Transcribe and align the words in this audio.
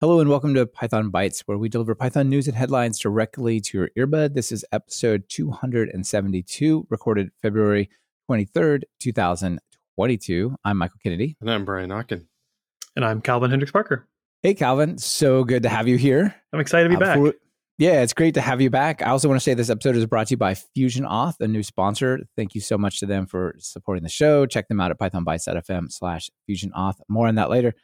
Hello 0.00 0.20
and 0.20 0.30
welcome 0.30 0.54
to 0.54 0.64
Python 0.64 1.10
Bytes, 1.10 1.42
where 1.46 1.58
we 1.58 1.68
deliver 1.68 1.92
Python 1.92 2.28
news 2.28 2.46
and 2.46 2.56
headlines 2.56 3.00
directly 3.00 3.58
to 3.62 3.78
your 3.78 3.90
earbud. 3.98 4.32
This 4.32 4.52
is 4.52 4.64
episode 4.70 5.24
272, 5.28 6.86
recorded 6.88 7.32
February 7.42 7.90
23rd, 8.30 8.84
2022. 9.00 10.56
I'm 10.64 10.78
Michael 10.78 11.00
Kennedy. 11.02 11.36
And 11.40 11.50
I'm 11.50 11.64
Brian 11.64 11.90
Okken. 11.90 12.26
And 12.94 13.04
I'm 13.04 13.20
Calvin 13.20 13.50
Hendricks 13.50 13.72
Parker. 13.72 14.06
Hey, 14.44 14.54
Calvin. 14.54 14.98
So 14.98 15.42
good 15.42 15.64
to 15.64 15.68
have 15.68 15.88
you 15.88 15.96
here. 15.96 16.32
I'm 16.52 16.60
excited 16.60 16.84
to 16.84 16.90
be 16.90 16.96
uh, 16.96 17.00
back. 17.00 17.16
For, 17.16 17.34
yeah, 17.78 18.02
it's 18.02 18.14
great 18.14 18.34
to 18.34 18.40
have 18.40 18.60
you 18.60 18.70
back. 18.70 19.02
I 19.02 19.10
also 19.10 19.26
want 19.26 19.40
to 19.40 19.42
say 19.42 19.54
this 19.54 19.68
episode 19.68 19.96
is 19.96 20.06
brought 20.06 20.28
to 20.28 20.34
you 20.34 20.36
by 20.36 20.54
Fusion 20.54 21.06
Auth, 21.06 21.40
a 21.40 21.48
new 21.48 21.64
sponsor. 21.64 22.20
Thank 22.36 22.54
you 22.54 22.60
so 22.60 22.78
much 22.78 23.00
to 23.00 23.06
them 23.06 23.26
for 23.26 23.56
supporting 23.58 24.04
the 24.04 24.08
show. 24.08 24.46
Check 24.46 24.68
them 24.68 24.78
out 24.78 24.92
at 24.92 24.98
pythonbytes.fm 25.00 25.90
slash 25.90 26.30
Fusion 26.46 26.70
Auth. 26.78 27.00
More 27.08 27.26
on 27.26 27.34
that 27.34 27.50
later. 27.50 27.74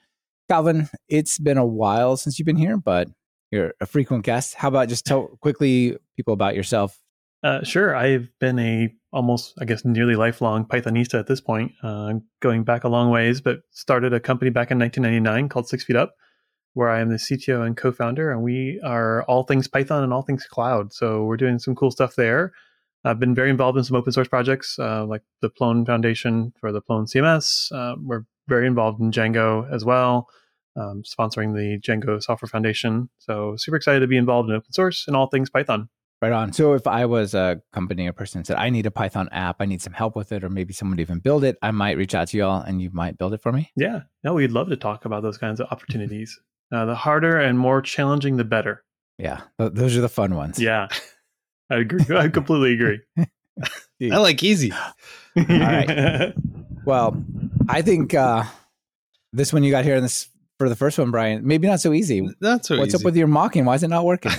Calvin, 0.48 0.88
it's 1.08 1.38
been 1.38 1.58
a 1.58 1.66
while 1.66 2.16
since 2.16 2.38
you've 2.38 2.46
been 2.46 2.56
here, 2.56 2.76
but 2.76 3.08
you're 3.50 3.72
a 3.80 3.86
frequent 3.86 4.24
guest. 4.24 4.54
How 4.54 4.68
about 4.68 4.88
just 4.88 5.06
tell 5.06 5.26
quickly 5.40 5.96
people 6.16 6.34
about 6.34 6.54
yourself? 6.54 6.98
Uh, 7.42 7.62
sure. 7.62 7.94
I've 7.94 8.30
been 8.40 8.58
a 8.58 8.92
almost, 9.12 9.54
I 9.60 9.64
guess, 9.64 9.84
nearly 9.84 10.16
lifelong 10.16 10.64
Pythonista 10.64 11.18
at 11.18 11.26
this 11.26 11.40
point, 11.40 11.72
uh, 11.82 12.14
going 12.40 12.64
back 12.64 12.84
a 12.84 12.88
long 12.88 13.10
ways, 13.10 13.40
but 13.40 13.60
started 13.70 14.12
a 14.12 14.20
company 14.20 14.50
back 14.50 14.70
in 14.70 14.78
1999 14.78 15.48
called 15.50 15.68
Six 15.68 15.84
Feet 15.84 15.96
Up, 15.96 16.14
where 16.72 16.88
I 16.88 17.00
am 17.00 17.10
the 17.10 17.16
CTO 17.16 17.64
and 17.64 17.76
co-founder, 17.76 18.32
and 18.32 18.42
we 18.42 18.80
are 18.82 19.22
all 19.24 19.44
things 19.44 19.68
Python 19.68 20.02
and 20.02 20.12
all 20.12 20.22
things 20.22 20.46
cloud. 20.46 20.92
So 20.92 21.24
we're 21.24 21.36
doing 21.36 21.58
some 21.58 21.74
cool 21.74 21.90
stuff 21.90 22.16
there. 22.16 22.52
I've 23.04 23.20
been 23.20 23.34
very 23.34 23.50
involved 23.50 23.76
in 23.76 23.84
some 23.84 23.96
open 23.96 24.12
source 24.12 24.28
projects, 24.28 24.78
uh, 24.78 25.04
like 25.04 25.22
the 25.42 25.50
Plone 25.50 25.84
Foundation 25.84 26.54
for 26.58 26.72
the 26.72 26.80
Plone 26.80 27.04
CMS. 27.04 27.70
Uh, 27.70 27.96
we're 28.02 28.24
very 28.48 28.66
involved 28.66 29.00
in 29.00 29.10
Django 29.10 29.70
as 29.72 29.84
well, 29.84 30.28
um, 30.76 31.02
sponsoring 31.02 31.54
the 31.54 31.78
Django 31.80 32.22
Software 32.22 32.48
Foundation. 32.48 33.08
So 33.18 33.56
super 33.56 33.76
excited 33.76 34.00
to 34.00 34.06
be 34.06 34.16
involved 34.16 34.50
in 34.50 34.56
open 34.56 34.72
source 34.72 35.04
and 35.06 35.16
all 35.16 35.28
things 35.28 35.50
Python. 35.50 35.88
Right 36.22 36.32
on. 36.32 36.52
So 36.52 36.72
if 36.72 36.86
I 36.86 37.04
was 37.04 37.34
a 37.34 37.60
company 37.72 38.08
or 38.08 38.12
person 38.12 38.40
that 38.40 38.46
said 38.46 38.56
I 38.56 38.70
need 38.70 38.86
a 38.86 38.90
Python 38.90 39.28
app, 39.30 39.56
I 39.60 39.66
need 39.66 39.82
some 39.82 39.92
help 39.92 40.16
with 40.16 40.32
it, 40.32 40.42
or 40.42 40.48
maybe 40.48 40.72
someone 40.72 40.96
to 40.96 41.02
even 41.02 41.18
build 41.18 41.44
it, 41.44 41.58
I 41.60 41.70
might 41.70 41.98
reach 41.98 42.14
out 42.14 42.28
to 42.28 42.38
y'all 42.38 42.62
and 42.62 42.80
you 42.80 42.90
might 42.92 43.18
build 43.18 43.34
it 43.34 43.42
for 43.42 43.52
me. 43.52 43.70
Yeah. 43.76 44.02
No, 44.22 44.34
we'd 44.34 44.50
love 44.50 44.68
to 44.68 44.76
talk 44.76 45.04
about 45.04 45.22
those 45.22 45.38
kinds 45.38 45.60
of 45.60 45.68
opportunities. 45.70 46.40
Uh, 46.72 46.86
the 46.86 46.94
harder 46.94 47.38
and 47.38 47.56
more 47.56 47.80
challenging, 47.80 48.36
the 48.36 48.42
better. 48.42 48.82
Yeah, 49.18 49.42
th- 49.60 49.74
those 49.74 49.96
are 49.96 50.00
the 50.00 50.08
fun 50.08 50.34
ones. 50.34 50.58
Yeah, 50.58 50.88
I 51.70 51.76
agree. 51.76 52.16
I 52.16 52.28
completely 52.28 52.72
agree. 52.72 53.00
I 54.12 54.16
like 54.16 54.42
easy. 54.42 54.72
All 54.72 55.44
right. 55.46 56.32
Well, 56.84 57.22
I 57.68 57.82
think 57.82 58.14
uh, 58.14 58.44
this 59.32 59.52
one 59.52 59.62
you 59.62 59.70
got 59.70 59.84
here 59.84 59.94
in 59.94 60.02
this 60.02 60.28
for 60.64 60.70
the 60.70 60.76
first 60.76 60.98
one, 60.98 61.10
Brian, 61.10 61.46
maybe 61.46 61.68
not 61.68 61.80
so 61.80 61.92
easy. 61.92 62.26
Not 62.40 62.64
so 62.64 62.78
What's 62.78 62.94
easy. 62.94 63.02
up 63.02 63.04
with 63.04 63.16
your 63.16 63.26
mocking? 63.26 63.66
Why 63.66 63.74
is 63.74 63.82
it 63.82 63.88
not 63.88 64.06
working? 64.06 64.32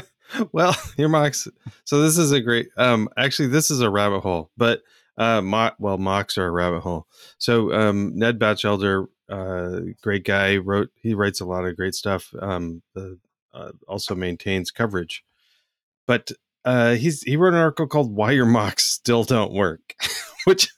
well, 0.52 0.74
your 0.96 1.08
mocks. 1.08 1.46
So 1.84 2.02
this 2.02 2.18
is 2.18 2.32
a 2.32 2.40
great. 2.40 2.68
Um, 2.76 3.08
actually, 3.16 3.46
this 3.46 3.70
is 3.70 3.80
a 3.80 3.88
rabbit 3.88 4.22
hole, 4.22 4.50
but 4.56 4.82
uh, 5.16 5.40
mock. 5.40 5.76
Well, 5.78 5.96
mocks 5.96 6.36
are 6.36 6.46
a 6.46 6.50
rabbit 6.50 6.80
hole. 6.80 7.06
So 7.38 7.72
um, 7.72 8.10
Ned 8.18 8.40
Batchelder, 8.40 9.06
uh, 9.28 9.80
great 10.02 10.24
guy, 10.24 10.56
wrote. 10.56 10.90
He 11.00 11.14
writes 11.14 11.40
a 11.40 11.46
lot 11.46 11.64
of 11.64 11.76
great 11.76 11.94
stuff. 11.94 12.34
Um, 12.40 12.82
the, 12.94 13.20
uh, 13.54 13.70
also 13.86 14.16
maintains 14.16 14.72
coverage, 14.72 15.22
but 16.08 16.32
uh, 16.64 16.96
he's 16.96 17.22
he 17.22 17.36
wrote 17.36 17.54
an 17.54 17.60
article 17.60 17.86
called 17.86 18.12
"Why 18.12 18.32
Your 18.32 18.46
Mocks 18.46 18.82
Still 18.82 19.22
Don't 19.22 19.52
Work," 19.52 19.94
which 20.44 20.72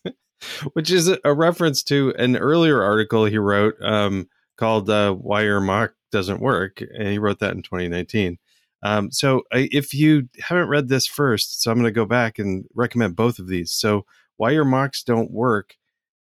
which 0.74 0.90
is 0.90 1.10
a 1.24 1.32
reference 1.32 1.82
to 1.84 2.12
an 2.18 2.36
earlier 2.36 2.82
article 2.82 3.24
he 3.24 3.38
wrote 3.38 3.80
um, 3.80 4.28
called 4.60 4.88
uh, 4.88 5.14
"Why 5.14 5.42
Your 5.42 5.60
Mock 5.60 5.94
Doesn't 6.12 6.40
Work," 6.40 6.80
and 6.80 7.08
he 7.08 7.18
wrote 7.18 7.40
that 7.40 7.54
in 7.54 7.62
2019. 7.62 8.38
Um, 8.82 9.10
so 9.10 9.42
if 9.52 9.92
you 9.92 10.28
haven't 10.40 10.68
read 10.68 10.88
this 10.88 11.06
first, 11.06 11.62
so 11.62 11.70
I'm 11.70 11.78
going 11.78 11.84
to 11.86 11.90
go 11.90 12.06
back 12.06 12.38
and 12.38 12.64
recommend 12.74 13.16
both 13.16 13.38
of 13.38 13.48
these. 13.48 13.72
So 13.72 14.06
why 14.36 14.50
your 14.52 14.64
mocks 14.64 15.02
don't 15.02 15.30
work, 15.30 15.76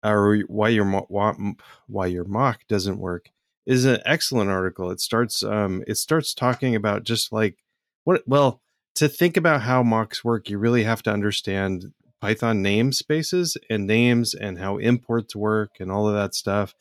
or 0.04 0.38
why 0.46 0.68
your 0.68 0.86
why 1.88 2.06
your 2.06 2.24
mock 2.24 2.60
doesn't 2.68 2.98
work, 2.98 3.30
is 3.66 3.84
an 3.84 4.00
excellent 4.06 4.50
article. 4.50 4.90
It 4.90 5.00
starts 5.00 5.42
um, 5.42 5.82
it 5.86 5.96
starts 5.96 6.32
talking 6.32 6.76
about 6.76 7.04
just 7.04 7.32
like 7.32 7.58
what 8.04 8.22
well 8.26 8.60
to 8.96 9.08
think 9.08 9.36
about 9.36 9.62
how 9.62 9.82
mocks 9.82 10.24
work, 10.24 10.48
you 10.48 10.58
really 10.58 10.84
have 10.84 11.02
to 11.02 11.12
understand 11.12 11.92
Python 12.20 12.64
namespaces 12.64 13.56
and 13.68 13.86
names 13.86 14.34
and 14.34 14.58
how 14.58 14.78
imports 14.78 15.36
work 15.36 15.72
and 15.80 15.92
all 15.92 16.08
of 16.08 16.14
that 16.14 16.34
stuff. 16.34 16.74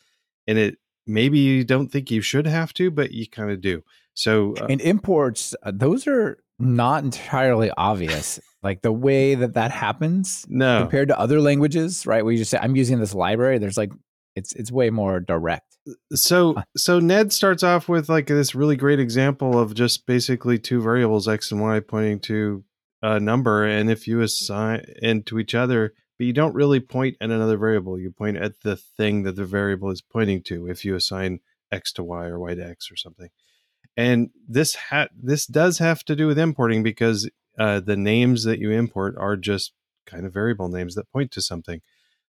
And 0.47 0.57
it 0.57 0.77
maybe 1.07 1.39
you 1.39 1.63
don't 1.63 1.91
think 1.91 2.11
you 2.11 2.21
should 2.21 2.47
have 2.47 2.73
to, 2.75 2.91
but 2.91 3.11
you 3.11 3.27
kind 3.27 3.51
of 3.51 3.61
do. 3.61 3.83
So 4.13 4.55
uh, 4.59 4.67
and 4.69 4.81
imports, 4.81 5.55
uh, 5.63 5.71
those 5.73 6.07
are 6.07 6.37
not 6.59 7.03
entirely 7.03 7.71
obvious. 7.77 8.39
like 8.63 8.81
the 8.81 8.91
way 8.91 9.35
that 9.35 9.53
that 9.53 9.71
happens, 9.71 10.45
no, 10.49 10.81
compared 10.81 11.09
to 11.09 11.19
other 11.19 11.39
languages, 11.41 12.05
right? 12.05 12.23
Where 12.23 12.31
you 12.31 12.39
just 12.39 12.51
say, 12.51 12.57
"I'm 12.59 12.75
using 12.75 12.99
this 12.99 13.13
library." 13.13 13.57
There's 13.57 13.77
like 13.77 13.91
it's 14.35 14.53
it's 14.53 14.71
way 14.71 14.89
more 14.89 15.19
direct. 15.19 15.77
So 16.13 16.55
so 16.75 16.99
Ned 16.99 17.31
starts 17.31 17.61
off 17.61 17.87
with 17.87 18.09
like 18.09 18.27
this 18.27 18.55
really 18.55 18.75
great 18.75 18.99
example 18.99 19.59
of 19.59 19.75
just 19.75 20.07
basically 20.07 20.57
two 20.57 20.81
variables 20.81 21.27
x 21.27 21.51
and 21.51 21.61
y 21.61 21.79
pointing 21.79 22.19
to 22.21 22.63
a 23.01 23.19
number, 23.19 23.65
and 23.65 23.89
if 23.89 24.07
you 24.07 24.21
assign 24.21 24.83
into 25.01 25.37
each 25.37 25.53
other, 25.53 25.93
but 26.17 26.25
you 26.25 26.33
don't 26.33 26.55
really 26.55 26.79
point 26.79 27.17
at 27.19 27.29
another 27.29 27.57
variable. 27.57 27.99
You 27.99 28.11
point 28.11 28.37
at 28.37 28.61
the 28.61 28.75
thing 28.75 29.23
that 29.23 29.35
the 29.35 29.45
variable 29.45 29.91
is 29.91 30.01
pointing 30.01 30.41
to. 30.43 30.67
If 30.67 30.85
you 30.85 30.95
assign 30.95 31.39
x 31.71 31.91
to 31.93 32.03
y 32.03 32.25
or 32.25 32.39
y 32.39 32.55
to 32.55 32.65
x 32.65 32.91
or 32.91 32.95
something, 32.95 33.29
and 33.97 34.29
this 34.47 34.75
ha- 34.75 35.09
this 35.15 35.45
does 35.45 35.79
have 35.79 36.03
to 36.05 36.15
do 36.15 36.27
with 36.27 36.39
importing 36.39 36.83
because 36.83 37.29
uh, 37.57 37.79
the 37.79 37.97
names 37.97 38.43
that 38.43 38.59
you 38.59 38.71
import 38.71 39.15
are 39.17 39.35
just 39.35 39.73
kind 40.05 40.25
of 40.25 40.33
variable 40.33 40.69
names 40.69 40.95
that 40.95 41.11
point 41.11 41.31
to 41.31 41.41
something. 41.41 41.81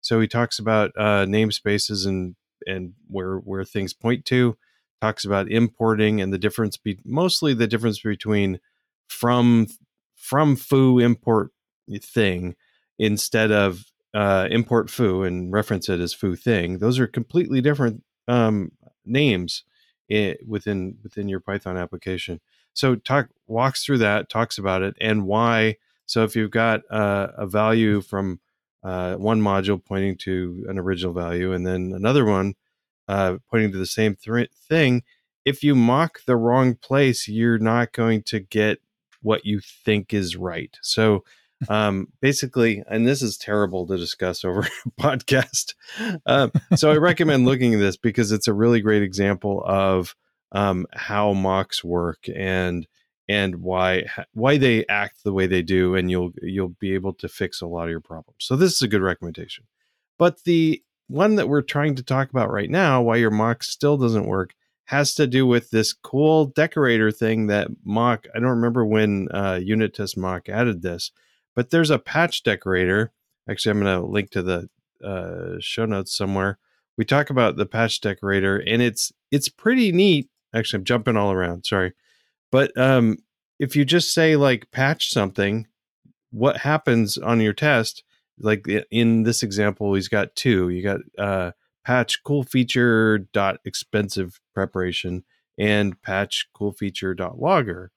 So 0.02 0.20
he 0.20 0.28
talks 0.28 0.60
about 0.60 0.92
uh, 0.98 1.26
namespaces 1.26 2.06
and 2.06 2.36
and 2.68 2.94
where 3.08 3.38
where 3.38 3.66
things 3.66 3.94
point 3.94 4.26
to. 4.26 4.58
Talks 5.02 5.26
about 5.26 5.52
importing 5.52 6.22
and 6.22 6.32
the 6.32 6.38
difference 6.38 6.78
be 6.78 6.98
mostly 7.04 7.54
the 7.54 7.68
difference 7.68 8.00
between 8.00 8.60
from 9.08 9.68
from 10.16 10.56
foo 10.56 11.00
import 11.00 11.52
thing 12.02 12.56
instead 13.04 13.52
of 13.52 13.84
uh, 14.14 14.48
import 14.50 14.90
foo 14.90 15.24
and 15.24 15.52
reference 15.52 15.90
it 15.90 16.00
as 16.00 16.14
foo 16.14 16.36
thing. 16.36 16.78
Those 16.78 17.00
are 17.00 17.08
completely 17.08 17.60
different 17.60 18.04
um, 18.28 18.72
names 19.06 19.64
it, 20.08 20.48
within 20.48 20.98
within 21.04 21.28
your 21.28 21.40
Python 21.40 21.78
application. 21.78 22.40
So 22.74 22.96
talk 22.96 23.30
walks 23.48 23.84
through 23.84 24.00
that, 24.00 24.30
talks 24.30 24.58
about 24.58 24.82
it, 24.84 24.96
and 25.02 25.26
why. 25.26 25.78
So 26.06 26.24
if 26.24 26.36
you've 26.36 26.52
got 26.52 26.82
uh, 26.90 27.28
a 27.38 27.46
value 27.46 28.02
from 28.02 28.40
uh, 28.84 29.16
one 29.16 29.42
module 29.42 29.84
pointing 29.84 30.18
to 30.20 30.66
an 30.70 30.80
original 30.80 31.14
value, 31.14 31.52
and 31.52 31.66
then 31.68 31.92
another 31.94 32.26
one 32.26 32.56
uh, 33.08 33.38
pointing 33.50 33.72
to 33.74 33.78
the 33.78 33.86
same 33.86 34.16
th- 34.16 34.50
thing, 34.70 35.04
if 35.44 35.64
you 35.64 35.76
mock 35.76 36.20
the 36.26 36.38
wrong 36.38 36.76
place, 36.76 37.28
you're 37.28 37.60
not 37.60 37.92
going 37.92 38.24
to 38.24 38.40
get 38.40 38.80
what 39.22 39.46
you 39.46 39.60
think 39.60 40.14
is 40.14 40.36
right. 40.36 40.78
So 40.82 41.24
um, 41.70 42.08
basically, 42.22 42.84
and 42.88 43.08
this 43.08 43.22
is 43.22 43.38
terrible 43.38 43.86
to 43.88 43.98
discuss 43.98 44.44
over 44.44 44.62
a 44.86 45.02
podcast. 45.02 45.74
Um, 46.26 46.52
so 46.76 46.92
I 46.92 46.98
recommend 46.98 47.46
looking 47.46 47.74
at 47.74 47.80
this 47.80 47.98
because 47.98 48.32
it's 48.32 48.48
a 48.48 48.54
really 48.54 48.82
great 48.82 49.04
example 49.04 49.64
of 49.66 50.16
um, 50.52 50.86
how 50.94 51.34
mocks 51.34 51.84
work 51.84 52.26
and 52.34 52.88
and 53.30 53.56
why 53.58 54.06
why 54.34 54.58
they 54.58 54.86
act 54.88 55.24
the 55.24 55.34
way 55.34 55.48
they 55.48 55.62
do, 55.62 55.96
and 55.96 56.12
you'll 56.12 56.32
you'll 56.42 56.76
be 56.80 56.94
able 56.94 57.14
to 57.14 57.28
fix 57.28 57.62
a 57.62 57.68
lot 57.68 57.86
of 57.86 57.90
your 57.90 58.02
problems. 58.02 58.40
So 58.40 58.56
this 58.56 58.74
is 58.74 58.82
a 58.82 58.88
good 58.88 59.02
recommendation. 59.02 59.66
But 60.18 60.44
the 60.44 60.84
one 61.08 61.36
that 61.36 61.50
we're 61.50 61.62
trying 61.62 61.96
to 61.96 62.04
talk 62.04 62.30
about 62.30 62.52
right 62.52 62.70
now, 62.70 63.02
why 63.02 63.18
your 63.18 63.32
mock 63.32 63.64
still 63.64 63.98
doesn't 63.98 64.26
work, 64.26 64.54
has 64.86 65.14
to 65.16 65.28
do 65.28 65.46
with 65.46 65.70
this 65.70 65.94
cool 65.94 66.46
decorator 66.46 67.12
thing 67.12 67.48
that 67.48 67.68
mock. 67.84 68.28
I 68.36 68.40
don't 68.40 68.50
remember 68.50 68.86
when 68.86 69.28
uh, 69.32 69.60
unit 69.62 69.94
test 69.94 70.18
mock 70.18 70.50
added 70.50 70.82
this, 70.82 71.12
but 71.56 71.70
there's 71.70 71.90
a 71.90 72.00
patch 72.00 72.44
decorator. 72.44 73.12
Actually, 73.50 73.72
I'm 73.72 73.82
going 73.82 74.02
to 74.02 74.06
link 74.08 74.32
to 74.32 74.42
the 74.42 74.70
uh, 75.04 75.60
show 75.60 75.86
notes 75.86 76.16
somewhere. 76.16 76.60
We 76.98 77.06
talk 77.06 77.30
about 77.30 77.56
the 77.56 77.66
patch 77.66 78.02
decorator, 78.02 78.58
and 78.58 78.82
it's 78.82 79.12
it's 79.32 79.50
pretty 79.50 79.92
neat. 79.92 80.30
Actually, 80.54 80.80
I'm 80.80 80.86
jumping 80.86 81.18
all 81.18 81.32
around. 81.32 81.66
Sorry, 81.66 81.94
but 82.52 82.76
um, 82.78 83.18
if 83.60 83.76
you 83.76 83.86
just 83.86 84.14
say 84.14 84.36
like 84.36 84.72
patch 84.72 85.10
something, 85.10 85.68
what 86.32 86.58
happens 86.58 87.18
on 87.18 87.42
your 87.42 87.54
test? 87.54 88.04
Like 88.40 88.68
in 88.92 89.24
this 89.24 89.44
example, 89.44 89.94
he's 89.94 90.08
got 90.08 90.36
two. 90.36 90.70
You 90.70 90.84
got 90.84 91.00
uh, 91.18 91.52
patch 91.84 92.24
cool 92.24 92.44
feature 92.44 93.20
dot 93.34 93.58
expensive 93.66 94.40
preparation 94.54 95.24
and 95.58 96.02
patch 96.02 96.48
cool 96.54 96.72
feature 96.72 97.14
dot 97.14 97.40
logger 97.40 97.92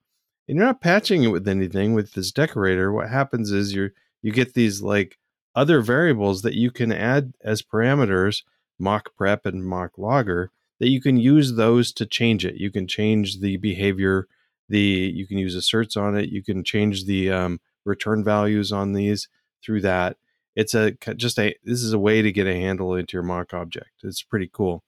and 0.47 0.57
you're 0.57 0.65
not 0.65 0.81
patching 0.81 1.23
it 1.23 1.27
with 1.27 1.47
anything 1.47 1.93
with 1.93 2.13
this 2.13 2.31
decorator 2.31 2.91
what 2.91 3.09
happens 3.09 3.51
is 3.51 3.73
you 3.73 3.89
you 4.21 4.31
get 4.31 4.53
these 4.53 4.81
like 4.81 5.17
other 5.55 5.81
variables 5.81 6.41
that 6.43 6.55
you 6.55 6.71
can 6.71 6.91
add 6.91 7.33
as 7.43 7.61
parameters 7.61 8.43
mock 8.79 9.15
prep 9.15 9.45
and 9.45 9.65
mock 9.65 9.97
logger 9.97 10.51
that 10.79 10.89
you 10.89 11.01
can 11.01 11.17
use 11.17 11.55
those 11.55 11.91
to 11.93 12.05
change 12.05 12.45
it. 12.45 12.55
You 12.55 12.71
can 12.71 12.87
change 12.87 13.39
the 13.39 13.57
behavior. 13.57 14.27
The 14.69 14.79
you 14.79 15.25
can 15.27 15.37
use 15.37 15.55
asserts 15.55 15.97
on 15.97 16.17
it. 16.17 16.29
You 16.29 16.43
can 16.43 16.63
change 16.63 17.05
the 17.05 17.31
um, 17.31 17.59
return 17.85 18.23
values 18.23 18.71
on 18.71 18.93
these 18.93 19.27
through 19.63 19.81
that. 19.81 20.17
It's 20.55 20.73
a 20.73 20.91
just 21.15 21.39
a 21.39 21.55
this 21.63 21.83
is 21.83 21.93
a 21.93 21.99
way 21.99 22.21
to 22.21 22.31
get 22.31 22.47
a 22.47 22.55
handle 22.55 22.95
into 22.95 23.15
your 23.15 23.23
mock 23.23 23.53
object. 23.53 23.91
It's 24.03 24.23
pretty 24.23 24.49
cool. 24.51 24.83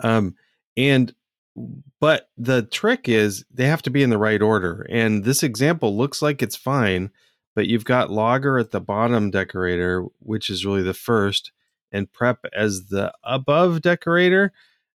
Um, 0.00 0.36
and 0.76 1.14
but 2.00 2.30
the 2.36 2.62
trick 2.62 3.08
is 3.08 3.44
they 3.52 3.66
have 3.66 3.82
to 3.82 3.90
be 3.90 4.02
in 4.02 4.10
the 4.10 4.18
right 4.18 4.40
order. 4.40 4.86
And 4.90 5.24
this 5.24 5.42
example 5.42 5.96
looks 5.96 6.22
like 6.22 6.42
it's 6.42 6.56
fine, 6.56 7.10
but 7.54 7.66
you've 7.66 7.84
got 7.84 8.10
logger 8.10 8.58
at 8.58 8.70
the 8.70 8.80
bottom 8.80 9.30
decorator, 9.30 10.06
which 10.20 10.48
is 10.48 10.64
really 10.64 10.82
the 10.82 10.94
first, 10.94 11.52
and 11.90 12.10
prep 12.10 12.44
as 12.54 12.86
the 12.86 13.12
above 13.22 13.82
decorator. 13.82 14.52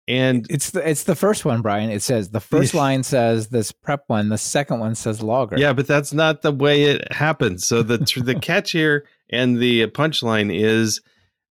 And 0.07 0.45
it's 0.49 0.71
the 0.71 0.87
it's 0.87 1.05
the 1.05 1.15
first 1.15 1.45
one, 1.45 1.61
Brian. 1.61 1.89
It 1.89 2.01
says 2.01 2.29
the 2.29 2.41
first 2.41 2.73
line 2.73 3.03
says 3.03 3.47
this 3.47 3.71
prep 3.71 4.03
one, 4.07 4.29
the 4.29 4.37
second 4.37 4.79
one 4.79 4.95
says 4.95 5.23
logger. 5.23 5.57
Yeah, 5.57 5.71
but 5.71 5.87
that's 5.87 6.11
not 6.11 6.41
the 6.41 6.51
way 6.51 6.83
it 6.83 7.11
happens. 7.13 7.65
So 7.65 7.83
the 7.83 7.97
the 8.23 8.35
catch 8.41 8.71
here 8.71 9.05
and 9.29 9.59
the 9.59 9.87
punchline 9.87 10.53
is 10.53 11.01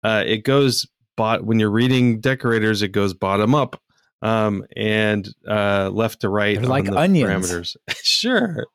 uh, 0.03 0.23
it 0.25 0.45
goes 0.45 0.87
bot 1.17 1.43
when 1.43 1.59
you're 1.59 1.69
reading 1.69 2.21
decorators, 2.21 2.81
it 2.81 2.93
goes 2.93 3.13
bottom 3.13 3.53
up 3.53 3.81
um, 4.21 4.65
and 4.75 5.27
uh, 5.47 5.89
left 5.91 6.21
to 6.21 6.29
right. 6.29 6.61
Like 6.61 6.89
onions. 6.89 7.51
Parameters. 7.51 7.75
sure. 8.03 8.65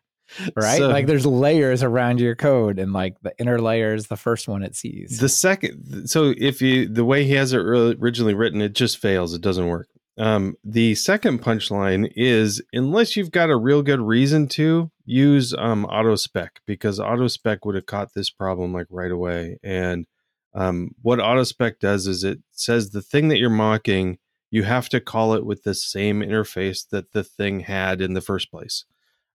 Right? 0.57 0.79
So, 0.79 0.89
like 0.89 1.07
there's 1.07 1.27
layers 1.27 1.83
around 1.83 2.21
your 2.21 2.35
code, 2.35 2.79
and 2.79 2.93
like 2.93 3.21
the 3.23 3.35
inner 3.39 3.61
layer 3.61 3.95
is 3.95 4.07
the 4.07 4.17
first 4.17 4.49
one 4.49 4.63
it 4.63 4.75
sees. 4.75 5.19
The 5.19 5.29
second, 5.29 6.09
so 6.09 6.33
if 6.37 6.63
you, 6.63 6.89
the 6.89 7.05
way 7.05 7.25
he 7.25 7.35
has 7.35 7.53
it 7.53 7.59
originally 7.59 8.35
written, 8.35 8.63
it 8.63 8.73
just 8.73 8.99
fails. 8.99 9.35
It 9.35 9.43
doesn't 9.43 9.67
work. 9.67 9.89
Um, 10.19 10.57
the 10.63 10.95
second 10.95 11.43
punchline 11.43 12.11
is 12.15 12.63
unless 12.73 13.17
you've 13.17 13.31
got 13.31 13.51
a 13.51 13.57
real 13.57 13.83
good 13.83 14.01
reason 14.01 14.47
to 14.49 14.91
use 15.07 15.55
um, 15.55 15.87
auto 15.87 16.17
spec 16.17 16.61
because 16.67 17.01
auto 17.01 17.29
spec 17.29 17.65
would 17.65 17.75
have 17.75 17.87
caught 17.87 18.13
this 18.15 18.31
problem 18.31 18.75
like 18.75 18.87
right 18.91 19.11
away. 19.11 19.59
And 19.63 20.07
um, 20.55 20.91
what 21.01 21.19
auto 21.19 21.45
spec 21.45 21.81
does 21.81 22.07
is 22.07 22.25
it 22.25 22.41
says 22.51 22.91
the 22.91 23.01
thing 23.01 23.29
that 23.29 23.39
you're 23.39 23.51
mocking 23.51 24.19
you 24.53 24.63
have 24.63 24.89
to 24.91 25.01
call 25.01 25.33
it 25.33 25.45
with 25.47 25.65
the 25.65 25.75
same 25.75 26.21
interface 26.21 26.87
that 26.91 27.13
the 27.13 27.25
thing 27.25 27.61
had 27.61 28.01
in 28.03 28.13
the 28.13 28.21
first 28.21 28.51
place. 28.51 28.85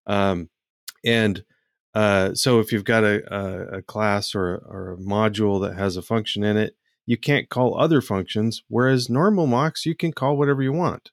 Um, 0.05 0.49
and 1.03 1.43
uh, 1.95 2.35
so 2.35 2.59
if 2.59 2.71
you've 2.71 2.85
got 2.85 3.03
a, 3.03 3.35
a, 3.35 3.77
a 3.79 3.81
class 3.81 4.35
or 4.35 4.55
a, 4.55 4.57
or 4.69 4.91
a 4.93 4.97
module 4.97 5.59
that 5.63 5.75
has 5.75 5.97
a 5.97 6.03
function 6.03 6.43
in 6.43 6.55
it, 6.55 6.77
you 7.07 7.17
can't 7.17 7.49
call 7.49 7.79
other 7.79 7.99
functions, 7.99 8.61
whereas 8.67 9.09
normal 9.09 9.47
mocks, 9.47 9.87
you 9.87 9.95
can 9.95 10.13
call 10.13 10.37
whatever 10.37 10.61
you 10.61 10.71
want. 10.71 11.09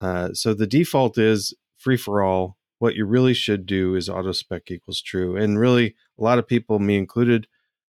Uh, 0.00 0.32
so 0.32 0.54
the 0.54 0.66
default 0.66 1.18
is 1.18 1.52
free 1.76 1.96
for 1.96 2.22
all. 2.22 2.56
What 2.78 2.94
you 2.94 3.04
really 3.04 3.34
should 3.34 3.66
do 3.66 3.96
is 3.96 4.08
auto 4.08 4.32
spec 4.32 4.70
equals 4.70 5.02
true. 5.02 5.36
And 5.36 5.58
really, 5.58 5.96
a 6.18 6.22
lot 6.22 6.38
of 6.38 6.46
people, 6.46 6.78
me 6.78 6.96
included, 6.96 7.48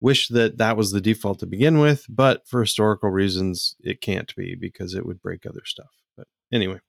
wish 0.00 0.28
that 0.28 0.58
that 0.58 0.76
was 0.76 0.92
the 0.92 1.00
default 1.00 1.40
to 1.40 1.46
begin 1.46 1.78
with, 1.78 2.06
but 2.08 2.46
for 2.46 2.60
historical 2.60 3.10
reasons, 3.10 3.76
it 3.80 4.00
can't 4.00 4.34
be 4.36 4.54
because 4.54 4.94
it 4.94 5.04
would 5.06 5.20
break 5.22 5.46
other 5.46 5.64
stuff. 5.64 5.90
But 6.16 6.26
anyway, 6.52 6.80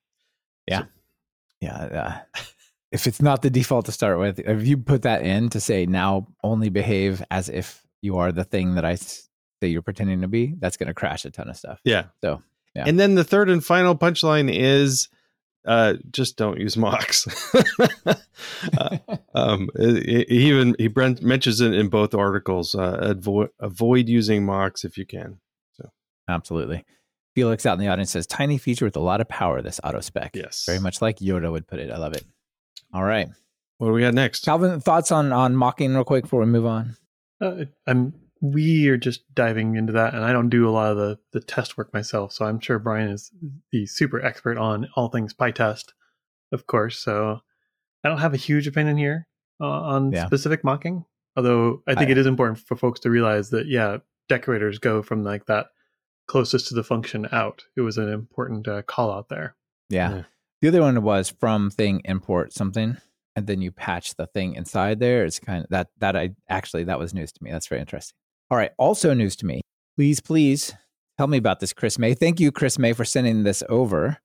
yeah, 0.67 0.83
so. 0.83 0.87
yeah. 1.61 1.75
Uh, 1.75 2.41
if 2.91 3.07
it's 3.07 3.21
not 3.21 3.41
the 3.41 3.49
default 3.49 3.85
to 3.85 3.91
start 3.91 4.19
with, 4.19 4.39
if 4.39 4.67
you 4.67 4.77
put 4.77 5.03
that 5.03 5.23
in 5.23 5.49
to 5.49 5.59
say 5.59 5.85
now 5.85 6.27
only 6.43 6.69
behave 6.69 7.23
as 7.31 7.49
if 7.49 7.85
you 8.01 8.17
are 8.17 8.31
the 8.31 8.43
thing 8.43 8.75
that 8.75 8.85
I 8.85 8.95
say 8.95 9.21
you're 9.61 9.81
pretending 9.81 10.21
to 10.21 10.27
be, 10.27 10.55
that's 10.59 10.77
going 10.77 10.87
to 10.87 10.93
crash 10.93 11.23
a 11.23 11.31
ton 11.31 11.49
of 11.49 11.55
stuff. 11.55 11.79
Yeah. 11.85 12.05
So, 12.21 12.41
yeah. 12.75 12.83
And 12.87 12.99
then 12.99 13.15
the 13.15 13.23
third 13.23 13.49
and 13.49 13.63
final 13.63 13.95
punchline 13.95 14.53
is 14.53 15.07
uh, 15.65 15.95
just 16.11 16.37
don't 16.37 16.59
use 16.59 16.75
mocks. 16.75 17.27
uh, 18.77 18.97
um, 19.35 19.69
he 19.77 20.25
even 20.27 20.75
he 20.79 20.89
mentions 21.21 21.61
it 21.61 21.73
in 21.73 21.89
both 21.89 22.13
articles. 22.13 22.75
Uh, 22.75 22.97
avoid 23.01 23.49
avoid 23.59 24.09
using 24.09 24.45
mocks 24.45 24.83
if 24.83 24.97
you 24.97 25.05
can. 25.05 25.39
So 25.73 25.89
absolutely. 26.27 26.83
Felix 27.35 27.65
out 27.65 27.73
in 27.73 27.79
the 27.79 27.87
audience 27.87 28.11
says 28.11 28.27
tiny 28.27 28.57
feature 28.57 28.85
with 28.85 28.95
a 28.95 29.01
lot 29.01 29.21
of 29.21 29.29
power. 29.29 29.61
This 29.61 29.79
auto 29.83 30.01
spec. 30.01 30.35
Yes, 30.35 30.65
very 30.65 30.79
much 30.79 31.01
like 31.01 31.19
Yoda 31.19 31.51
would 31.51 31.67
put 31.67 31.79
it. 31.79 31.91
I 31.91 31.97
love 31.97 32.13
it. 32.13 32.25
All 32.93 33.03
right, 33.03 33.29
what 33.77 33.87
do 33.87 33.93
we 33.93 34.01
got 34.01 34.13
next? 34.13 34.43
Calvin, 34.43 34.81
thoughts 34.81 35.11
on 35.11 35.31
on 35.31 35.55
mocking 35.55 35.93
real 35.93 36.03
quick 36.03 36.23
before 36.23 36.41
we 36.41 36.47
move 36.47 36.65
on. 36.65 36.97
Uh, 37.39 37.65
I'm 37.87 38.13
we 38.41 38.87
are 38.87 38.97
just 38.97 39.21
diving 39.33 39.75
into 39.75 39.93
that 39.93 40.13
and 40.13 40.25
i 40.25 40.31
don't 40.31 40.49
do 40.49 40.67
a 40.67 40.71
lot 40.71 40.91
of 40.91 40.97
the, 40.97 41.17
the 41.31 41.39
test 41.39 41.77
work 41.77 41.93
myself 41.93 42.31
so 42.31 42.45
i'm 42.45 42.59
sure 42.59 42.79
brian 42.79 43.09
is 43.09 43.31
the 43.71 43.85
super 43.85 44.23
expert 44.23 44.57
on 44.57 44.87
all 44.95 45.09
things 45.09 45.33
pytest 45.33 45.93
of 46.51 46.65
course 46.67 46.97
so 46.97 47.39
i 48.03 48.09
don't 48.09 48.19
have 48.19 48.33
a 48.33 48.37
huge 48.37 48.67
opinion 48.67 48.97
here 48.97 49.27
uh, 49.59 49.65
on 49.65 50.11
yeah. 50.11 50.25
specific 50.25 50.63
mocking 50.63 51.05
although 51.37 51.83
i 51.87 51.93
think 51.93 52.09
I, 52.09 52.11
it 52.11 52.17
is 52.17 52.25
important 52.25 52.59
for 52.59 52.75
folks 52.75 52.99
to 53.01 53.09
realize 53.09 53.51
that 53.51 53.67
yeah 53.67 53.97
decorators 54.27 54.79
go 54.79 55.03
from 55.03 55.23
like 55.23 55.45
that 55.47 55.67
closest 56.31 56.69
to 56.69 56.73
the 56.73 56.83
function 56.83 57.27
out. 57.33 57.65
It 57.75 57.81
was 57.81 57.97
an 57.97 58.07
important 58.07 58.65
uh, 58.65 58.81
call 58.83 59.11
out 59.11 59.27
there. 59.27 59.55
Yeah. 59.89 60.15
yeah. 60.15 60.23
The 60.61 60.69
other 60.69 60.81
one 60.81 61.01
was 61.01 61.29
from 61.29 61.69
thing 61.69 62.01
import 62.05 62.53
something 62.53 62.95
and 63.35 63.47
then 63.47 63.61
you 63.61 63.71
patch 63.71 64.15
the 64.15 64.27
thing 64.27 64.55
inside 64.55 65.01
there. 65.01 65.25
It's 65.25 65.39
kind 65.39 65.65
of 65.65 65.69
that 65.71 65.89
that 65.97 66.15
i 66.15 66.31
actually 66.47 66.85
that 66.85 66.99
was 66.99 67.13
news 67.13 67.33
to 67.33 67.43
me. 67.43 67.51
That's 67.51 67.67
very 67.67 67.81
interesting 67.81 68.15
all 68.51 68.57
right. 68.57 68.71
Also 68.77 69.13
news 69.13 69.37
to 69.37 69.45
me. 69.45 69.61
Please, 69.95 70.19
please 70.19 70.73
tell 71.17 71.27
me 71.27 71.37
about 71.37 71.61
this, 71.61 71.71
Chris 71.71 71.97
May. 71.97 72.13
Thank 72.13 72.41
you, 72.41 72.51
Chris 72.51 72.77
May, 72.77 72.91
for 72.91 73.05
sending 73.05 73.43
this 73.43 73.63
over. 73.69 74.17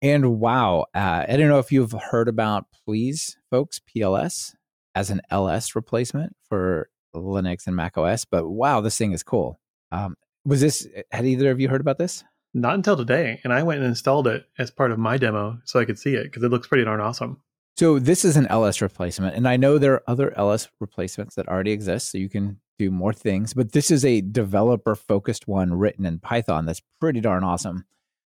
And 0.00 0.40
wow, 0.40 0.86
uh, 0.94 1.26
I 1.28 1.36
don't 1.36 1.48
know 1.48 1.58
if 1.58 1.70
you've 1.70 1.92
heard 1.92 2.28
about 2.28 2.64
Please, 2.86 3.36
folks, 3.50 3.78
PLS 3.78 4.54
as 4.94 5.10
an 5.10 5.20
LS 5.30 5.76
replacement 5.76 6.34
for 6.48 6.88
Linux 7.14 7.66
and 7.66 7.76
Mac 7.76 7.98
OS, 7.98 8.24
but 8.24 8.48
wow, 8.48 8.80
this 8.80 8.96
thing 8.96 9.12
is 9.12 9.22
cool. 9.22 9.60
Um, 9.92 10.14
was 10.46 10.62
this, 10.62 10.88
had 11.10 11.26
either 11.26 11.50
of 11.50 11.60
you 11.60 11.68
heard 11.68 11.82
about 11.82 11.98
this? 11.98 12.24
Not 12.54 12.74
until 12.74 12.96
today. 12.96 13.40
And 13.44 13.52
I 13.52 13.62
went 13.62 13.80
and 13.80 13.88
installed 13.88 14.26
it 14.28 14.46
as 14.58 14.70
part 14.70 14.92
of 14.92 14.98
my 14.98 15.18
demo 15.18 15.58
so 15.64 15.78
I 15.78 15.84
could 15.84 15.98
see 15.98 16.14
it 16.14 16.24
because 16.24 16.42
it 16.42 16.50
looks 16.50 16.66
pretty 16.66 16.84
darn 16.84 17.00
awesome. 17.00 17.42
So 17.76 17.98
this 17.98 18.24
is 18.24 18.38
an 18.38 18.46
LS 18.46 18.80
replacement. 18.80 19.36
And 19.36 19.46
I 19.46 19.58
know 19.58 19.76
there 19.76 19.94
are 19.94 20.02
other 20.06 20.36
LS 20.38 20.68
replacements 20.80 21.34
that 21.34 21.48
already 21.48 21.72
exist. 21.72 22.10
So 22.10 22.18
you 22.18 22.30
can 22.30 22.60
do 22.78 22.90
more 22.90 23.12
things, 23.12 23.54
but 23.54 23.72
this 23.72 23.90
is 23.90 24.04
a 24.04 24.20
developer 24.20 24.94
focused 24.94 25.48
one 25.48 25.74
written 25.74 26.06
in 26.06 26.18
Python 26.20 26.66
that's 26.66 26.82
pretty 27.00 27.20
darn 27.20 27.44
awesome. 27.44 27.84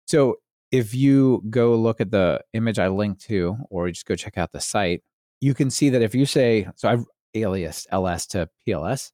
So 0.07 0.37
if 0.71 0.95
you 0.95 1.43
go 1.51 1.75
look 1.77 2.01
at 2.01 2.11
the 2.11 2.43
image 2.53 2.79
I 2.79 2.89
linked 2.89 3.23
to, 3.23 3.57
or 3.71 3.89
just 3.89 4.07
go 4.07 4.17
check 4.17 4.37
out 4.37 4.53
the 4.53 4.61
site, 4.61 5.03
you 5.41 5.55
can 5.55 5.71
see 5.71 5.91
that 5.91 6.03
if 6.03 6.15
you 6.15 6.27
say, 6.27 6.69
so 6.77 6.89
I've 6.89 7.07
aliased 7.35 7.87
ls 7.91 8.27
to 8.29 8.49
pls, 8.67 9.13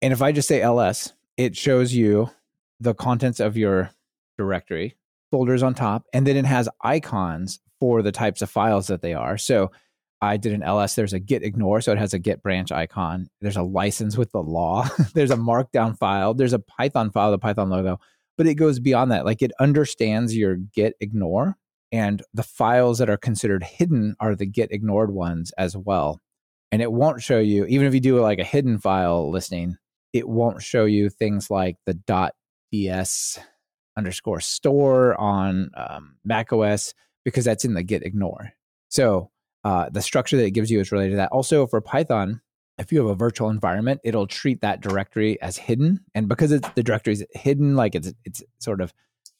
and 0.00 0.12
if 0.12 0.20
I 0.20 0.32
just 0.32 0.48
say 0.48 0.62
ls, 0.62 1.12
it 1.36 1.56
shows 1.56 1.94
you 1.94 2.30
the 2.80 2.94
contents 2.94 3.40
of 3.40 3.56
your 3.56 3.90
directory, 4.36 4.96
folders 5.30 5.62
on 5.62 5.74
top, 5.74 6.06
and 6.12 6.26
then 6.26 6.36
it 6.36 6.44
has 6.44 6.68
icons 6.82 7.60
for 7.78 8.02
the 8.02 8.12
types 8.12 8.42
of 8.42 8.50
files 8.50 8.88
that 8.88 9.02
they 9.02 9.14
are. 9.14 9.38
So 9.38 9.70
I 10.22 10.36
did 10.36 10.52
an 10.52 10.62
ls. 10.62 10.94
There's 10.94 11.12
a 11.12 11.18
git 11.18 11.42
ignore, 11.42 11.80
so 11.80 11.90
it 11.90 11.98
has 11.98 12.14
a 12.14 12.18
git 12.18 12.42
branch 12.44 12.70
icon. 12.70 13.28
There's 13.40 13.56
a 13.56 13.62
license 13.62 14.16
with 14.16 14.30
the 14.30 14.42
law. 14.42 14.88
there's 15.14 15.32
a 15.32 15.36
markdown 15.36 15.98
file. 15.98 16.32
There's 16.32 16.52
a 16.52 16.60
Python 16.60 17.10
file, 17.10 17.32
the 17.32 17.38
Python 17.38 17.70
logo, 17.70 17.98
but 18.38 18.46
it 18.46 18.54
goes 18.54 18.78
beyond 18.78 19.10
that. 19.10 19.24
Like 19.24 19.42
it 19.42 19.50
understands 19.58 20.36
your 20.36 20.56
git 20.56 20.94
ignore, 21.00 21.56
and 21.90 22.22
the 22.32 22.44
files 22.44 22.98
that 22.98 23.10
are 23.10 23.16
considered 23.16 23.64
hidden 23.64 24.14
are 24.20 24.36
the 24.36 24.46
git 24.46 24.70
ignored 24.70 25.12
ones 25.12 25.50
as 25.58 25.76
well. 25.76 26.20
And 26.70 26.80
it 26.80 26.92
won't 26.92 27.20
show 27.20 27.40
you, 27.40 27.66
even 27.66 27.88
if 27.88 27.92
you 27.92 28.00
do 28.00 28.20
like 28.20 28.38
a 28.38 28.44
hidden 28.44 28.78
file 28.78 29.28
listing, 29.28 29.76
it 30.12 30.28
won't 30.28 30.62
show 30.62 30.84
you 30.84 31.10
things 31.10 31.50
like 31.50 31.76
the 31.84 32.32
.ds 32.72 33.40
underscore 33.98 34.40
store 34.40 35.20
on 35.20 35.70
um, 35.76 36.14
Mac 36.24 36.52
OS 36.52 36.94
because 37.24 37.44
that's 37.44 37.64
in 37.64 37.74
the 37.74 37.82
git 37.82 38.04
ignore. 38.04 38.52
So 38.88 39.31
uh, 39.64 39.88
the 39.90 40.02
structure 40.02 40.36
that 40.36 40.44
it 40.44 40.50
gives 40.52 40.70
you 40.70 40.80
is 40.80 40.92
related 40.92 41.10
to 41.10 41.16
that. 41.16 41.30
Also, 41.30 41.66
for 41.66 41.80
Python, 41.80 42.40
if 42.78 42.90
you 42.90 42.98
have 42.98 43.08
a 43.08 43.14
virtual 43.14 43.50
environment, 43.50 44.00
it'll 44.04 44.26
treat 44.26 44.60
that 44.62 44.80
directory 44.80 45.40
as 45.40 45.56
hidden, 45.56 46.00
and 46.14 46.28
because 46.28 46.52
it's 46.52 46.68
the 46.70 46.82
directory 46.82 47.12
is 47.12 47.24
hidden, 47.32 47.76
like 47.76 47.94
it's 47.94 48.12
it's 48.24 48.42
sort 48.58 48.80
of 48.80 48.92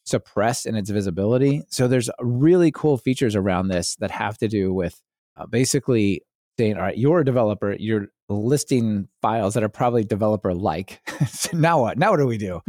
suppressed 0.05 0.67
in 0.67 0.75
its 0.75 0.91
visibility. 0.91 1.63
So 1.69 1.89
there's 1.89 2.11
really 2.21 2.71
cool 2.73 2.99
features 2.99 3.37
around 3.37 3.69
this 3.69 3.97
that 3.97 4.11
have 4.11 4.37
to 4.39 4.49
do 4.49 4.73
with 4.73 5.01
uh, 5.37 5.47
basically 5.47 6.23
saying, 6.59 6.77
all 6.77 6.83
right, 6.83 6.99
you're 6.99 7.21
a 7.21 7.25
developer, 7.25 7.77
you're 7.79 8.09
listing 8.29 9.09
files 9.21 9.55
that 9.55 9.63
are 9.63 9.69
probably 9.69 10.05
developer 10.05 10.55
like. 10.55 11.01
so 11.29 11.57
now 11.57 11.81
what? 11.81 11.99
Now 11.99 12.11
what 12.11 12.19
do 12.19 12.27
we 12.27 12.39
do? 12.39 12.61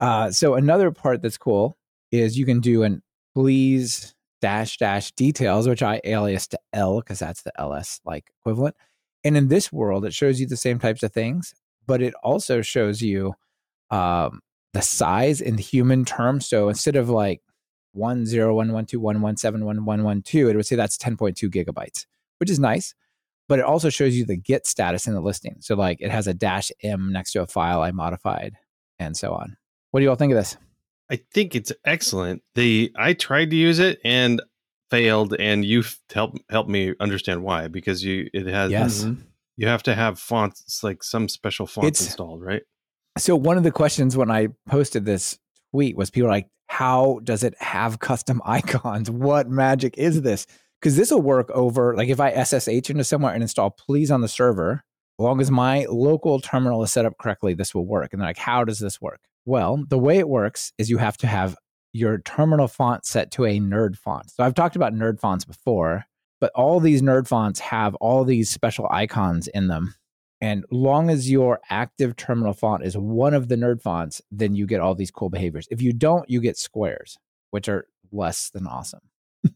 Uh, 0.00 0.30
so 0.30 0.54
another 0.54 0.90
part 0.90 1.22
that's 1.22 1.38
cool 1.38 1.78
is 2.12 2.38
you 2.38 2.46
can 2.46 2.60
do 2.60 2.82
an 2.82 3.02
please 3.34 4.14
dash 4.46 4.76
dash 4.76 5.10
details, 5.10 5.68
which 5.68 5.82
I 5.82 6.00
alias 6.04 6.46
to 6.46 6.56
L 6.72 7.00
because 7.00 7.18
that's 7.18 7.42
the 7.42 7.50
LS 7.60 8.00
like 8.04 8.30
equivalent. 8.38 8.76
And 9.24 9.36
in 9.36 9.48
this 9.48 9.72
world, 9.72 10.04
it 10.04 10.14
shows 10.14 10.40
you 10.40 10.46
the 10.46 10.56
same 10.56 10.78
types 10.78 11.02
of 11.02 11.12
things, 11.12 11.52
but 11.84 12.00
it 12.00 12.14
also 12.22 12.62
shows 12.62 13.02
you 13.02 13.34
um, 13.90 14.38
the 14.72 14.82
size 14.82 15.40
in 15.40 15.58
human 15.58 16.04
terms. 16.04 16.46
So 16.46 16.68
instead 16.68 16.94
of 16.94 17.10
like 17.10 17.42
10112117112, 17.96 20.50
it 20.50 20.54
would 20.54 20.64
say 20.64 20.76
that's 20.76 20.96
10.2 20.96 21.50
gigabytes, 21.50 22.06
which 22.38 22.48
is 22.48 22.60
nice. 22.60 22.94
But 23.48 23.58
it 23.58 23.64
also 23.64 23.90
shows 23.90 24.14
you 24.14 24.24
the 24.24 24.36
Git 24.36 24.64
status 24.64 25.08
in 25.08 25.14
the 25.14 25.20
listing. 25.20 25.56
So, 25.60 25.74
like, 25.76 26.00
it 26.00 26.10
has 26.10 26.28
a 26.28 26.34
dash 26.34 26.72
M 26.82 27.12
next 27.12 27.30
to 27.32 27.42
a 27.42 27.46
file 27.46 27.80
I 27.80 27.92
modified 27.92 28.56
and 28.98 29.16
so 29.16 29.32
on. 29.32 29.56
What 29.90 30.00
do 30.00 30.04
you 30.04 30.10
all 30.10 30.16
think 30.16 30.32
of 30.32 30.38
this? 30.38 30.56
I 31.10 31.20
think 31.32 31.54
it's 31.54 31.72
excellent. 31.84 32.42
The 32.54 32.92
I 32.96 33.12
tried 33.12 33.50
to 33.50 33.56
use 33.56 33.78
it 33.78 33.98
and 34.04 34.42
failed, 34.90 35.34
and 35.38 35.64
you 35.64 35.84
helped 36.12 36.38
help 36.50 36.68
me 36.68 36.94
understand 37.00 37.42
why 37.42 37.68
because 37.68 38.04
you 38.04 38.28
it 38.32 38.46
has 38.46 38.70
Yes. 38.70 39.04
Mhm. 39.04 39.18
you 39.56 39.66
have 39.68 39.82
to 39.84 39.94
have 39.94 40.18
fonts 40.18 40.82
like 40.82 41.02
some 41.02 41.28
special 41.28 41.66
fonts 41.66 41.86
It's- 41.88 42.06
installed, 42.06 42.42
right? 42.42 42.62
So 43.18 43.34
one 43.36 43.56
of 43.56 43.62
the 43.62 43.70
questions 43.72 44.16
when 44.16 44.30
I 44.30 44.48
posted 44.68 45.04
this 45.06 45.38
tweet 45.72 45.96
was 45.96 46.10
people 46.10 46.28
like, 46.28 46.48
how 46.68 47.20
does 47.24 47.42
it 47.44 47.54
have 47.60 47.98
custom 48.00 48.42
icons? 48.46 49.10
What 49.10 49.48
magic 49.48 49.96
is 49.96 50.22
this? 50.22 50.46
Because 50.80 50.96
this 50.96 51.10
will 51.10 51.22
work 51.22 51.50
over 51.52 51.96
like 51.96 52.08
if 52.10 52.20
I 52.20 52.32
SSH 52.44 52.90
into 52.90 53.04
somewhere 53.04 53.32
and 53.32 53.42
install 53.42 53.70
please 53.70 54.10
on 54.10 54.20
the 54.20 54.28
server, 54.28 54.72
as 54.72 54.80
long 55.18 55.40
as 55.40 55.50
my 55.50 55.86
local 55.88 56.40
terminal 56.40 56.82
is 56.82 56.92
set 56.92 57.06
up 57.06 57.18
correctly, 57.18 57.54
this 57.54 57.74
will 57.74 57.86
work. 57.86 58.12
And 58.12 58.20
they're 58.20 58.28
like, 58.28 58.38
how 58.38 58.64
does 58.64 58.78
this 58.78 59.00
work? 59.00 59.20
Well, 59.44 59.84
the 59.88 59.98
way 59.98 60.18
it 60.18 60.28
works 60.28 60.72
is 60.78 60.90
you 60.90 60.98
have 60.98 61.16
to 61.18 61.26
have 61.26 61.56
your 61.92 62.18
terminal 62.18 62.68
font 62.68 63.06
set 63.06 63.30
to 63.32 63.44
a 63.44 63.58
nerd 63.58 63.96
font. 63.96 64.30
So 64.30 64.44
I've 64.44 64.54
talked 64.54 64.76
about 64.76 64.92
nerd 64.92 65.18
fonts 65.18 65.44
before, 65.44 66.04
but 66.40 66.52
all 66.54 66.80
these 66.80 67.00
nerd 67.00 67.26
fonts 67.26 67.60
have 67.60 67.94
all 67.96 68.24
these 68.24 68.50
special 68.50 68.86
icons 68.90 69.48
in 69.48 69.68
them. 69.68 69.94
And 70.40 70.66
long 70.70 71.08
as 71.08 71.30
your 71.30 71.60
active 71.70 72.16
terminal 72.16 72.52
font 72.52 72.84
is 72.84 72.96
one 72.96 73.32
of 73.32 73.48
the 73.48 73.56
nerd 73.56 73.80
fonts, 73.80 74.20
then 74.30 74.54
you 74.54 74.66
get 74.66 74.80
all 74.80 74.94
these 74.94 75.10
cool 75.10 75.30
behaviors. 75.30 75.66
If 75.70 75.80
you 75.80 75.94
don't, 75.94 76.28
you 76.28 76.42
get 76.42 76.58
squares, 76.58 77.16
which 77.50 77.68
are 77.68 77.86
less 78.12 78.50
than 78.50 78.66
awesome. 78.66 79.00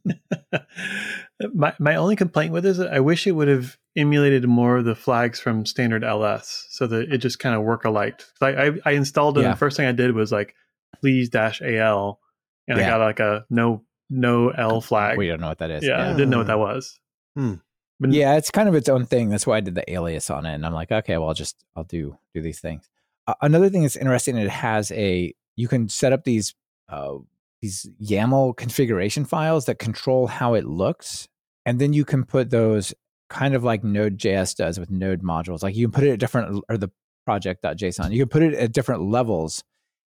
my 1.54 1.72
my 1.78 1.96
only 1.96 2.16
complaint 2.16 2.52
with 2.52 2.66
it 2.66 2.70
is 2.70 2.78
that 2.78 2.92
I 2.92 3.00
wish 3.00 3.26
it 3.26 3.32
would 3.32 3.48
have 3.48 3.78
emulated 3.96 4.46
more 4.46 4.78
of 4.78 4.84
the 4.84 4.94
flags 4.94 5.40
from 5.40 5.66
standard 5.66 6.04
LS 6.04 6.66
so 6.70 6.86
that 6.86 7.12
it 7.12 7.18
just 7.18 7.38
kind 7.38 7.54
of 7.54 7.62
work 7.62 7.84
alike. 7.84 8.22
I, 8.40 8.48
I 8.48 8.70
I 8.84 8.90
installed 8.92 9.38
it. 9.38 9.42
Yeah. 9.42 9.46
and 9.48 9.54
the 9.54 9.58
first 9.58 9.76
thing 9.76 9.86
I 9.86 9.92
did 9.92 10.14
was 10.14 10.32
like 10.32 10.54
please 11.00 11.28
dash 11.28 11.62
al, 11.62 12.20
and 12.68 12.80
I 12.80 12.86
got 12.86 13.00
like 13.00 13.20
a 13.20 13.44
no 13.50 13.84
no 14.08 14.50
L 14.50 14.80
flag. 14.80 15.18
We 15.18 15.28
don't 15.28 15.40
know 15.40 15.48
what 15.48 15.58
that 15.58 15.70
is. 15.70 15.84
yeah, 15.84 16.10
I 16.10 16.12
didn't 16.12 16.30
know 16.30 16.38
what 16.38 16.48
that 16.48 16.58
was. 16.58 16.98
Hmm. 17.36 17.54
But 18.00 18.12
yeah 18.12 18.36
it's 18.36 18.50
kind 18.50 18.66
of 18.68 18.74
its 18.74 18.88
own 18.88 19.04
thing 19.04 19.28
that's 19.28 19.46
why 19.46 19.58
i 19.58 19.60
did 19.60 19.74
the 19.74 19.92
alias 19.92 20.30
on 20.30 20.46
it 20.46 20.54
and 20.54 20.64
i'm 20.64 20.72
like 20.72 20.90
okay 20.90 21.18
well 21.18 21.28
i'll 21.28 21.34
just 21.34 21.62
i'll 21.76 21.84
do 21.84 22.16
do 22.32 22.40
these 22.40 22.58
things 22.58 22.88
uh, 23.26 23.34
another 23.42 23.68
thing 23.68 23.82
that's 23.82 23.94
interesting 23.94 24.38
it 24.38 24.48
has 24.48 24.90
a 24.92 25.34
you 25.56 25.68
can 25.68 25.86
set 25.86 26.10
up 26.10 26.24
these 26.24 26.54
uh 26.88 27.16
these 27.62 27.88
yaml 28.02 28.56
configuration 28.56 29.24
files 29.24 29.66
that 29.66 29.78
control 29.78 30.26
how 30.26 30.54
it 30.54 30.64
looks 30.64 31.28
and 31.66 31.80
then 31.80 31.92
you 31.92 32.04
can 32.04 32.24
put 32.24 32.50
those 32.50 32.94
kind 33.28 33.54
of 33.54 33.62
like 33.62 33.84
node.js 33.84 34.56
does 34.56 34.78
with 34.78 34.90
node 34.90 35.22
modules 35.22 35.62
like 35.62 35.74
you 35.74 35.86
can 35.86 35.92
put 35.92 36.04
it 36.04 36.12
at 36.12 36.18
different 36.18 36.62
or 36.68 36.76
the 36.76 36.90
project.json 37.24 38.12
you 38.12 38.20
can 38.20 38.28
put 38.28 38.42
it 38.42 38.54
at 38.54 38.72
different 38.72 39.02
levels 39.02 39.62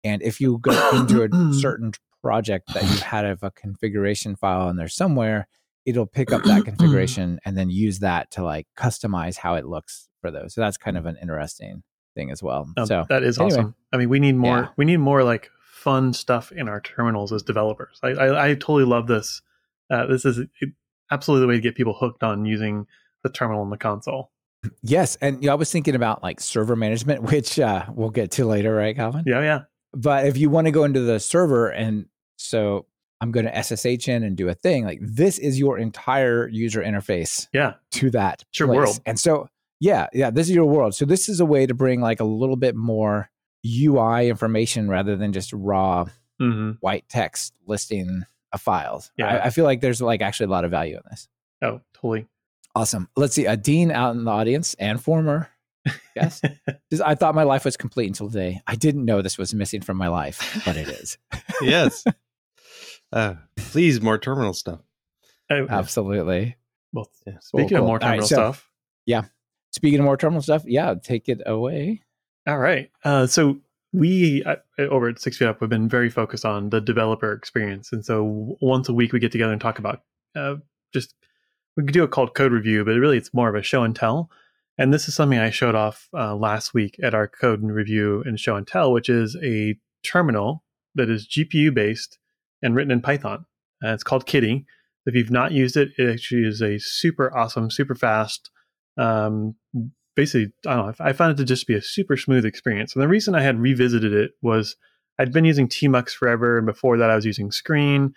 and 0.03 0.21
if 0.21 0.41
you 0.41 0.57
go 0.59 0.71
into 0.93 1.23
a 1.23 1.53
certain 1.53 1.91
project 2.21 2.73
that 2.73 2.83
you 2.83 2.97
had 2.97 3.25
of 3.25 3.43
a 3.43 3.51
configuration 3.51 4.35
file 4.35 4.67
in 4.69 4.75
there 4.75 4.87
somewhere 4.87 5.47
it'll 5.85 6.05
pick 6.05 6.31
up 6.31 6.43
that 6.43 6.65
configuration 6.65 7.39
and 7.45 7.57
then 7.57 7.69
use 7.69 7.99
that 7.99 8.31
to 8.31 8.43
like 8.43 8.67
customize 8.77 9.37
how 9.37 9.55
it 9.55 9.65
looks 9.65 10.09
for 10.21 10.31
those. 10.31 10.53
So 10.53 10.61
that's 10.61 10.77
kind 10.77 10.97
of 10.97 11.05
an 11.05 11.17
interesting 11.21 11.83
thing 12.15 12.31
as 12.31 12.41
well. 12.41 12.67
Um, 12.77 12.85
so 12.85 13.05
that 13.09 13.23
is 13.23 13.37
anyway. 13.37 13.53
awesome. 13.53 13.75
I 13.93 13.97
mean, 13.97 14.09
we 14.09 14.19
need 14.19 14.35
more. 14.35 14.57
Yeah. 14.57 14.67
We 14.77 14.85
need 14.85 14.97
more 14.97 15.23
like 15.23 15.51
fun 15.85 16.11
stuff 16.13 16.51
in 16.51 16.67
our 16.67 16.81
terminals 16.81 17.31
as 17.31 17.43
developers. 17.43 17.99
I 18.03 18.09
I, 18.09 18.45
I 18.49 18.53
totally 18.55 18.83
love 18.85 19.07
this. 19.07 19.41
Uh, 19.89 20.07
this 20.07 20.25
is 20.25 20.39
absolutely 21.11 21.41
the 21.43 21.47
way 21.47 21.55
to 21.55 21.61
get 21.61 21.75
people 21.75 21.93
hooked 21.93 22.23
on 22.23 22.45
using 22.45 22.87
the 23.23 23.29
terminal 23.29 23.61
and 23.63 23.71
the 23.71 23.77
console. 23.77 24.31
yes, 24.81 25.15
and 25.21 25.41
you 25.41 25.47
know, 25.47 25.53
I 25.53 25.55
was 25.55 25.71
thinking 25.71 25.95
about 25.95 26.23
like 26.23 26.41
server 26.41 26.75
management, 26.75 27.23
which 27.31 27.59
uh, 27.59 27.85
we'll 27.93 28.09
get 28.09 28.31
to 28.31 28.45
later, 28.45 28.73
right, 28.75 28.95
Calvin? 28.95 29.23
Yeah, 29.27 29.41
yeah. 29.41 29.59
But 29.93 30.25
if 30.27 30.37
you 30.37 30.49
want 30.49 30.65
to 30.67 30.71
go 30.71 30.83
into 30.83 30.99
the 31.01 31.19
server 31.19 31.69
and 31.69 32.07
so 32.37 32.87
I'm 33.21 33.31
going 33.31 33.45
to 33.45 33.63
SSH 33.63 34.09
in 34.09 34.23
and 34.23 34.35
do 34.35 34.49
a 34.49 34.53
thing, 34.55 34.83
like 34.85 34.99
this 35.01 35.37
is 35.37 35.57
your 35.57 35.77
entire 35.77 36.49
user 36.49 36.81
interface 36.81 37.47
Yeah. 37.53 37.75
to 37.91 38.09
that 38.11 38.43
It's 38.49 38.59
your 38.59 38.67
place. 38.67 38.77
world. 38.77 38.99
And 39.05 39.17
so, 39.17 39.47
yeah, 39.79 40.07
yeah, 40.13 40.31
this 40.31 40.49
is 40.49 40.55
your 40.55 40.65
world. 40.65 40.95
So 40.95 41.05
this 41.05 41.29
is 41.29 41.39
a 41.39 41.45
way 41.45 41.65
to 41.65 41.73
bring 41.73 42.01
like 42.01 42.19
a 42.19 42.25
little 42.25 42.57
bit 42.57 42.75
more 42.75 43.29
UI 43.65 44.29
information 44.29 44.87
rather 44.87 45.15
than 45.15 45.33
just 45.33 45.51
raw 45.53 46.05
hmm 46.39 46.71
white 46.81 47.07
text 47.09 47.53
listing 47.65 48.23
of 48.51 48.61
files. 48.61 49.11
Yeah. 49.17 49.27
I, 49.27 49.45
I 49.45 49.49
feel 49.49 49.63
like 49.65 49.81
there's 49.81 50.01
like 50.01 50.21
actually 50.21 50.47
a 50.47 50.49
lot 50.49 50.65
of 50.65 50.71
value 50.71 50.95
in 50.97 51.01
this. 51.09 51.27
Oh, 51.61 51.81
totally. 51.93 52.27
Awesome. 52.75 53.09
Let's 53.15 53.33
see. 53.35 53.45
A 53.45 53.55
dean 53.55 53.89
out 53.91 54.15
in 54.15 54.25
the 54.25 54.31
audience 54.31 54.73
and 54.75 55.01
former 55.01 55.49
guest. 56.13 56.43
I 57.05 57.15
thought 57.15 57.35
my 57.35 57.43
life 57.43 57.63
was 57.63 57.77
complete 57.77 58.07
until 58.07 58.29
today. 58.29 58.61
I 58.67 58.75
didn't 58.75 59.05
know 59.05 59.21
this 59.21 59.37
was 59.37 59.53
missing 59.53 59.79
from 59.81 59.95
my 59.97 60.09
life, 60.09 60.61
but 60.65 60.75
it 60.75 60.89
is. 60.89 61.17
yes. 61.61 62.03
Uh, 63.13 63.35
please, 63.55 64.01
more 64.01 64.17
terminal 64.17 64.51
stuff. 64.51 64.79
Oh, 65.49 65.67
Absolutely. 65.69 66.57
well, 66.91 67.09
Yeah. 67.25 67.37
speaking 67.39 67.69
Cool, 67.69 67.77
of 67.77 67.83
more 67.85 67.89
All 67.91 67.99
right, 67.99 68.01
terminal 68.15 68.27
so- 68.27 68.35
stuff. 68.35 68.69
Yeah. 69.05 69.25
Speaking 69.71 69.99
of 69.99 70.05
more 70.05 70.17
terminal 70.17 70.41
stuff, 70.41 70.63
yeah, 70.65 70.95
take 71.01 71.29
it 71.29 71.41
away. 71.45 72.01
All 72.47 72.59
right. 72.59 72.91
Uh, 73.03 73.27
so 73.27 73.59
we 73.91 74.43
uh, 74.43 74.55
over 74.77 75.09
at 75.09 75.19
Six 75.19 75.37
Feet 75.37 75.47
Up 75.47 75.61
we've 75.61 75.69
been 75.69 75.89
very 75.89 76.09
focused 76.09 76.45
on 76.45 76.69
the 76.69 76.81
developer 76.81 77.31
experience, 77.33 77.91
and 77.91 78.05
so 78.05 78.57
once 78.61 78.89
a 78.89 78.93
week 78.93 79.13
we 79.13 79.19
get 79.19 79.31
together 79.31 79.51
and 79.51 79.61
talk 79.61 79.79
about 79.79 80.01
uh, 80.35 80.55
just 80.93 81.15
we 81.75 81.83
do 81.83 82.03
a 82.03 82.07
called 82.07 82.35
code 82.35 82.51
review, 82.51 82.85
but 82.85 82.95
really 82.95 83.17
it's 83.17 83.33
more 83.33 83.49
of 83.49 83.55
a 83.55 83.63
show 83.63 83.83
and 83.83 83.95
tell. 83.95 84.29
And 84.77 84.93
this 84.93 85.07
is 85.07 85.15
something 85.15 85.39
I 85.39 85.49
showed 85.49 85.75
off 85.75 86.09
uh, 86.13 86.35
last 86.35 86.73
week 86.73 86.97
at 87.01 87.13
our 87.13 87.27
code 87.27 87.61
and 87.61 87.73
review 87.73 88.21
and 88.25 88.39
show 88.39 88.55
and 88.55 88.67
tell, 88.67 88.91
which 88.91 89.09
is 89.09 89.37
a 89.41 89.77
terminal 90.03 90.63
that 90.95 91.09
is 91.09 91.27
GPU 91.27 91.73
based 91.73 92.17
and 92.61 92.75
written 92.75 92.91
in 92.91 93.01
Python. 93.01 93.45
Uh, 93.83 93.93
it's 93.93 94.03
called 94.03 94.25
Kitty. 94.25 94.65
If 95.05 95.15
you've 95.15 95.31
not 95.31 95.51
used 95.51 95.77
it, 95.77 95.89
it 95.97 96.11
actually 96.11 96.43
is 96.45 96.61
a 96.61 96.79
super 96.79 97.35
awesome, 97.35 97.71
super 97.71 97.95
fast 97.95 98.49
um, 98.97 99.55
basically, 100.15 100.53
I 100.65 100.75
don't 100.75 100.99
know, 100.99 101.05
I 101.05 101.13
found 101.13 101.31
it 101.31 101.37
to 101.37 101.45
just 101.45 101.67
be 101.67 101.75
a 101.75 101.81
super 101.81 102.17
smooth 102.17 102.45
experience. 102.45 102.93
And 102.93 103.03
the 103.03 103.07
reason 103.07 103.35
I 103.35 103.41
had 103.41 103.59
revisited 103.59 104.13
it 104.13 104.31
was 104.41 104.75
I'd 105.19 105.33
been 105.33 105.45
using 105.45 105.67
Tmux 105.67 106.11
forever, 106.11 106.57
and 106.57 106.65
before 106.65 106.97
that 106.97 107.09
I 107.09 107.15
was 107.15 107.25
using 107.25 107.51
Screen, 107.51 108.13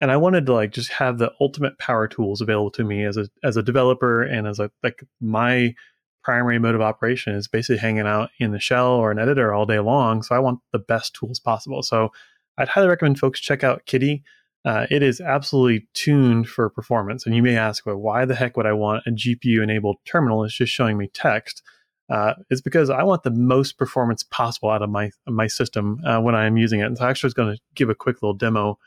and 0.00 0.10
I 0.10 0.16
wanted 0.16 0.46
to 0.46 0.52
like 0.52 0.72
just 0.72 0.92
have 0.92 1.18
the 1.18 1.32
ultimate 1.40 1.78
power 1.78 2.06
tools 2.08 2.40
available 2.40 2.70
to 2.72 2.84
me 2.84 3.04
as 3.04 3.16
a 3.16 3.28
as 3.42 3.56
a 3.56 3.62
developer 3.62 4.22
and 4.22 4.46
as 4.46 4.58
a 4.58 4.70
like 4.82 5.02
my 5.20 5.74
primary 6.22 6.58
mode 6.58 6.74
of 6.74 6.80
operation 6.80 7.34
is 7.34 7.46
basically 7.46 7.78
hanging 7.78 8.06
out 8.06 8.30
in 8.40 8.50
the 8.50 8.58
shell 8.58 8.88
or 8.88 9.12
an 9.12 9.18
editor 9.18 9.54
all 9.54 9.64
day 9.64 9.78
long. 9.78 10.22
So 10.22 10.34
I 10.34 10.40
want 10.40 10.58
the 10.72 10.78
best 10.78 11.14
tools 11.14 11.38
possible. 11.38 11.82
So 11.82 12.10
I'd 12.58 12.68
highly 12.68 12.88
recommend 12.88 13.18
folks 13.18 13.40
check 13.40 13.62
out 13.62 13.86
Kitty. 13.86 14.24
Uh, 14.66 14.84
it 14.90 15.00
is 15.00 15.20
absolutely 15.20 15.86
tuned 15.94 16.48
for 16.48 16.68
performance. 16.68 17.24
And 17.24 17.36
you 17.36 17.42
may 17.42 17.56
ask, 17.56 17.86
well, 17.86 17.96
why 17.96 18.24
the 18.24 18.34
heck 18.34 18.56
would 18.56 18.66
I 18.66 18.72
want 18.72 19.06
a 19.06 19.10
GPU 19.10 19.62
enabled 19.62 19.98
terminal? 20.04 20.42
It's 20.42 20.54
just 20.54 20.72
showing 20.72 20.98
me 20.98 21.08
text. 21.14 21.62
Uh, 22.10 22.34
it's 22.50 22.60
because 22.60 22.90
I 22.90 23.04
want 23.04 23.22
the 23.22 23.30
most 23.30 23.78
performance 23.78 24.24
possible 24.24 24.70
out 24.70 24.82
of 24.82 24.90
my 24.90 25.10
my 25.26 25.46
system 25.46 26.00
uh, 26.04 26.20
when 26.20 26.34
I'm 26.34 26.56
using 26.56 26.80
it. 26.80 26.86
And 26.86 26.98
so 26.98 27.04
I 27.04 27.10
actually 27.10 27.28
was 27.28 27.34
going 27.34 27.54
to 27.54 27.62
give 27.74 27.88
a 27.90 27.94
quick 27.94 28.22
little 28.22 28.34
demo 28.34 28.78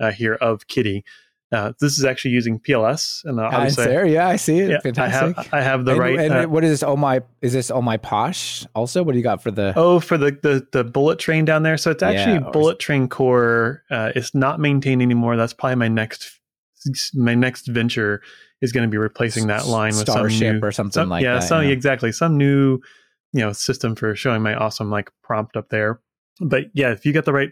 uh, 0.00 0.12
here 0.12 0.34
of 0.34 0.68
Kitty. 0.68 1.04
Uh, 1.54 1.72
this 1.80 1.98
is 1.98 2.04
actually 2.04 2.32
using 2.32 2.58
PLS, 2.58 3.24
and 3.24 3.38
uh, 3.38 3.46
it's 3.46 3.54
obviously, 3.54 3.84
there. 3.84 4.06
Yeah, 4.06 4.28
I 4.28 4.36
see 4.36 4.58
it. 4.58 4.70
yeah, 4.70 4.76
I 4.78 4.80
Fantastic. 4.80 5.36
have 5.36 5.48
I 5.54 5.60
have 5.60 5.84
the 5.84 5.92
and, 5.92 6.00
right. 6.00 6.18
And 6.18 6.32
uh, 6.32 6.46
what 6.46 6.64
is 6.64 6.70
this? 6.70 6.82
Oh 6.82 6.96
my! 6.96 7.22
Is 7.42 7.52
this 7.52 7.70
oh 7.70 7.80
my 7.80 7.96
posh? 7.96 8.66
Also, 8.74 9.02
what 9.02 9.12
do 9.12 9.18
you 9.18 9.24
got 9.24 9.42
for 9.42 9.50
the? 9.50 9.72
Oh, 9.76 10.00
for 10.00 10.18
the, 10.18 10.32
the 10.42 10.66
the 10.72 10.82
bullet 10.82 11.18
train 11.18 11.44
down 11.44 11.62
there. 11.62 11.76
So 11.76 11.90
it's 11.90 12.02
actually 12.02 12.44
Yeah, 12.44 12.50
bullet 12.50 12.78
train 12.80 13.08
core. 13.08 13.84
Uh, 13.90 14.10
it's 14.16 14.34
not 14.34 14.58
maintained 14.58 15.00
anymore. 15.00 15.36
That's 15.36 15.52
probably 15.52 15.76
my 15.76 15.88
next 15.88 16.40
my 17.14 17.34
next 17.34 17.66
venture 17.68 18.20
is 18.60 18.72
going 18.72 18.86
to 18.86 18.90
be 18.90 18.98
replacing 18.98 19.46
that 19.46 19.66
line 19.66 19.94
with 19.96 20.06
some 20.06 20.16
Starship 20.16 20.54
new, 20.56 20.66
or 20.66 20.72
something 20.72 20.92
some- 20.92 21.08
like 21.08 21.22
yeah, 21.22 21.34
that. 21.34 21.44
some 21.44 21.62
yeah. 21.62 21.70
exactly 21.70 22.12
some 22.12 22.36
new 22.36 22.80
you 23.32 23.40
know 23.40 23.52
system 23.52 23.94
for 23.94 24.14
showing 24.16 24.42
my 24.42 24.54
awesome 24.54 24.90
like 24.90 25.10
prompt 25.22 25.56
up 25.56 25.68
there. 25.68 26.00
But 26.40 26.64
yeah, 26.74 26.90
if 26.90 27.06
you 27.06 27.12
get 27.12 27.24
the 27.24 27.32
right 27.32 27.50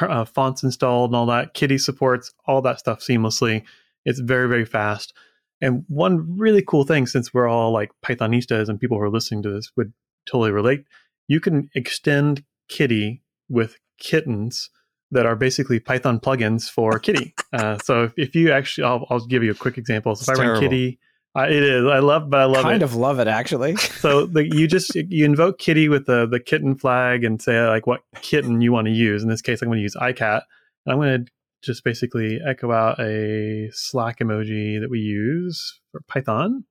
uh, 0.00 0.24
fonts 0.24 0.62
installed 0.62 1.10
and 1.10 1.16
all 1.16 1.26
that, 1.26 1.54
Kitty 1.54 1.78
supports 1.78 2.32
all 2.46 2.62
that 2.62 2.78
stuff 2.78 3.00
seamlessly. 3.00 3.62
It's 4.04 4.20
very 4.20 4.48
very 4.48 4.64
fast. 4.64 5.12
And 5.60 5.84
one 5.88 6.38
really 6.38 6.62
cool 6.62 6.84
thing, 6.84 7.06
since 7.06 7.34
we're 7.34 7.48
all 7.48 7.70
like 7.70 7.90
Pythonistas 8.02 8.68
and 8.68 8.80
people 8.80 8.96
who 8.96 9.04
are 9.04 9.10
listening 9.10 9.42
to 9.42 9.50
this 9.50 9.70
would 9.76 9.92
totally 10.26 10.52
relate, 10.52 10.84
you 11.28 11.40
can 11.40 11.68
extend 11.74 12.44
Kitty 12.68 13.22
with 13.48 13.76
kittens 13.98 14.70
that 15.10 15.26
are 15.26 15.36
basically 15.36 15.80
Python 15.80 16.20
plugins 16.20 16.70
for 16.70 16.98
Kitty. 16.98 17.34
Uh, 17.52 17.76
so 17.82 18.04
if, 18.04 18.12
if 18.16 18.36
you 18.36 18.52
actually, 18.52 18.84
I'll, 18.84 19.04
I'll 19.10 19.26
give 19.26 19.42
you 19.42 19.50
a 19.50 19.56
quick 19.56 19.76
example. 19.76 20.14
So 20.14 20.30
It's 20.30 20.38
if 20.38 20.46
I 20.46 20.50
run. 20.50 20.60
Kitty, 20.60 21.00
uh, 21.36 21.42
it 21.42 21.62
is. 21.62 21.86
I 21.86 22.00
love, 22.00 22.28
but 22.28 22.40
I 22.40 22.44
love 22.44 22.62
kind 22.62 22.82
it. 22.82 22.84
of 22.84 22.94
love 22.94 23.18
it 23.20 23.28
actually. 23.28 23.76
So 24.00 24.26
the, 24.26 24.44
you 24.44 24.66
just 24.66 24.94
you 24.94 25.24
invoke 25.24 25.58
Kitty 25.58 25.88
with 25.88 26.06
the 26.06 26.26
the 26.26 26.40
kitten 26.40 26.74
flag 26.74 27.22
and 27.22 27.40
say 27.40 27.66
like 27.66 27.86
what 27.86 28.00
kitten 28.22 28.60
you 28.60 28.72
want 28.72 28.86
to 28.86 28.92
use. 28.92 29.22
In 29.22 29.28
this 29.28 29.42
case, 29.42 29.60
I'm 29.60 29.68
going 29.68 29.78
to 29.78 29.82
use 29.82 29.94
iCat, 29.94 30.42
and 30.86 30.92
I'm 30.92 30.96
going 30.96 31.26
to 31.26 31.32
just 31.62 31.84
basically 31.84 32.40
echo 32.46 32.72
out 32.72 32.98
a 32.98 33.68
Slack 33.72 34.20
emoji 34.20 34.80
that 34.80 34.90
we 34.90 35.00
use 35.00 35.80
for 35.92 36.00
Python. 36.08 36.64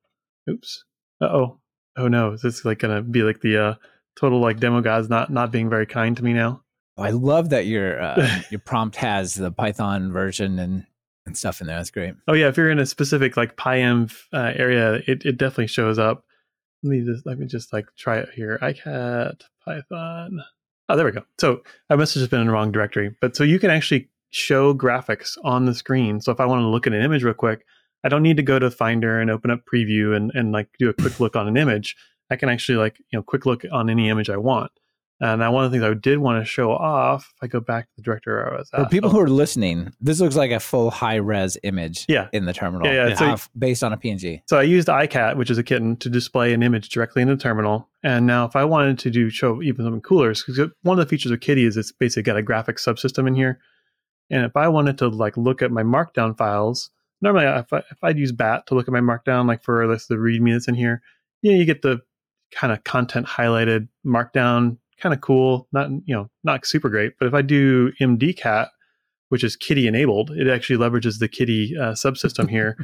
Oops. 0.50 0.84
Uh 1.22 1.26
oh. 1.26 1.60
Oh 1.98 2.08
no. 2.08 2.34
Is 2.34 2.42
this 2.42 2.66
like 2.66 2.80
gonna 2.80 3.02
be 3.02 3.24
like 3.24 3.42
the 3.42 3.58
uh, 3.58 3.74
total 4.20 4.40
like 4.40 4.60
demo 4.60 4.82
gods 4.82 5.10
not 5.10 5.32
not 5.32 5.52
being 5.52 5.70
very 5.70 5.86
kind 5.86 6.18
to 6.18 6.24
me 6.24 6.34
now? 6.34 6.64
I 6.98 7.12
love 7.12 7.52
that 7.52 7.66
your 7.66 8.02
uh, 8.02 8.42
your 8.50 8.60
prompt 8.60 8.96
has 8.98 9.36
the 9.36 9.52
Python 9.52 10.12
version 10.12 10.60
and 10.60 10.86
and 11.30 11.38
stuff 11.38 11.62
in 11.62 11.68
there. 11.68 11.78
That's 11.78 11.92
great. 11.92 12.16
Oh 12.28 12.34
yeah, 12.34 12.48
if 12.48 12.58
you're 12.58 12.70
in 12.70 12.80
a 12.80 12.86
specific 12.86 13.38
like 13.38 13.56
PyEnv 13.56 14.16
uh, 14.34 14.52
area, 14.56 14.96
it, 15.08 15.26
it 15.26 15.38
definitely 15.38 15.68
shows 15.68 15.98
up. 15.98 16.26
Let 16.84 16.90
me 16.90 17.06
just 17.06 17.26
let 17.26 17.40
me 17.40 17.46
just 17.46 17.72
like 17.72 17.86
try 17.98 18.18
it 18.18 18.30
here. 18.36 18.60
iCat 18.62 19.42
Python. 19.64 20.42
Oh, 20.90 20.96
there 20.96 21.06
we 21.06 21.12
go. 21.12 21.24
So 21.40 21.62
I 21.90 21.96
must 21.96 22.14
have 22.16 22.22
just 22.22 22.32
been 22.32 22.42
in 22.42 22.48
the 22.48 22.54
wrong 22.54 22.72
directory. 22.72 23.16
But 23.22 23.36
so 23.36 23.44
you 23.44 23.60
can 23.60 23.70
actually 23.70 24.10
show 24.32 24.74
graphics 24.74 25.38
on 25.44 25.66
the 25.66 25.76
screen. 25.76 26.20
So 26.20 26.32
if 26.32 26.40
I 26.40 26.46
want 26.46 26.62
to 26.62 26.68
look 26.68 26.88
at 26.88 26.94
an 26.94 27.04
image 27.04 27.24
real 27.24 27.34
quick, 27.34 27.66
I 28.04 28.10
don't 28.10 28.24
need 28.24 28.38
to 28.38 28.44
go 28.44 28.60
to 28.60 28.72
Finder 28.72 29.20
and 29.20 29.30
open 29.30 29.52
up 29.52 29.62
Preview 29.72 30.16
and, 30.16 30.32
and 30.34 30.52
like 30.52 30.70
do 30.80 30.90
a 30.90 30.94
quick 30.94 31.20
look 31.20 31.36
on 31.36 31.48
an 31.48 31.58
image. 31.58 31.96
I 32.32 32.36
can 32.36 32.50
actually 32.50 32.78
like, 32.78 33.00
you 33.00 33.20
know, 33.20 33.24
quick 33.24 33.46
look 33.46 33.64
on 33.72 33.90
any 33.90 34.10
image 34.10 34.30
I 34.30 34.38
want. 34.38 34.72
And 35.22 35.40
now 35.42 35.52
one 35.52 35.66
of 35.66 35.72
the 35.72 35.80
things 35.80 35.84
I 35.84 35.94
did 35.96 36.20
want 36.20 36.42
to 36.42 36.46
show 36.50 36.72
off, 36.72 37.34
if 37.36 37.44
I 37.44 37.48
go 37.48 37.60
back 37.60 37.86
to 37.86 37.92
the 37.98 38.02
director 38.02 38.50
I 38.50 38.58
was 38.58 38.70
at. 38.74 38.84
For 38.84 38.90
people 38.90 39.10
oh. 39.10 39.14
who 39.14 39.20
are 39.20 39.30
listening, 39.30 39.92
this 40.00 40.22
looks 40.22 40.38
like 40.38 40.52
a 40.52 40.62
full 40.62 40.92
high 40.92 41.16
res 41.16 41.58
image 41.64 42.06
yeah. 42.08 42.30
in 42.32 42.46
the 42.46 42.54
terminal. 42.54 42.88
Yeah, 42.88 43.10
yeah. 43.10 43.16
So, 43.16 43.26
uh, 43.26 43.38
based 43.58 43.84
on 43.84 43.92
a 43.92 43.98
PNG. 43.98 44.42
So 44.48 44.58
I 44.58 44.64
used 44.64 44.88
iCat, 44.88 45.36
which 45.36 45.50
is 45.50 45.58
a 45.58 45.64
kitten, 45.64 45.98
to 45.98 46.10
display 46.10 46.54
an 46.54 46.64
image 46.64 46.88
directly 46.90 47.22
in 47.22 47.28
the 47.28 47.36
terminal. 47.36 47.90
And 48.02 48.26
now 48.26 48.46
if 48.46 48.56
I 48.56 48.64
wanted 48.64 48.98
to 49.00 49.10
do 49.10 49.30
show 49.30 49.62
even 49.62 49.86
something 49.86 50.02
cooler, 50.02 50.30
because 50.30 50.58
one 50.84 50.98
of 50.98 51.06
the 51.06 51.10
features 51.10 51.34
of 51.34 51.42
Kitty 51.42 51.66
is 51.66 51.76
it's 51.76 51.92
basically 51.92 52.24
got 52.24 52.38
a 52.38 52.42
graphic 52.42 52.78
subsystem 52.78 53.28
in 53.28 53.36
here. 53.36 53.60
And 54.30 54.46
if 54.46 54.56
I 54.56 54.70
wanted 54.70 54.98
to 55.00 55.10
like 55.10 55.36
look 55.36 55.62
at 55.62 55.72
my 55.72 55.84
markdown 55.84 56.38
files, 56.38 56.92
normally 57.22 57.46
uh, 57.46 57.60
if, 57.60 57.74
I, 57.74 57.78
if 57.80 57.98
I'd 58.04 58.18
use 58.18 58.32
BAT 58.32 58.68
to 58.68 58.76
look 58.76 58.88
at 58.88 58.94
my 58.94 59.02
markdown, 59.02 59.48
like 59.48 59.64
for 59.64 59.86
this, 59.88 60.08
the 60.08 60.16
README 60.16 60.54
that's 60.54 60.68
in 60.70 60.76
here, 60.76 61.02
yeah, 61.42 61.54
you 61.54 61.66
get 61.66 61.82
the 61.82 62.00
kind 62.52 62.72
of 62.72 62.84
content 62.84 63.28
highlighted 63.28 63.88
markdown 64.06 64.78
kind 65.00 65.14
of 65.14 65.22
cool. 65.22 65.68
Not 65.72 65.90
you 66.06 66.16
know 66.16 66.30
not 66.44 66.66
super 66.66 66.90
great, 66.90 67.14
but 67.20 67.28
if 67.28 67.34
I 67.34 67.42
do 67.42 67.92
MDCat, 68.02 68.70
which 69.30 69.44
is 69.44 69.56
Kitty 69.56 69.88
enabled, 69.88 70.32
it 70.32 70.48
actually 70.48 70.78
leverages 70.78 71.20
the 71.20 71.28
Kitty 71.28 71.76
uh, 71.78 71.94
subsystem 71.94 72.50
here. 72.50 72.78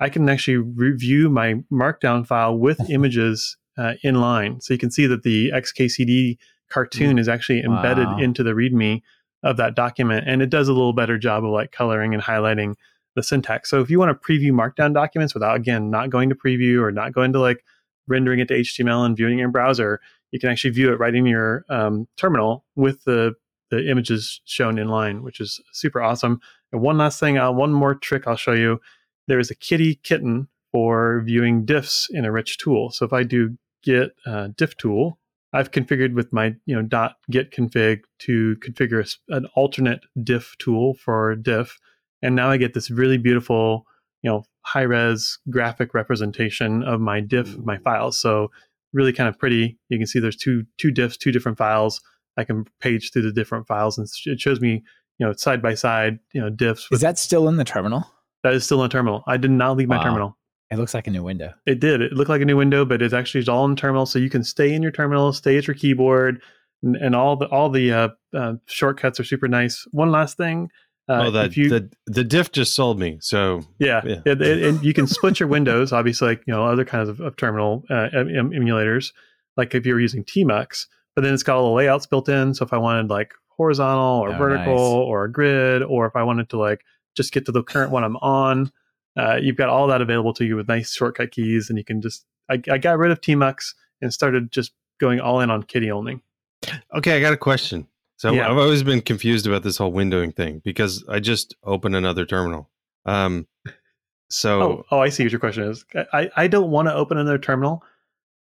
I 0.00 0.08
can 0.08 0.28
actually 0.28 0.58
review 0.58 1.28
my 1.28 1.54
Markdown 1.72 2.26
file 2.26 2.56
with 2.56 2.78
images 2.90 3.56
uh, 3.76 3.94
in 4.02 4.20
line, 4.20 4.60
so 4.60 4.74
you 4.74 4.78
can 4.78 4.90
see 4.90 5.06
that 5.06 5.22
the 5.22 5.50
XKCD 5.54 6.38
cartoon 6.70 7.16
mm. 7.16 7.20
is 7.20 7.28
actually 7.28 7.60
embedded 7.60 8.06
wow. 8.06 8.18
into 8.18 8.42
the 8.42 8.50
README 8.50 9.02
of 9.42 9.56
that 9.56 9.74
document, 9.74 10.28
and 10.28 10.42
it 10.42 10.50
does 10.50 10.68
a 10.68 10.72
little 10.72 10.92
better 10.92 11.18
job 11.18 11.44
of 11.44 11.50
like 11.50 11.72
coloring 11.72 12.14
and 12.14 12.22
highlighting 12.22 12.74
the 13.14 13.22
syntax. 13.22 13.70
So 13.70 13.80
if 13.80 13.90
you 13.90 13.98
want 13.98 14.10
to 14.10 14.32
preview 14.32 14.52
Markdown 14.52 14.94
documents 14.94 15.34
without 15.34 15.56
again 15.56 15.90
not 15.90 16.10
going 16.10 16.28
to 16.28 16.34
preview 16.34 16.80
or 16.80 16.90
not 16.90 17.12
going 17.12 17.32
to 17.32 17.40
like 17.40 17.64
rendering 18.06 18.40
it 18.40 18.48
to 18.48 18.54
HTML 18.54 19.04
and 19.04 19.16
viewing 19.16 19.38
it 19.38 19.44
in 19.44 19.52
browser, 19.52 20.00
you 20.30 20.38
can 20.38 20.50
actually 20.50 20.70
view 20.70 20.92
it 20.92 20.98
right 20.98 21.14
in 21.14 21.26
your 21.26 21.64
um, 21.68 22.06
terminal 22.16 22.64
with 22.76 23.04
the 23.04 23.34
the 23.70 23.90
images 23.90 24.40
shown 24.46 24.78
in 24.78 24.88
line, 24.88 25.22
which 25.22 25.40
is 25.40 25.60
super 25.72 26.00
awesome. 26.00 26.40
And 26.72 26.80
one 26.80 26.96
last 26.96 27.20
thing, 27.20 27.36
uh, 27.36 27.52
one 27.52 27.72
more 27.72 27.94
trick 27.94 28.26
I'll 28.26 28.36
show 28.36 28.52
you. 28.52 28.80
There 29.26 29.38
is 29.38 29.50
a 29.50 29.54
kitty 29.54 29.96
kitten 29.96 30.48
for 30.72 31.22
viewing 31.24 31.66
diffs 31.66 32.06
in 32.10 32.24
a 32.24 32.32
rich 32.32 32.58
tool. 32.58 32.90
So 32.90 33.04
if 33.04 33.12
I 33.12 33.24
do 33.24 33.56
git 33.82 34.12
uh, 34.26 34.48
diff 34.56 34.76
tool, 34.76 35.18
I've 35.52 35.70
configured 35.70 36.14
with 36.14 36.32
my 36.32 36.54
you 36.66 36.74
know 36.74 36.82
dot 36.82 37.16
git 37.30 37.52
config 37.52 38.00
to 38.20 38.56
configure 38.56 39.16
an 39.28 39.46
alternate 39.54 40.00
diff 40.22 40.54
tool 40.58 40.94
for 40.94 41.34
diff, 41.36 41.78
and 42.22 42.34
now 42.34 42.50
I 42.50 42.56
get 42.56 42.74
this 42.74 42.90
really 42.90 43.18
beautiful 43.18 43.86
you 44.22 44.30
know 44.30 44.44
high 44.62 44.82
res 44.82 45.38
graphic 45.50 45.94
representation 45.94 46.82
of 46.82 47.00
my 47.00 47.20
diff 47.20 47.56
my 47.58 47.78
files. 47.78 48.18
So 48.18 48.50
really 48.92 49.12
kind 49.12 49.28
of 49.28 49.38
pretty. 49.38 49.78
You 49.88 49.98
can 49.98 50.06
see 50.06 50.18
there's 50.18 50.36
two 50.36 50.64
two 50.76 50.90
diffs, 50.92 51.18
two 51.18 51.32
different 51.32 51.58
files. 51.58 52.00
I 52.36 52.44
can 52.44 52.66
page 52.80 53.12
through 53.12 53.22
the 53.22 53.32
different 53.32 53.66
files, 53.66 53.98
and 53.98 54.06
it 54.26 54.40
shows 54.40 54.60
me, 54.60 54.82
you 55.18 55.26
know, 55.26 55.32
side 55.32 55.60
by 55.60 55.74
side, 55.74 56.18
you 56.32 56.40
know, 56.40 56.50
diffs. 56.50 56.86
Is 56.92 57.00
that 57.00 57.18
still 57.18 57.48
in 57.48 57.56
the 57.56 57.64
terminal? 57.64 58.04
That 58.44 58.54
is 58.54 58.64
still 58.64 58.82
in 58.82 58.88
the 58.88 58.92
terminal. 58.92 59.24
I 59.26 59.36
did 59.36 59.50
not 59.50 59.76
leave 59.76 59.88
wow. 59.88 59.96
my 59.96 60.04
terminal. 60.04 60.38
It 60.70 60.76
looks 60.76 60.94
like 60.94 61.06
a 61.06 61.10
new 61.10 61.22
window. 61.22 61.52
It 61.66 61.80
did. 61.80 62.02
It 62.02 62.12
looked 62.12 62.28
like 62.28 62.42
a 62.42 62.44
new 62.44 62.56
window, 62.56 62.84
but 62.84 63.00
it's 63.00 63.14
actually 63.14 63.46
all 63.46 63.64
in 63.64 63.72
the 63.72 63.80
terminal, 63.80 64.06
so 64.06 64.18
you 64.18 64.30
can 64.30 64.44
stay 64.44 64.72
in 64.72 64.82
your 64.82 64.92
terminal, 64.92 65.32
stay 65.32 65.56
at 65.56 65.66
your 65.66 65.74
keyboard, 65.74 66.42
and, 66.82 66.94
and 66.96 67.16
all 67.16 67.36
the 67.36 67.46
all 67.46 67.70
the 67.70 67.92
uh, 67.92 68.08
uh, 68.36 68.54
shortcuts 68.66 69.18
are 69.18 69.24
super 69.24 69.48
nice. 69.48 69.86
One 69.90 70.10
last 70.10 70.36
thing, 70.36 70.70
uh, 71.08 71.24
oh, 71.26 71.30
that 71.30 71.56
you, 71.56 71.68
the 71.68 71.90
the 72.06 72.24
diff 72.24 72.52
just 72.52 72.74
sold 72.74 72.98
me. 72.98 73.18
So 73.20 73.62
yeah, 73.78 74.02
yeah. 74.04 74.20
It, 74.26 74.42
it, 74.42 74.62
and 74.62 74.82
you 74.82 74.92
can 74.92 75.06
split 75.06 75.40
your 75.40 75.48
windows. 75.48 75.92
Obviously, 75.92 76.28
like 76.28 76.42
you 76.46 76.52
know 76.52 76.64
other 76.64 76.84
kinds 76.84 77.08
of, 77.08 77.20
of 77.20 77.36
terminal 77.36 77.84
uh, 77.90 78.08
em- 78.12 78.50
emulators, 78.50 79.12
like 79.56 79.74
if 79.74 79.86
you 79.86 79.94
were 79.94 80.00
using 80.00 80.24
Tmux. 80.24 80.86
But 81.14 81.22
then 81.22 81.34
it's 81.34 81.42
got 81.42 81.56
all 81.56 81.70
the 81.70 81.74
layouts 81.74 82.06
built 82.06 82.28
in. 82.28 82.54
So 82.54 82.64
if 82.64 82.72
I 82.72 82.78
wanted 82.78 83.10
like 83.10 83.32
horizontal 83.48 84.20
or 84.20 84.34
oh, 84.34 84.38
vertical 84.38 84.74
nice. 84.74 85.08
or 85.08 85.24
a 85.24 85.32
grid, 85.32 85.82
or 85.82 86.06
if 86.06 86.14
I 86.14 86.22
wanted 86.22 86.50
to 86.50 86.58
like 86.58 86.82
just 87.16 87.32
get 87.32 87.46
to 87.46 87.52
the 87.52 87.62
current 87.62 87.90
one 87.90 88.04
I'm 88.04 88.16
on, 88.18 88.70
uh, 89.18 89.36
you've 89.36 89.56
got 89.56 89.68
all 89.68 89.86
that 89.88 90.00
available 90.00 90.32
to 90.34 90.44
you 90.44 90.56
with 90.56 90.68
nice 90.68 90.94
shortcut 90.94 91.30
keys, 91.30 91.68
and 91.70 91.78
you 91.78 91.84
can 91.84 92.00
just. 92.00 92.24
I, 92.50 92.62
I 92.70 92.78
got 92.78 92.98
rid 92.98 93.10
of 93.10 93.20
Tmux 93.20 93.74
and 94.00 94.12
started 94.12 94.50
just 94.50 94.72
going 95.00 95.20
all 95.20 95.40
in 95.40 95.50
on 95.50 95.62
Kitty 95.62 95.90
only. 95.90 96.22
Okay, 96.94 97.16
I 97.16 97.20
got 97.20 97.32
a 97.32 97.36
question. 97.36 97.86
So 98.18 98.32
yeah. 98.32 98.50
I've 98.50 98.58
always 98.58 98.82
been 98.82 99.00
confused 99.00 99.46
about 99.46 99.62
this 99.62 99.76
whole 99.76 99.92
windowing 99.92 100.34
thing 100.34 100.60
because 100.64 101.04
I 101.08 101.20
just 101.20 101.54
open 101.62 101.94
another 101.94 102.26
terminal. 102.26 102.68
Um, 103.06 103.46
so 104.28 104.62
oh, 104.62 104.84
oh, 104.90 104.98
I 104.98 105.08
see 105.08 105.22
what 105.22 105.30
your 105.30 105.38
question 105.38 105.62
is. 105.62 105.84
I, 106.12 106.28
I 106.36 106.48
don't 106.48 106.70
want 106.70 106.88
to 106.88 106.94
open 106.94 107.16
another 107.16 107.38
terminal. 107.38 107.84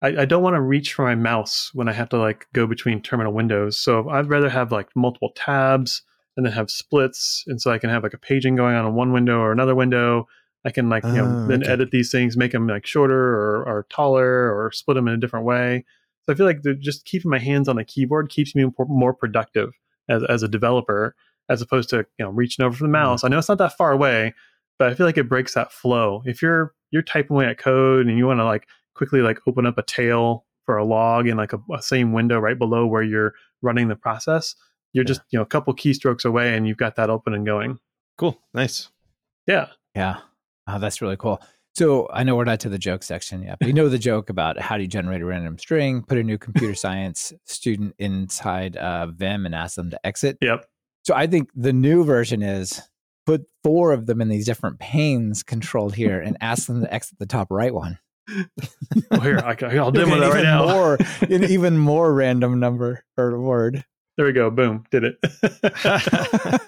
I, 0.02 0.08
I 0.08 0.24
don't 0.26 0.42
want 0.42 0.56
to 0.56 0.60
reach 0.60 0.92
for 0.92 1.06
my 1.06 1.14
mouse 1.14 1.70
when 1.72 1.88
I 1.88 1.92
have 1.92 2.10
to 2.10 2.18
like 2.18 2.48
go 2.52 2.66
between 2.66 3.00
terminal 3.00 3.32
windows. 3.32 3.78
So 3.78 4.10
I'd 4.10 4.28
rather 4.28 4.50
have 4.50 4.72
like 4.72 4.90
multiple 4.94 5.32
tabs 5.34 6.02
and 6.36 6.44
then 6.44 6.52
have 6.52 6.70
splits, 6.70 7.42
and 7.46 7.60
so 7.60 7.72
I 7.72 7.78
can 7.78 7.88
have 7.88 8.02
like 8.02 8.14
a 8.14 8.18
paging 8.18 8.56
going 8.56 8.76
on 8.76 8.86
in 8.86 8.94
one 8.94 9.12
window 9.12 9.38
or 9.38 9.52
another 9.52 9.74
window. 9.74 10.28
I 10.66 10.70
can 10.70 10.90
like 10.90 11.02
you 11.04 11.12
know 11.12 11.44
oh, 11.44 11.46
then 11.46 11.62
okay. 11.62 11.72
edit 11.72 11.92
these 11.92 12.12
things, 12.12 12.36
make 12.36 12.52
them 12.52 12.66
like 12.66 12.84
shorter 12.84 13.16
or, 13.18 13.64
or 13.66 13.86
taller, 13.88 14.54
or 14.54 14.70
split 14.70 14.96
them 14.96 15.08
in 15.08 15.14
a 15.14 15.18
different 15.18 15.46
way. 15.46 15.86
So 16.24 16.32
I 16.32 16.36
feel 16.36 16.46
like 16.46 16.60
just 16.80 17.04
keeping 17.04 17.30
my 17.30 17.38
hands 17.38 17.68
on 17.68 17.76
the 17.76 17.84
keyboard 17.84 18.30
keeps 18.30 18.54
me 18.54 18.64
more 18.88 19.14
productive 19.14 19.70
as, 20.08 20.22
as 20.28 20.42
a 20.42 20.48
developer, 20.48 21.14
as 21.48 21.60
opposed 21.60 21.88
to 21.90 21.98
you 22.18 22.24
know 22.24 22.30
reaching 22.30 22.64
over 22.64 22.76
for 22.76 22.84
the 22.84 22.86
mm-hmm. 22.86 22.92
mouse. 22.92 23.24
I 23.24 23.28
know 23.28 23.38
it's 23.38 23.48
not 23.48 23.58
that 23.58 23.76
far 23.76 23.92
away, 23.92 24.34
but 24.78 24.90
I 24.90 24.94
feel 24.94 25.06
like 25.06 25.18
it 25.18 25.28
breaks 25.28 25.54
that 25.54 25.72
flow. 25.72 26.22
If 26.24 26.42
you're 26.42 26.74
you're 26.90 27.02
typing 27.02 27.36
away 27.36 27.46
at 27.46 27.58
code 27.58 28.06
and 28.06 28.16
you 28.16 28.26
want 28.26 28.40
to 28.40 28.44
like 28.44 28.68
quickly 28.94 29.20
like 29.20 29.40
open 29.46 29.66
up 29.66 29.78
a 29.78 29.82
tail 29.82 30.44
for 30.64 30.76
a 30.76 30.84
log 30.84 31.26
in 31.26 31.36
like 31.36 31.52
a, 31.52 31.58
a, 31.74 31.82
same 31.82 32.12
window 32.12 32.38
right 32.38 32.58
below 32.58 32.86
where 32.86 33.02
you're 33.02 33.34
running 33.62 33.88
the 33.88 33.96
process, 33.96 34.54
you're 34.92 35.04
yeah. 35.04 35.08
just 35.08 35.20
you 35.30 35.38
know 35.38 35.42
a 35.42 35.46
couple 35.46 35.74
keystrokes 35.74 36.24
away 36.24 36.54
and 36.54 36.68
you've 36.68 36.76
got 36.76 36.96
that 36.96 37.10
open 37.10 37.34
and 37.34 37.46
going. 37.46 37.78
Cool, 38.18 38.40
nice. 38.54 38.88
Yeah, 39.46 39.68
yeah. 39.96 40.18
Oh, 40.68 40.78
that's 40.78 41.02
really 41.02 41.16
cool. 41.16 41.42
So 41.74 42.08
I 42.12 42.22
know 42.22 42.36
we're 42.36 42.44
not 42.44 42.60
to 42.60 42.68
the 42.68 42.78
joke 42.78 43.02
section 43.02 43.42
yet, 43.42 43.58
but 43.58 43.66
you 43.66 43.72
know 43.72 43.88
the 43.88 43.98
joke 43.98 44.28
about 44.28 44.60
how 44.60 44.76
do 44.76 44.82
you 44.82 44.88
generate 44.88 45.22
a 45.22 45.24
random 45.24 45.58
string, 45.58 46.02
put 46.02 46.18
a 46.18 46.22
new 46.22 46.36
computer 46.36 46.74
science 46.74 47.32
student 47.46 47.94
inside 47.98 48.76
uh, 48.76 49.06
Vim 49.06 49.46
and 49.46 49.54
ask 49.54 49.76
them 49.76 49.90
to 49.90 50.06
exit. 50.06 50.36
Yep. 50.42 50.66
So 51.04 51.14
I 51.14 51.26
think 51.26 51.48
the 51.54 51.72
new 51.72 52.04
version 52.04 52.42
is 52.42 52.82
put 53.24 53.46
four 53.62 53.92
of 53.92 54.06
them 54.06 54.20
in 54.20 54.28
these 54.28 54.44
different 54.44 54.80
panes 54.80 55.42
controlled 55.42 55.94
here 55.94 56.20
and 56.20 56.36
ask 56.40 56.66
them 56.66 56.82
to 56.82 56.92
exit 56.92 57.18
the 57.18 57.26
top 57.26 57.48
right 57.50 57.72
one. 57.72 57.98
well, 59.10 59.20
here, 59.20 59.38
I, 59.38 59.56
will 59.80 59.90
demo 59.92 60.20
that 60.20 60.32
right 60.32 60.44
now. 60.44 60.66
More, 60.66 60.98
an 61.22 61.44
even 61.44 61.78
more 61.78 62.12
random 62.12 62.60
number 62.60 63.04
or 63.16 63.40
word. 63.40 63.84
There 64.16 64.26
we 64.26 64.32
go. 64.32 64.50
Boom. 64.50 64.84
Did 64.90 65.04
it. 65.04 65.16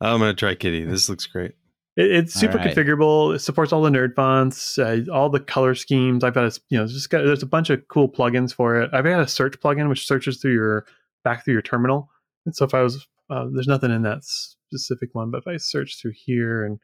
I'm 0.00 0.18
going 0.18 0.34
to 0.34 0.34
try 0.34 0.54
Kitty. 0.54 0.84
This 0.84 1.08
looks 1.08 1.26
great. 1.26 1.52
It, 1.96 2.10
it's 2.10 2.34
super 2.34 2.58
right. 2.58 2.74
configurable. 2.74 3.34
It 3.34 3.40
supports 3.40 3.72
all 3.72 3.82
the 3.82 3.90
nerd 3.90 4.14
fonts, 4.14 4.78
uh, 4.78 5.00
all 5.12 5.28
the 5.28 5.40
color 5.40 5.74
schemes. 5.74 6.24
I've 6.24 6.34
got 6.34 6.44
a, 6.44 6.60
you 6.68 6.78
know, 6.78 6.86
just 6.86 7.10
got 7.10 7.24
there's 7.24 7.42
a 7.42 7.46
bunch 7.46 7.70
of 7.70 7.86
cool 7.88 8.08
plugins 8.08 8.54
for 8.54 8.80
it. 8.80 8.90
I've 8.92 9.04
got 9.04 9.20
a 9.20 9.28
search 9.28 9.58
plugin 9.60 9.88
which 9.88 10.06
searches 10.06 10.38
through 10.38 10.54
your 10.54 10.86
back 11.22 11.44
through 11.44 11.54
your 11.54 11.62
terminal. 11.62 12.10
And 12.46 12.54
so 12.54 12.64
if 12.64 12.74
I 12.74 12.82
was 12.82 13.06
uh, 13.30 13.46
there's 13.52 13.68
nothing 13.68 13.90
in 13.90 14.02
that 14.02 14.24
specific 14.24 15.10
one, 15.14 15.30
but 15.30 15.38
if 15.38 15.46
I 15.46 15.56
search 15.56 16.00
through 16.00 16.12
here 16.14 16.64
and 16.64 16.78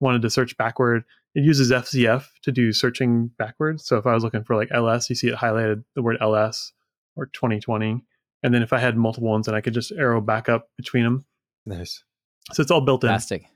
wanted 0.00 0.22
to 0.22 0.30
search 0.30 0.56
backward, 0.56 1.04
it 1.34 1.44
uses 1.44 1.70
FZF 1.70 2.26
to 2.42 2.52
do 2.52 2.72
searching 2.72 3.30
backwards. 3.38 3.84
So 3.84 3.96
if 3.96 4.06
I 4.06 4.14
was 4.14 4.24
looking 4.24 4.44
for 4.44 4.56
like 4.56 4.68
LS, 4.72 5.08
you 5.08 5.16
see 5.16 5.28
it 5.28 5.36
highlighted 5.36 5.84
the 5.94 6.02
word 6.02 6.16
LS 6.20 6.72
or 7.16 7.26
2020. 7.26 8.02
And 8.42 8.54
then 8.54 8.62
if 8.62 8.72
I 8.72 8.78
had 8.78 8.96
multiple 8.96 9.30
ones, 9.30 9.46
then 9.46 9.54
I 9.54 9.60
could 9.60 9.74
just 9.74 9.92
arrow 9.92 10.20
back 10.20 10.48
up 10.48 10.68
between 10.76 11.04
them. 11.04 11.24
Nice. 11.64 12.04
So 12.52 12.60
it's 12.60 12.70
all 12.70 12.82
built 12.82 13.04
in. 13.04 13.08
Fantastic. 13.08 13.46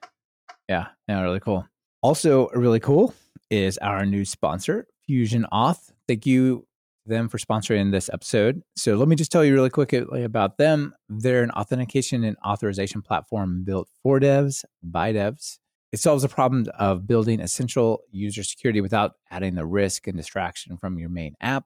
Yeah, 0.69 0.89
yeah, 1.09 1.21
really 1.23 1.41
cool. 1.41 1.67
Also, 2.03 2.49
really 2.49 2.81
cool 2.81 3.15
is 3.51 3.79
our 3.79 4.05
new 4.05 4.25
sponsor, 4.25 4.87
Fusion 5.07 5.47
Auth. 5.53 5.91
Thank 6.07 6.27
you 6.27 6.67
them 7.09 7.29
for 7.29 7.39
sponsoring 7.39 7.91
this 7.91 8.09
episode. 8.13 8.63
So 8.77 8.95
let 8.97 9.09
me 9.09 9.17
just 9.17 9.33
tell 9.33 9.45
you 9.45 9.55
really 9.55 9.71
quickly 9.71 10.23
about 10.23 10.59
them. 10.59 10.95
They're 11.09 11.43
an 11.43 11.51
authentication 11.53 12.23
and 12.23 12.37
authorization 12.47 13.03
platform 13.03 13.65
built 13.65 13.89
for 14.03 14.21
devs 14.21 14.65
by 14.83 15.13
devs. 15.13 15.59
It 15.91 16.01
solves 16.01 16.23
the 16.23 16.29
problem 16.29 16.67
of 16.79 17.07
building 17.07 17.41
essential 17.41 18.03
user 18.11 18.45
security 18.45 18.83
without 18.83 19.13
adding 19.31 19.55
the 19.55 19.65
risk 19.65 20.07
and 20.07 20.17
distraction 20.17 20.77
from 20.77 20.99
your 20.99 21.09
main 21.09 21.35
app. 21.41 21.65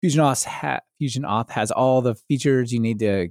Fusion 0.00 0.22
Auth, 0.22 0.44
ha- 0.44 0.80
Fusion 0.98 1.24
Auth 1.24 1.50
has 1.50 1.70
all 1.72 2.00
the 2.00 2.14
features 2.14 2.72
you 2.72 2.78
need 2.78 3.00
to 3.00 3.28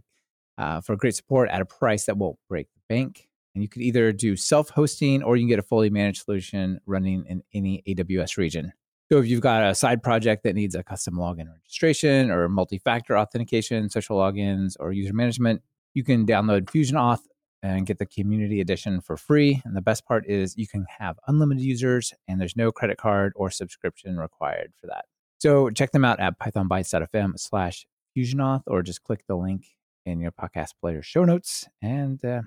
uh, 0.57 0.81
for 0.81 0.95
great 0.97 1.15
support 1.15 1.49
at 1.49 1.61
a 1.61 1.65
price 1.65 2.05
that 2.05 2.17
won't 2.17 2.37
break 2.49 2.67
the 2.75 2.81
bank. 2.93 3.29
And 3.53 3.63
you 3.63 3.69
could 3.69 3.81
either 3.81 4.11
do 4.11 4.35
self 4.35 4.69
hosting 4.69 5.23
or 5.23 5.35
you 5.35 5.43
can 5.43 5.49
get 5.49 5.59
a 5.59 5.63
fully 5.63 5.89
managed 5.89 6.23
solution 6.23 6.79
running 6.85 7.25
in 7.27 7.43
any 7.53 7.83
AWS 7.87 8.37
region. 8.37 8.73
So 9.11 9.19
if 9.19 9.27
you've 9.27 9.41
got 9.41 9.63
a 9.63 9.75
side 9.75 10.01
project 10.01 10.43
that 10.43 10.55
needs 10.55 10.73
a 10.75 10.83
custom 10.83 11.15
login 11.15 11.51
registration 11.51 12.31
or 12.31 12.49
multi 12.49 12.79
factor 12.79 13.17
authentication, 13.17 13.89
social 13.89 14.17
logins, 14.17 14.75
or 14.79 14.91
user 14.91 15.13
management, 15.13 15.61
you 15.93 16.03
can 16.03 16.25
download 16.25 16.69
Fusion 16.69 16.95
Auth 16.95 17.21
and 17.61 17.85
get 17.85 17.99
the 17.99 18.05
community 18.05 18.59
edition 18.59 19.01
for 19.01 19.15
free. 19.15 19.61
And 19.65 19.75
the 19.75 19.81
best 19.81 20.05
part 20.05 20.27
is 20.27 20.57
you 20.57 20.67
can 20.67 20.85
have 20.99 21.17
unlimited 21.27 21.63
users 21.63 22.13
and 22.27 22.39
there's 22.39 22.57
no 22.57 22.71
credit 22.71 22.97
card 22.97 23.33
or 23.35 23.49
subscription 23.51 24.17
required 24.17 24.73
for 24.81 24.87
that. 24.87 25.05
So 25.39 25.69
check 25.69 25.91
them 25.91 26.05
out 26.05 26.19
at 26.19 26.39
pythonbytes.fm 26.39 27.39
slash 27.39 27.85
fusionauth 28.17 28.63
or 28.67 28.81
just 28.81 29.03
click 29.03 29.23
the 29.27 29.35
link 29.35 29.65
in 30.05 30.19
your 30.19 30.31
podcast 30.31 30.71
player 30.81 31.01
show 31.01 31.23
notes 31.23 31.67
and 31.81 32.23
uh, 32.25 32.41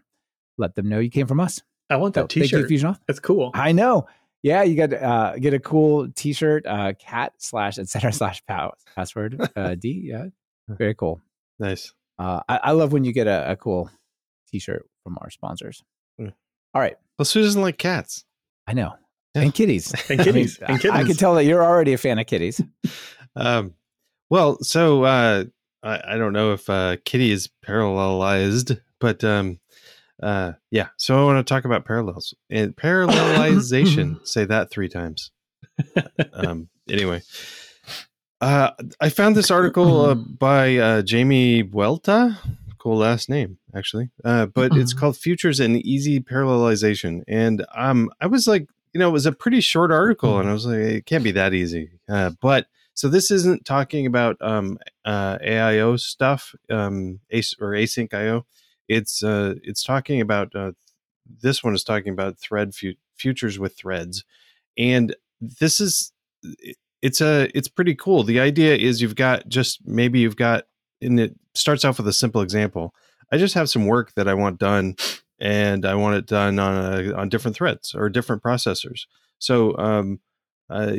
let 0.58 0.74
them 0.74 0.88
know 0.88 0.98
you 0.98 1.10
came 1.10 1.26
from 1.26 1.40
us. 1.40 1.62
I 1.90 1.96
want 1.96 2.14
that 2.14 2.22
So, 2.22 2.26
thank 2.40 2.50
you, 2.52 2.58
T-shirt. 2.58 2.68
Fusion 2.68 2.92
Auth. 2.94 2.98
That's 3.06 3.20
cool. 3.20 3.50
I 3.54 3.72
know. 3.72 4.06
Yeah, 4.42 4.62
you 4.62 4.76
got 4.76 4.92
uh, 4.92 5.36
get 5.38 5.54
a 5.54 5.58
cool 5.60 6.08
T-shirt, 6.14 6.66
uh, 6.66 6.92
cat 6.98 7.32
slash 7.38 7.78
etc 7.78 8.12
slash 8.20 8.42
pow- 8.46 8.74
password 8.94 9.40
uh, 9.56 9.74
D. 9.74 10.02
Yeah, 10.04 10.26
very 10.68 10.94
cool. 10.94 11.20
Nice. 11.58 11.92
Uh, 12.18 12.40
I, 12.48 12.56
I 12.64 12.70
love 12.72 12.92
when 12.92 13.04
you 13.04 13.12
get 13.12 13.26
a, 13.26 13.52
a 13.52 13.56
cool 13.56 13.90
T-shirt 14.50 14.86
from 15.04 15.18
our 15.20 15.30
sponsors. 15.30 15.82
Mm. 16.20 16.32
All 16.74 16.80
right, 16.80 16.96
Well, 17.18 17.26
who 17.26 17.42
doesn't 17.42 17.60
like 17.62 17.78
cats? 17.78 18.24
I 18.66 18.72
know, 18.74 18.94
Yeah. 19.34 19.42
and 19.42 19.54
kitties. 19.54 19.92
And 20.10 20.20
kitties. 20.20 20.58
I, 20.66 20.72
mean, 20.72 20.80
and 20.84 20.92
I, 20.92 21.00
I 21.00 21.04
can 21.04 21.16
tell 21.16 21.34
that 21.34 21.44
you're 21.44 21.64
already 21.64 21.92
a 21.92 21.98
fan 21.98 22.18
of 22.18 22.26
kitties. 22.26 22.60
Um, 23.34 23.74
well, 24.30 24.58
so 24.62 25.04
uh, 25.04 25.44
I, 25.82 26.02
I 26.06 26.16
don't 26.18 26.32
know 26.32 26.52
if 26.52 26.68
uh, 26.70 26.96
Kitty 27.04 27.30
is 27.30 27.48
parallelized, 27.66 28.80
but 29.00 29.22
um, 29.24 29.60
uh, 30.22 30.52
yeah. 30.70 30.88
So 30.96 31.20
I 31.20 31.24
want 31.24 31.46
to 31.46 31.54
talk 31.54 31.64
about 31.64 31.84
parallels 31.84 32.34
and 32.50 32.74
parallelization. 32.74 34.18
Say 34.26 34.44
that 34.46 34.70
three 34.70 34.88
times. 34.88 35.30
Um, 36.32 36.68
anyway, 36.88 37.22
uh, 38.40 38.70
I 39.00 39.08
found 39.08 39.36
this 39.36 39.50
article 39.50 40.00
uh, 40.02 40.14
by 40.38 40.76
uh, 40.76 41.02
Jamie 41.02 41.62
Welta. 41.62 42.38
Cool 42.78 42.98
last 42.98 43.28
name, 43.28 43.58
actually. 43.74 44.10
Uh, 44.24 44.46
but 44.46 44.76
it's 44.76 44.92
called 44.92 45.16
"Futures 45.16 45.60
and 45.60 45.76
Easy 45.84 46.20
Parallelization," 46.20 47.22
and 47.26 47.66
um, 47.74 48.10
I 48.20 48.26
was 48.26 48.46
like, 48.46 48.68
you 48.92 49.00
know, 49.00 49.08
it 49.08 49.12
was 49.12 49.26
a 49.26 49.32
pretty 49.32 49.60
short 49.60 49.90
article, 49.90 50.38
and 50.38 50.48
I 50.48 50.52
was 50.52 50.66
like, 50.66 50.78
it 50.78 51.06
can't 51.06 51.24
be 51.24 51.32
that 51.32 51.52
easy. 51.52 51.90
Uh, 52.08 52.30
but 52.40 52.66
so 52.94 53.08
this 53.08 53.30
isn't 53.30 53.66
talking 53.66 54.06
about 54.06 54.36
um, 54.40 54.78
uh, 55.04 55.36
AIO 55.38 56.00
stuff, 56.00 56.54
um, 56.70 57.20
Ace 57.30 57.54
or 57.60 57.72
async 57.72 58.14
IO. 58.14 58.46
It's 58.88 59.22
uh, 59.22 59.54
it's 59.62 59.82
talking 59.82 60.20
about 60.20 60.54
uh, 60.54 60.72
this 61.42 61.62
one 61.64 61.74
is 61.74 61.84
talking 61.84 62.12
about 62.12 62.38
thread 62.38 62.74
fu- 62.74 62.94
futures 63.16 63.58
with 63.58 63.76
threads, 63.76 64.24
and 64.78 65.14
this 65.40 65.80
is 65.80 66.12
it's 67.02 67.20
a 67.20 67.48
it's 67.56 67.68
pretty 67.68 67.94
cool. 67.94 68.22
The 68.22 68.40
idea 68.40 68.76
is 68.76 69.00
you've 69.00 69.16
got 69.16 69.48
just 69.48 69.86
maybe 69.86 70.20
you've 70.20 70.36
got 70.36 70.64
and 71.00 71.20
it 71.20 71.34
starts 71.54 71.84
off 71.84 71.98
with 71.98 72.08
a 72.08 72.12
simple 72.12 72.40
example. 72.40 72.94
I 73.32 73.38
just 73.38 73.54
have 73.54 73.68
some 73.68 73.86
work 73.86 74.12
that 74.14 74.28
I 74.28 74.34
want 74.34 74.58
done, 74.58 74.96
and 75.38 75.84
I 75.84 75.94
want 75.94 76.16
it 76.16 76.26
done 76.26 76.58
on 76.58 76.76
a, 76.76 77.12
on 77.14 77.28
different 77.28 77.56
threads 77.56 77.94
or 77.94 78.08
different 78.08 78.42
processors. 78.42 79.06
So 79.38 79.76
um, 79.78 80.20
uh, 80.70 80.96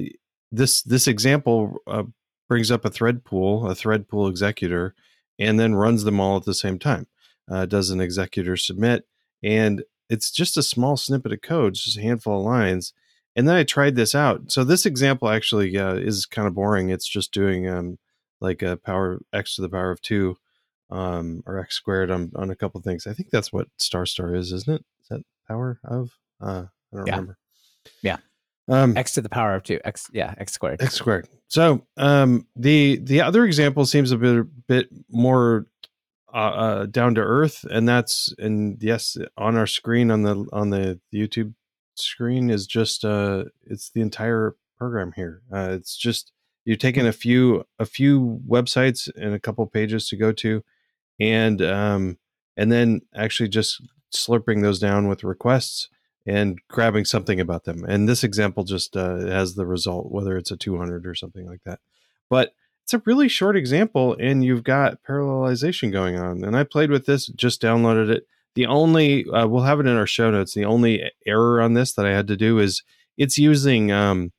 this 0.51 0.81
this 0.83 1.07
example 1.07 1.77
uh, 1.87 2.03
brings 2.47 2.71
up 2.71 2.85
a 2.85 2.89
thread 2.89 3.23
pool, 3.23 3.69
a 3.69 3.75
thread 3.75 4.07
pool 4.07 4.27
executor, 4.27 4.93
and 5.39 5.59
then 5.59 5.75
runs 5.75 6.03
them 6.03 6.19
all 6.19 6.37
at 6.37 6.45
the 6.45 6.53
same 6.53 6.79
time. 6.79 7.07
Uh, 7.49 7.65
does 7.65 7.89
an 7.89 8.01
executor 8.01 8.57
submit, 8.57 9.05
and 9.41 9.83
it's 10.09 10.31
just 10.31 10.57
a 10.57 10.63
small 10.63 10.97
snippet 10.97 11.31
of 11.33 11.41
code, 11.41 11.73
just 11.75 11.97
a 11.97 12.01
handful 12.01 12.39
of 12.39 12.45
lines. 12.45 12.93
And 13.35 13.47
then 13.47 13.55
I 13.55 13.63
tried 13.63 13.95
this 13.95 14.15
out. 14.15 14.51
So 14.51 14.63
this 14.63 14.85
example 14.85 15.29
actually 15.29 15.77
uh, 15.77 15.93
is 15.95 16.25
kind 16.25 16.47
of 16.47 16.55
boring. 16.55 16.89
It's 16.89 17.07
just 17.07 17.31
doing 17.31 17.69
um, 17.69 17.99
like 18.41 18.61
a 18.63 18.77
power 18.77 19.19
x 19.31 19.55
to 19.55 19.61
the 19.61 19.69
power 19.69 19.91
of 19.91 20.01
two 20.01 20.37
um, 20.89 21.43
or 21.45 21.59
x 21.59 21.75
squared 21.75 22.09
on, 22.09 22.31
on 22.35 22.49
a 22.49 22.55
couple 22.55 22.81
things. 22.81 23.05
I 23.05 23.13
think 23.13 23.29
that's 23.29 23.53
what 23.53 23.67
star 23.77 24.05
star 24.05 24.33
is, 24.33 24.51
isn't 24.51 24.73
it? 24.73 24.85
Is 25.01 25.07
that 25.09 25.21
power 25.47 25.79
of? 25.83 26.11
Uh, 26.41 26.65
I 26.93 26.97
don't 26.97 27.05
Yeah. 27.07 27.11
remember. 27.15 27.37
Yeah. 28.01 28.17
Um, 28.69 28.97
X 28.97 29.13
to 29.13 29.21
the 29.21 29.29
power 29.29 29.55
of 29.55 29.63
two. 29.63 29.79
X, 29.85 30.07
yeah, 30.11 30.33
X 30.37 30.51
squared. 30.51 30.81
X 30.81 30.95
squared. 30.95 31.29
So 31.47 31.85
um, 31.95 32.45
the 32.55 32.97
the 32.97 33.21
other 33.21 33.45
example 33.45 33.85
seems 33.85 34.11
a 34.11 34.17
bit 34.17 34.45
bit 34.67 34.89
more 35.09 35.67
uh, 36.37 36.39
uh, 36.39 36.85
down 36.85 37.15
to 37.15 37.21
earth, 37.21 37.65
and 37.71 37.89
that's 37.89 38.31
and 38.37 38.77
yes, 38.79 39.17
on 39.39 39.55
our 39.55 39.65
screen 39.65 40.11
on 40.11 40.21
the 40.21 40.45
on 40.53 40.69
the 40.69 40.99
YouTube 41.11 41.55
screen 41.95 42.51
is 42.51 42.67
just 42.67 43.03
uh, 43.03 43.45
it's 43.65 43.89
the 43.89 44.01
entire 44.01 44.55
program 44.77 45.13
here. 45.15 45.41
Uh, 45.51 45.69
it's 45.71 45.97
just 45.97 46.31
you're 46.63 46.77
taking 46.77 47.07
a 47.07 47.11
few 47.11 47.65
a 47.79 47.87
few 47.87 48.39
websites 48.47 49.09
and 49.15 49.33
a 49.33 49.39
couple 49.39 49.65
pages 49.65 50.07
to 50.09 50.15
go 50.15 50.31
to, 50.31 50.63
and 51.19 51.59
um, 51.63 52.19
and 52.55 52.71
then 52.71 53.01
actually 53.15 53.49
just 53.49 53.81
slurping 54.13 54.61
those 54.61 54.77
down 54.77 55.07
with 55.07 55.23
requests 55.23 55.89
and 56.27 56.59
grabbing 56.67 57.05
something 57.05 57.39
about 57.39 57.63
them. 57.63 57.83
And 57.83 58.07
this 58.07 58.23
example 58.23 58.63
just 58.63 58.95
uh, 58.95 59.25
has 59.25 59.55
the 59.55 59.65
result, 59.65 60.11
whether 60.11 60.37
it's 60.37 60.51
a 60.51 60.57
200 60.57 61.07
or 61.07 61.15
something 61.15 61.47
like 61.47 61.63
that. 61.65 61.79
But 62.29 62.53
it's 62.87 62.93
a 62.93 63.03
really 63.05 63.27
short 63.27 63.57
example, 63.57 64.15
and 64.17 64.45
you've 64.45 64.63
got 64.63 65.03
parallelization 65.03 65.91
going 65.91 66.17
on. 66.17 66.45
And 66.45 66.55
I 66.55 66.63
played 66.63 66.89
with 66.89 67.05
this, 67.05 67.27
just 67.27 67.61
downloaded 67.61 68.09
it. 68.09 68.25
The 68.55 68.65
only 68.65 69.25
uh, 69.25 69.45
we'll 69.45 69.63
have 69.63 69.81
it 69.81 69.87
in 69.87 69.97
our 69.97 70.07
show 70.07 70.31
notes. 70.31 70.53
The 70.53 70.63
only 70.63 71.11
error 71.25 71.59
on 71.61 71.73
this 71.73 71.91
that 71.95 72.05
I 72.05 72.11
had 72.11 72.27
to 72.27 72.37
do 72.37 72.59
is 72.59 72.83
it's 73.17 73.37
using 73.37 73.91
um, 73.91 74.31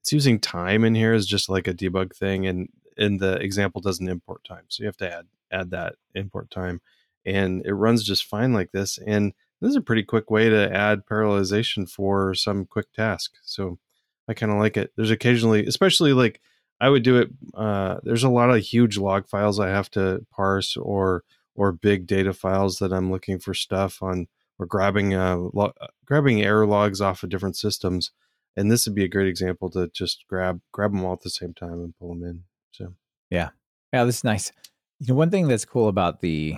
it's 0.00 0.12
using 0.12 0.38
time 0.38 0.84
in 0.84 0.94
here 0.94 1.14
as 1.14 1.26
just 1.26 1.48
like 1.48 1.66
a 1.66 1.74
debug 1.74 2.14
thing, 2.14 2.46
and 2.46 2.68
and 2.96 3.18
the 3.18 3.38
example 3.38 3.80
doesn't 3.80 4.08
import 4.08 4.44
time, 4.44 4.66
so 4.68 4.84
you 4.84 4.86
have 4.86 4.96
to 4.98 5.12
add 5.12 5.26
add 5.50 5.70
that 5.72 5.96
import 6.14 6.52
time, 6.52 6.80
and 7.26 7.66
it 7.66 7.74
runs 7.74 8.04
just 8.04 8.24
fine 8.24 8.52
like 8.52 8.70
this. 8.70 9.00
And 9.04 9.32
this 9.60 9.70
is 9.70 9.76
a 9.76 9.80
pretty 9.80 10.04
quick 10.04 10.30
way 10.30 10.48
to 10.48 10.72
add 10.72 11.06
parallelization 11.06 11.90
for 11.90 12.34
some 12.34 12.66
quick 12.66 12.92
task. 12.92 13.32
So 13.42 13.80
I 14.28 14.34
kind 14.34 14.52
of 14.52 14.58
like 14.58 14.76
it. 14.76 14.92
There's 14.94 15.10
occasionally, 15.10 15.66
especially 15.66 16.12
like 16.12 16.40
I 16.80 16.88
would 16.90 17.02
do 17.02 17.18
it. 17.18 17.30
Uh, 17.54 17.98
there's 18.02 18.24
a 18.24 18.28
lot 18.28 18.50
of 18.50 18.62
huge 18.62 18.98
log 18.98 19.28
files 19.28 19.60
I 19.60 19.68
have 19.68 19.90
to 19.92 20.26
parse, 20.30 20.76
or 20.76 21.24
or 21.54 21.72
big 21.72 22.06
data 22.06 22.32
files 22.32 22.78
that 22.78 22.92
I'm 22.92 23.10
looking 23.10 23.38
for 23.38 23.54
stuff 23.54 24.02
on, 24.02 24.26
or 24.58 24.66
grabbing 24.66 25.14
uh, 25.14 25.36
lo- 25.36 25.72
grabbing 26.04 26.42
error 26.42 26.66
logs 26.66 27.00
off 27.00 27.22
of 27.22 27.30
different 27.30 27.56
systems. 27.56 28.10
And 28.56 28.70
this 28.70 28.86
would 28.86 28.94
be 28.94 29.04
a 29.04 29.08
great 29.08 29.28
example 29.28 29.70
to 29.70 29.88
just 29.88 30.24
grab 30.28 30.60
grab 30.72 30.92
them 30.92 31.04
all 31.04 31.12
at 31.12 31.22
the 31.22 31.30
same 31.30 31.54
time 31.54 31.74
and 31.74 31.96
pull 31.98 32.10
them 32.10 32.24
in. 32.24 32.44
So 32.72 32.94
Yeah, 33.30 33.50
yeah, 33.92 34.04
this 34.04 34.18
is 34.18 34.24
nice. 34.24 34.52
You 35.00 35.08
know, 35.08 35.14
one 35.14 35.30
thing 35.30 35.48
that's 35.48 35.64
cool 35.64 35.88
about 35.88 36.20
the 36.20 36.56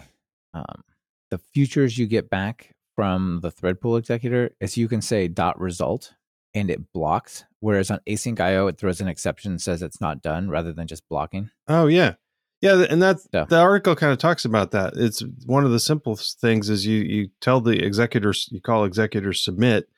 um, 0.54 0.82
the 1.30 1.38
futures 1.38 1.98
you 1.98 2.06
get 2.06 2.30
back 2.30 2.74
from 2.94 3.40
the 3.42 3.50
thread 3.50 3.80
pool 3.80 3.96
executor 3.96 4.50
is 4.60 4.76
you 4.76 4.88
can 4.88 5.02
say 5.02 5.28
dot 5.28 5.60
result 5.60 6.14
and 6.54 6.70
it 6.70 6.92
blocks. 6.92 7.44
Whereas 7.60 7.90
on 7.90 8.00
async 8.08 8.38
IO, 8.40 8.66
it 8.68 8.78
throws 8.78 9.00
an 9.00 9.08
exception 9.08 9.52
and 9.52 9.60
says 9.60 9.82
it's 9.82 10.00
not 10.00 10.22
done 10.22 10.48
rather 10.48 10.72
than 10.72 10.86
just 10.86 11.08
blocking. 11.08 11.50
Oh 11.68 11.86
yeah, 11.86 12.14
yeah, 12.60 12.84
and 12.88 13.02
that 13.02 13.16
Yeah. 13.32 13.44
the 13.48 13.58
article 13.58 13.96
kind 13.96 14.12
of 14.12 14.18
talks 14.18 14.44
about 14.44 14.70
that. 14.70 14.94
It's 14.96 15.22
one 15.44 15.64
of 15.64 15.70
the 15.72 15.80
simple 15.80 16.16
things 16.16 16.68
is 16.70 16.86
you 16.86 17.00
you 17.02 17.28
tell 17.40 17.60
the 17.60 17.84
executors 17.84 18.48
you 18.52 18.60
call 18.60 18.84
executors 18.84 19.42
submit, 19.44 19.88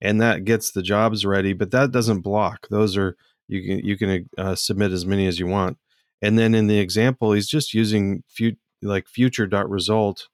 and 0.00 0.20
that 0.20 0.44
gets 0.44 0.70
the 0.72 0.82
jobs 0.82 1.24
ready, 1.26 1.52
but 1.52 1.70
that 1.72 1.92
doesn't 1.92 2.20
block. 2.22 2.66
Those 2.70 2.96
are 2.96 3.16
you 3.48 3.62
can 3.62 3.86
you 3.86 3.96
can 3.96 4.28
uh, 4.38 4.54
submit 4.54 4.92
as 4.92 5.06
many 5.06 5.26
as 5.26 5.38
you 5.38 5.46
want, 5.46 5.78
and 6.22 6.38
then 6.38 6.54
in 6.54 6.66
the 6.66 6.78
example, 6.78 7.32
he's 7.32 7.48
just 7.48 7.74
using 7.74 8.22
fu- 8.28 8.56
like 8.82 9.06
future 9.08 9.46
dot 9.46 9.68
result 9.68 10.28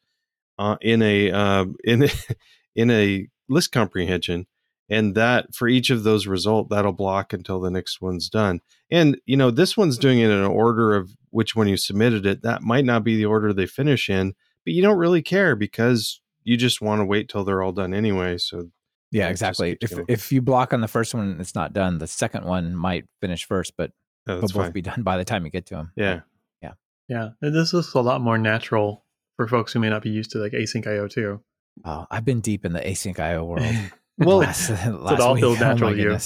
uh, 0.58 0.76
in 0.80 1.02
a 1.02 1.30
uh, 1.30 1.64
in 1.84 2.04
a, 2.04 2.08
in 2.76 2.90
a 2.90 3.26
list 3.48 3.72
comprehension 3.72 4.46
and 4.88 5.14
that 5.14 5.54
for 5.54 5.66
each 5.68 5.90
of 5.90 6.02
those 6.02 6.26
result 6.26 6.68
that'll 6.68 6.92
block 6.92 7.32
until 7.32 7.60
the 7.60 7.70
next 7.70 8.00
one's 8.00 8.28
done 8.28 8.60
and 8.90 9.18
you 9.26 9.36
know 9.36 9.50
this 9.50 9.76
one's 9.76 9.96
doing 9.98 10.18
it 10.18 10.26
in 10.26 10.30
an 10.38 10.44
order 10.44 10.94
of 10.94 11.10
which 11.30 11.56
one 11.56 11.66
you 11.68 11.76
submitted 11.76 12.26
it 12.26 12.42
that 12.42 12.62
might 12.62 12.84
not 12.84 13.02
be 13.04 13.16
the 13.16 13.24
order 13.24 13.52
they 13.52 13.66
finish 13.66 14.10
in 14.10 14.34
but 14.64 14.72
you 14.74 14.82
don't 14.82 14.98
really 14.98 15.22
care 15.22 15.56
because 15.56 16.20
you 16.42 16.56
just 16.56 16.80
want 16.82 17.00
to 17.00 17.04
wait 17.04 17.28
till 17.28 17.44
they're 17.44 17.62
all 17.62 17.72
done 17.72 17.94
anyway 17.94 18.36
so 18.36 18.68
Yeah, 19.10 19.20
Yeah, 19.22 19.26
it 19.28 19.32
just 19.32 19.42
exactly. 19.42 19.78
If 19.80 19.90
going. 19.90 20.04
if 20.08 20.30
you 20.32 20.42
block 20.42 20.72
on 20.74 20.80
the 20.82 20.88
first 20.88 21.14
one 21.14 21.30
and 21.30 21.40
it's 21.40 21.54
not 21.54 21.72
done, 21.72 21.98
the 21.98 22.06
second 22.06 22.44
one 22.44 22.74
might 22.76 23.04
finish 23.20 23.46
first, 23.46 23.72
but 23.78 23.90
Oh, 24.26 24.36
but 24.36 24.40
that's 24.40 24.52
both 24.52 24.64
fine. 24.64 24.72
be 24.72 24.82
done 24.82 25.02
by 25.02 25.16
the 25.18 25.24
time 25.24 25.44
you 25.44 25.50
get 25.50 25.66
to 25.66 25.74
them. 25.76 25.92
Yeah. 25.96 26.20
Yeah. 26.62 26.72
Yeah, 27.08 27.28
and 27.42 27.54
this 27.54 27.72
is 27.74 27.92
a 27.94 28.00
lot 28.00 28.20
more 28.22 28.38
natural 28.38 29.04
for 29.36 29.46
folks 29.46 29.72
who 29.74 29.80
may 29.80 29.90
not 29.90 30.02
be 30.02 30.08
used 30.10 30.30
to 30.32 30.38
like 30.38 30.52
async 30.52 30.86
IO 30.86 31.08
too. 31.08 31.40
Oh, 31.84 32.06
I've 32.10 32.24
been 32.24 32.40
deep 32.40 32.64
in 32.64 32.72
the 32.72 32.80
async 32.80 33.18
IO 33.18 33.44
world. 33.44 33.64
Well, 34.18 34.38
last, 34.38 34.70
last 34.70 35.20
all 35.20 35.34
week. 35.34 35.42
feels 35.42 35.58
Oh 35.60 35.64
natural 35.64 35.90
to 35.94 35.96
you. 36.00 36.18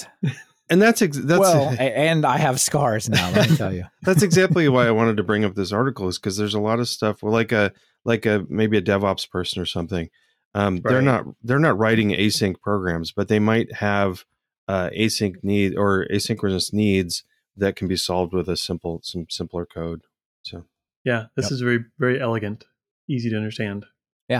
and 0.71 0.81
that's 0.83 1.01
ex- 1.03 1.17
that's 1.19 1.41
well, 1.41 1.75
and 1.79 2.25
I 2.27 2.37
have 2.39 2.61
scars 2.61 3.09
now. 3.09 3.31
Let 3.31 3.51
me 3.51 3.57
tell 3.57 3.73
you. 3.73 3.85
that's 4.03 4.23
exactly 4.23 4.69
why 4.69 4.87
I 4.87 4.91
wanted 4.91 5.17
to 5.19 5.23
bring 5.23 5.45
up 5.45 5.55
this 5.55 5.73
article 5.73 6.09
is 6.09 6.19
because 6.19 6.37
there's 6.37 6.55
a 6.55 6.61
lot 6.61 6.81
of 6.81 6.89
stuff. 6.89 7.23
Well, 7.23 7.33
like 7.33 7.53
a 7.53 7.73
like 8.05 8.27
a 8.27 8.45
maybe 8.49 8.77
a 8.79 8.83
DevOps 8.83 9.29
person 9.31 9.61
or 9.63 9.67
something. 9.67 10.09
Um, 10.55 10.81
They're 10.83 11.03
not 11.03 11.25
they're 11.43 11.59
not 11.59 11.79
writing 11.79 12.11
async 12.11 12.61
programs, 12.61 13.13
but 13.13 13.29
they 13.29 13.39
might 13.39 13.73
have 13.75 14.25
uh, 14.67 14.89
async 14.97 15.35
need 15.43 15.77
or 15.77 16.07
asynchronous 16.11 16.73
needs 16.73 17.23
that 17.57 17.77
can 17.77 17.87
be 17.87 17.97
solved 17.97 18.33
with 18.33 18.49
a 18.49 18.57
simple 18.57 19.01
some 19.03 19.27
simpler 19.29 19.67
code. 19.67 20.03
So 20.43 20.65
Yeah, 21.05 21.27
this 21.37 21.47
Yep. 21.47 21.53
is 21.53 21.61
very 21.61 21.85
very 21.99 22.21
elegant, 22.21 22.65
easy 23.09 23.29
to 23.31 23.37
understand. 23.37 23.85
Ni- 24.29 24.37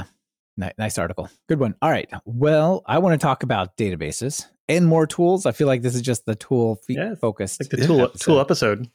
Nice 0.77 0.99
article. 0.99 1.31
Good 1.49 1.61
one. 1.61 1.75
All 1.81 1.91
right. 1.91 2.09
Well, 2.25 2.83
I 2.87 2.99
want 2.99 3.19
to 3.21 3.25
talk 3.25 3.43
about 3.45 3.77
databases 3.77 4.47
and 4.69 4.87
more 4.87 5.07
tools. 5.07 5.47
I 5.47 5.53
feel 5.53 5.67
like 5.69 5.83
this 5.83 5.95
is 5.95 6.03
just 6.03 6.27
the 6.27 6.35
tool 6.35 6.77
fe- 6.87 6.95
Yeah, 6.95 7.15
focused. 7.15 7.61
Like 7.61 7.71
the 7.71 7.87
tool 7.87 8.01
episode. 8.03 8.25
tool 8.25 8.41
episode. 8.41 8.91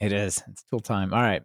It 0.00 0.12
is. 0.12 0.42
It's 0.48 0.64
tool 0.70 0.80
time. 0.80 1.12
All 1.12 1.20
right. 1.22 1.42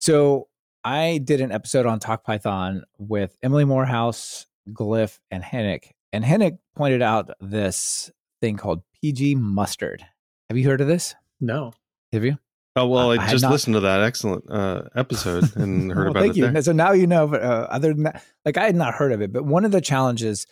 So 0.00 0.46
I 0.84 1.18
did 1.24 1.40
an 1.40 1.50
episode 1.52 1.86
on 1.86 1.98
Talk 1.98 2.24
Python 2.24 2.84
with 2.98 3.36
Emily 3.42 3.64
Morehouse, 3.64 4.46
Glyph, 4.70 5.18
and 5.30 5.42
Hynek. 5.42 5.90
And 6.12 6.24
Hynek 6.24 6.58
pointed 6.76 7.02
out 7.02 7.30
this 7.40 8.10
thing 8.40 8.56
called 8.56 8.82
pgMustard. 9.04 10.00
Have 10.48 10.56
you 10.56 10.66
heard 10.68 10.80
of 10.80 10.86
this? 10.86 11.14
No, 11.40 11.72
Have 12.12 12.24
you? 12.24 12.38
Oh 12.76 12.86
well, 12.86 13.10
I- 13.12 13.16
I, 13.16 13.26
I 13.26 13.30
just 13.30 13.42
not- 13.42 13.52
listened 13.52 13.74
to 13.74 13.80
that 13.80 14.02
excellent 14.02 14.44
uh, 14.50 14.82
episode 14.94 15.44
and 15.56 15.90
heard 15.92 16.04
Well, 16.04 16.10
about 16.12 16.20
thank 16.20 16.36
it. 16.36 16.40
you. 16.40 16.50
there. 16.50 16.62
So 16.62 16.72
now 16.72 16.92
you 16.92 17.06
know. 17.06 17.26
But 17.26 17.42
uh, 17.42 17.66
other 17.70 17.92
than 17.94 18.04
that, 18.04 18.24
like 18.44 18.56
I 18.56 18.64
had 18.64 18.76
not 18.76 18.94
heard 18.94 19.12
of 19.12 19.20
it. 19.22 19.32
But 19.32 19.44
one 19.44 19.64
of 19.64 19.72
the 19.72 19.80
challenges, 19.80 20.46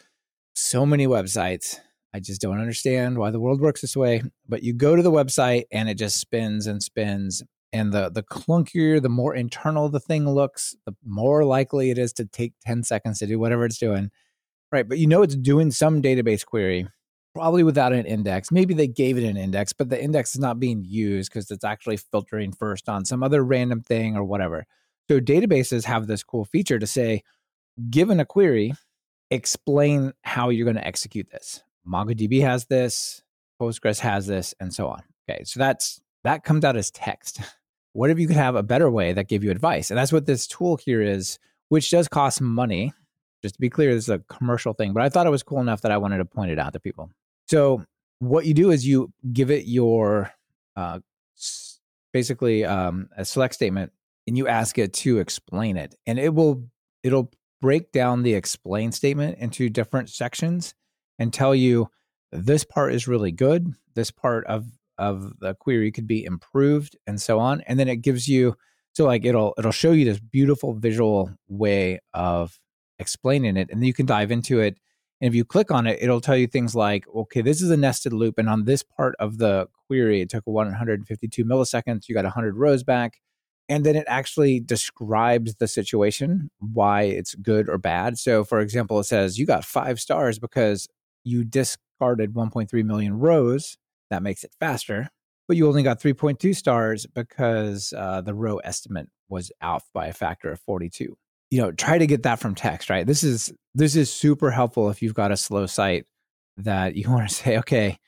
so 0.55 0.85
many 0.87 1.07
websites, 1.07 1.79
I 2.15 2.21
just 2.21 2.41
don't 2.41 2.59
understand 2.61 3.19
why 3.19 3.31
the 3.31 3.41
world 3.41 3.61
works 3.61 3.81
this 3.81 3.97
way. 3.97 4.23
But 4.49 4.63
you 4.63 4.73
go 4.73 4.97
to 4.97 5.03
the 5.03 5.13
website 5.13 5.65
and 5.73 5.89
it 5.89 5.95
just 5.95 6.19
spins 6.21 6.67
and 6.67 6.83
spins. 6.83 7.43
And 7.73 7.93
the 7.93 8.09
the 8.09 8.23
clunkier, 8.23 9.01
the 9.03 9.11
more 9.11 9.35
internal 9.35 9.91
the 9.91 10.01
thing 10.01 10.27
looks, 10.29 10.75
the 10.87 10.95
more 11.05 11.45
likely 11.45 11.91
it 11.91 11.99
is 11.99 12.15
to 12.15 12.25
take 12.25 12.55
10 12.65 12.83
seconds 12.83 13.19
to 13.19 13.27
do 13.27 13.39
whatever 13.39 13.67
it's 13.67 13.77
doing. 13.79 14.11
Right. 14.73 14.89
But 14.89 14.97
you 14.99 15.07
know 15.07 15.21
it's 15.23 15.37
doing 15.37 15.71
some 15.71 16.01
database 16.01 16.45
query, 16.47 16.89
probably 17.39 17.63
without 17.63 17.93
an 17.93 18.05
index. 18.05 18.51
Maybe 18.51 18.75
they 18.75 18.89
gave 18.89 19.17
it 19.17 19.23
an 19.23 19.37
index, 19.37 19.73
but 19.73 19.91
the 19.91 20.03
index 20.03 20.35
is 20.35 20.41
not 20.41 20.59
being 20.59 20.85
used 20.85 21.31
because 21.31 21.51
it's 21.53 21.65
actually 21.65 21.97
filtering 21.97 22.53
first 22.53 22.89
on 22.89 23.05
some 23.05 23.23
other 23.23 23.45
random 23.45 23.81
thing 23.81 24.17
or 24.17 24.25
whatever. 24.25 24.67
So 25.09 25.21
databases 25.21 25.85
have 25.85 26.09
this 26.09 26.25
cool 26.25 26.45
feature 26.45 26.81
to 26.81 26.87
say, 26.87 27.23
given 27.91 28.19
a 28.19 28.25
query, 28.25 28.75
explain 29.31 30.13
how 30.23 30.49
you're 30.49 30.65
going 30.65 30.77
to 30.77 30.87
execute 30.87 31.31
this. 31.31 31.63
MongoDB 31.87 32.41
has 32.41 32.67
this, 32.67 33.23
Postgres 33.61 34.01
has 34.01 34.27
this, 34.27 34.53
and 34.59 34.75
so 34.75 34.89
on. 34.89 35.03
Okay, 35.31 35.45
so 35.45 35.61
that's 35.61 36.01
that 36.25 36.43
comes 36.43 36.65
out 36.65 36.77
as 36.77 36.91
text. 36.91 37.41
What 37.95 38.11
if 38.11 38.19
you 38.19 38.29
could 38.29 38.37
have 38.37 38.55
a 38.55 38.63
better 38.63 38.89
way 38.89 39.13
that 39.15 39.27
gave 39.27 39.43
you 39.43 39.51
advice? 39.51 39.91
And 39.91 39.99
that's 39.99 40.13
what 40.13 40.27
this 40.27 40.47
tool 40.47 40.77
here 40.77 41.03
is, 41.03 41.39
which 41.69 41.91
does 41.91 42.07
cost 42.07 42.41
money. 42.41 42.93
Just 43.43 43.57
to 43.57 43.61
be 43.61 43.71
clear, 43.71 43.93
this 43.93 44.05
is 44.05 44.11
a 44.11 44.21
commercial 44.29 44.73
thing, 44.73 44.93
but 44.93 45.03
I 45.03 45.09
thought 45.09 45.27
it 45.27 45.31
was 45.31 45.43
cool 45.43 45.61
enough 45.61 45.81
that 45.81 45.91
I 45.91 45.97
wanted 45.97 46.19
to 46.19 46.25
point 46.25 46.53
it 46.53 46.61
out 46.61 46.75
to 46.75 46.81
people. 46.81 47.11
So 47.49 47.85
what 48.19 48.47
you 48.47 48.55
do 48.55 48.71
is 48.71 48.87
you 48.87 49.13
give 49.33 49.51
it 49.51 49.67
your 49.67 50.31
uh, 50.77 51.01
basically 52.13 52.65
um, 52.65 53.09
a 53.17 53.25
select 53.25 53.55
statement 53.55 53.93
and 54.27 54.37
you 54.37 54.49
ask 54.49 54.79
it 54.79 54.93
to 54.93 55.19
explain 55.19 55.77
it 55.77 55.95
and 56.07 56.19
it 56.19 56.35
will 56.35 56.65
it'll 57.03 57.31
break 57.61 57.91
down 57.93 58.23
the 58.23 58.35
explain 58.35 58.93
statement 58.93 59.39
into 59.39 59.69
different 59.69 60.11
sections 60.11 60.75
and 61.19 61.33
tell 61.33 61.55
you 61.55 61.89
this 62.31 62.65
part 62.65 62.95
is 62.95 63.09
really 63.09 63.33
good. 63.33 63.73
This 63.95 64.11
part 64.11 64.47
of 64.47 64.67
of 64.99 65.39
the 65.39 65.55
query 65.55 65.93
could 65.93 66.07
be 66.09 66.25
improved 66.25 66.97
and 67.07 67.21
so 67.21 67.39
on 67.39 67.61
and 67.63 67.79
then 67.79 67.89
it 67.89 67.97
gives 67.97 68.27
you 68.27 68.57
so 68.93 69.05
like 69.05 69.25
it'll 69.25 69.55
it'll 69.57 69.71
show 69.71 69.93
you 69.93 70.05
this 70.05 70.19
beautiful 70.19 70.75
visual 70.75 71.31
way 71.47 72.01
of 72.15 72.59
explaining 72.99 73.57
it 73.57 73.71
and 73.71 73.87
you 73.87 73.95
can 73.95 74.07
dive 74.07 74.33
into 74.33 74.59
it 74.59 74.77
and 75.21 75.29
if 75.29 75.35
you 75.35 75.45
click 75.45 75.71
on 75.71 75.87
it 75.87 75.99
it'll 76.01 76.21
tell 76.21 76.37
you 76.37 76.47
things 76.47 76.75
like 76.75 77.05
okay 77.15 77.41
this 77.41 77.61
is 77.61 77.71
a 77.71 77.77
nested 77.77 78.13
loop 78.13 78.39
and 78.39 78.49
on 78.49 78.65
this 78.65 78.83
part 78.83 79.15
of 79.19 79.39
the 79.39 79.67
query 79.87 80.21
it 80.21 80.29
took 80.29 80.47
152 80.47 81.45
milliseconds 81.45 82.09
you 82.09 82.15
got 82.15 82.25
100 82.25 82.57
rows 82.57 82.83
back 82.83 83.21
and 83.69 83.85
then 83.85 83.97
it 83.97 84.07
actually 84.09 84.61
describes 84.61 85.57
the 85.57 85.69
situation 85.69 86.51
why 86.59 87.03
it's 87.03 87.35
good 87.35 87.69
or 87.69 87.77
bad. 87.77 88.19
So 88.19 88.45
for 88.45 88.61
example 88.61 88.99
it 89.01 89.05
says 89.05 89.39
you 89.39 89.47
got 89.47 89.65
five 89.65 90.01
stars 90.01 90.39
because 90.39 90.89
you 91.25 91.45
discarded 91.45 92.33
1.3 92.33 92.85
million 92.85 93.19
rows. 93.19 93.77
That 94.11 94.23
makes 94.23 94.43
it 94.43 94.55
faster 94.59 95.11
but 95.47 95.57
you 95.57 95.67
only 95.67 95.83
got 95.83 95.99
3.2 95.99 96.55
stars 96.55 97.07
because 97.07 97.95
uh, 97.97 98.21
the 98.21 98.35
row 98.35 98.59
estimate 98.59 99.09
was 99.29 99.51
off 99.63 99.89
by 99.95 100.07
a 100.07 100.13
factor 100.13 100.51
of 100.53 100.61
42 100.61 101.17
you 101.51 101.61
know 101.61 101.73
try 101.73 101.99
to 101.99 102.07
get 102.07 102.23
that 102.25 102.39
from 102.39 102.55
text 102.55 102.91
right 102.91 103.07
this 103.07 103.23
is 103.25 103.53
this 103.75 103.97
is 103.97 104.13
super 104.13 104.51
helpful 104.51 104.91
if 104.91 105.03
you've 105.03 105.15
got 105.15 105.33
a 105.33 105.37
slow 105.37 105.67
site 105.67 106.07
that 106.57 106.95
you 106.97 107.11
want 107.11 107.29
to 107.29 107.35
say 107.35 107.59
okay 107.59 107.99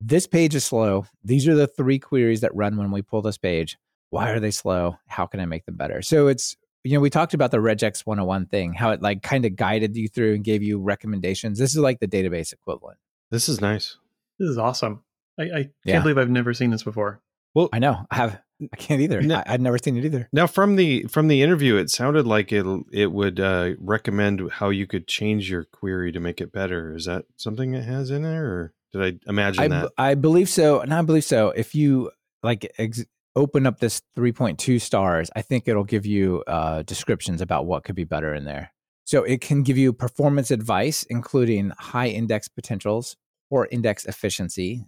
this 0.00 0.26
page 0.26 0.54
is 0.54 0.64
slow 0.64 1.06
these 1.24 1.46
are 1.48 1.54
the 1.54 1.66
three 1.66 1.98
queries 1.98 2.40
that 2.42 2.54
run 2.54 2.76
when 2.76 2.90
we 2.90 3.02
pull 3.02 3.22
this 3.22 3.38
page 3.38 3.76
why 4.10 4.30
are 4.30 4.40
they 4.40 4.50
slow 4.50 4.96
how 5.06 5.26
can 5.26 5.40
i 5.40 5.46
make 5.46 5.64
them 5.66 5.76
better 5.76 6.02
so 6.02 6.26
it's 6.28 6.56
you 6.84 6.92
know 6.94 7.00
we 7.00 7.10
talked 7.10 7.34
about 7.34 7.50
the 7.50 7.56
regex 7.58 8.04
101 8.06 8.46
thing 8.46 8.72
how 8.74 8.90
it 8.90 9.00
like 9.02 9.22
kind 9.22 9.44
of 9.44 9.56
guided 9.56 9.96
you 9.96 10.08
through 10.08 10.34
and 10.34 10.44
gave 10.44 10.62
you 10.62 10.78
recommendations 10.80 11.58
this 11.58 11.70
is 11.70 11.78
like 11.78 11.98
the 12.00 12.08
database 12.08 12.52
equivalent 12.52 12.98
This 13.30 13.48
is 13.48 13.60
nice. 13.60 13.96
this 14.38 14.48
is 14.50 14.58
awesome. 14.58 15.02
I, 15.38 15.42
I 15.42 15.48
can't 15.48 15.70
Yeah. 15.84 16.00
believe 16.02 16.18
I've 16.18 16.30
never 16.30 16.54
seen 16.54 16.70
this 16.70 16.82
before. 16.84 17.20
Well, 17.54 17.68
i 17.72 17.78
know 17.78 18.04
i 18.10 18.16
have 18.16 18.40
i 18.72 18.76
can't 18.76 19.00
either 19.00 19.20
No. 19.20 19.36
I, 19.36 19.54
i'd 19.54 19.60
never 19.60 19.78
seen 19.78 19.96
it 19.96 20.04
either 20.04 20.28
Now, 20.32 20.46
from 20.46 20.76
the 20.76 21.04
from 21.04 21.28
the 21.28 21.42
interview, 21.42 21.76
it 21.76 21.90
sounded 21.90 22.26
like 22.26 22.52
it 22.52 22.66
it 22.92 23.12
would 23.12 23.40
uh, 23.40 23.72
recommend 23.78 24.50
how 24.52 24.70
you 24.70 24.86
could 24.86 25.06
change 25.06 25.50
your 25.50 25.64
query 25.64 26.12
to 26.12 26.20
make 26.20 26.40
it 26.40 26.52
better. 26.52 26.94
Is 26.94 27.04
that 27.06 27.24
something 27.36 27.74
it 27.74 27.84
has 27.84 28.10
in 28.10 28.22
there, 28.22 28.46
or 28.46 28.74
did 28.92 29.02
I 29.26 29.30
imagine 29.30 29.64
I, 29.64 29.68
that? 29.68 29.92
I 29.98 30.14
believe 30.14 30.48
so 30.48 30.80
and 30.80 30.94
i 30.94 31.02
believe 31.02 31.24
so 31.24 31.50
if 31.50 31.74
you 31.74 32.10
like 32.42 32.72
ex- 32.78 33.04
open 33.36 33.66
up 33.66 33.80
this 33.80 34.02
3.2 34.16 34.80
stars 34.80 35.30
i 35.34 35.42
think 35.42 35.66
it'll 35.66 35.84
give 35.84 36.06
you 36.06 36.44
uh, 36.46 36.82
descriptions 36.82 37.40
about 37.40 37.66
what 37.66 37.82
could 37.84 37.96
be 37.96 38.04
better 38.04 38.32
in 38.34 38.44
there 38.44 38.70
so 39.04 39.24
it 39.24 39.40
can 39.40 39.62
give 39.64 39.76
you 39.76 39.92
performance 39.92 40.50
advice 40.52 41.02
including 41.10 41.70
high 41.78 42.06
index 42.08 42.46
potentials 42.48 43.16
or 43.50 43.66
index 43.72 44.04
efficiency 44.06 44.84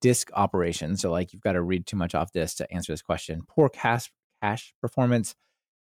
disk 0.00 0.30
operation 0.34 0.96
so 0.96 1.10
like 1.10 1.32
you've 1.32 1.42
got 1.42 1.52
to 1.52 1.62
read 1.62 1.86
too 1.86 1.96
much 1.96 2.14
off 2.14 2.32
disk 2.32 2.56
to 2.56 2.72
answer 2.72 2.92
this 2.92 3.02
question 3.02 3.42
poor 3.48 3.68
cache 3.68 4.10
cache 4.42 4.74
performance 4.80 5.34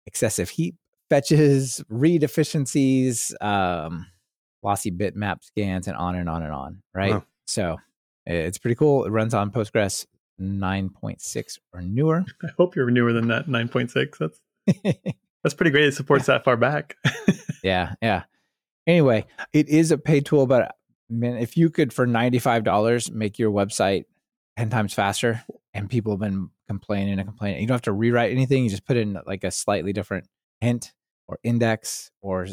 excessive 0.06 0.50
heap 0.50 0.76
fetches 1.10 1.82
read 1.88 2.22
efficiencies 2.22 3.34
um, 3.40 4.06
lossy 4.62 4.90
bitmap 4.90 5.42
scans 5.44 5.86
and 5.88 5.96
on 5.96 6.14
and 6.16 6.28
on 6.28 6.42
and 6.42 6.52
on 6.52 6.82
right 6.94 7.12
Wow. 7.12 7.24
so 7.46 7.76
it's 8.28 8.58
pretty 8.58 8.74
cool. 8.74 9.04
It 9.04 9.10
runs 9.10 9.34
on 9.34 9.52
Postgres 9.52 10.04
9.6 10.40 11.58
or 11.72 11.80
newer. 11.80 12.24
I 12.42 12.48
hope 12.58 12.74
you're 12.74 12.90
newer 12.90 13.12
than 13.12 13.28
that 13.28 13.46
9.6. 13.46 14.18
That's 14.18 14.40
that's 15.44 15.54
pretty 15.54 15.70
great. 15.70 15.84
It 15.84 15.94
supports 15.94 16.26
that 16.26 16.42
far 16.44 16.56
back. 16.56 16.96
yeah, 17.62 17.94
yeah. 18.02 18.24
Anyway, 18.86 19.26
it 19.52 19.68
is 19.68 19.92
a 19.92 19.98
paid 19.98 20.26
tool, 20.26 20.46
but 20.48 20.74
man, 21.08 21.36
if 21.36 21.56
you 21.56 21.70
could 21.70 21.92
for 21.92 22.06
$95 22.06 23.10
make 23.10 23.38
your 23.38 23.50
website 23.50 24.04
10 24.56 24.70
times 24.70 24.94
faster, 24.94 25.44
and 25.74 25.90
people 25.90 26.12
have 26.12 26.20
been 26.20 26.48
complaining 26.68 27.18
and 27.18 27.28
complaining, 27.28 27.60
you 27.60 27.66
don't 27.66 27.74
have 27.74 27.82
to 27.82 27.92
rewrite 27.92 28.32
anything. 28.32 28.64
You 28.64 28.70
just 28.70 28.86
put 28.86 28.96
in 28.96 29.18
like 29.26 29.44
a 29.44 29.50
slightly 29.50 29.92
different 29.92 30.26
hint 30.60 30.92
or 31.28 31.38
index 31.42 32.10
or 32.22 32.46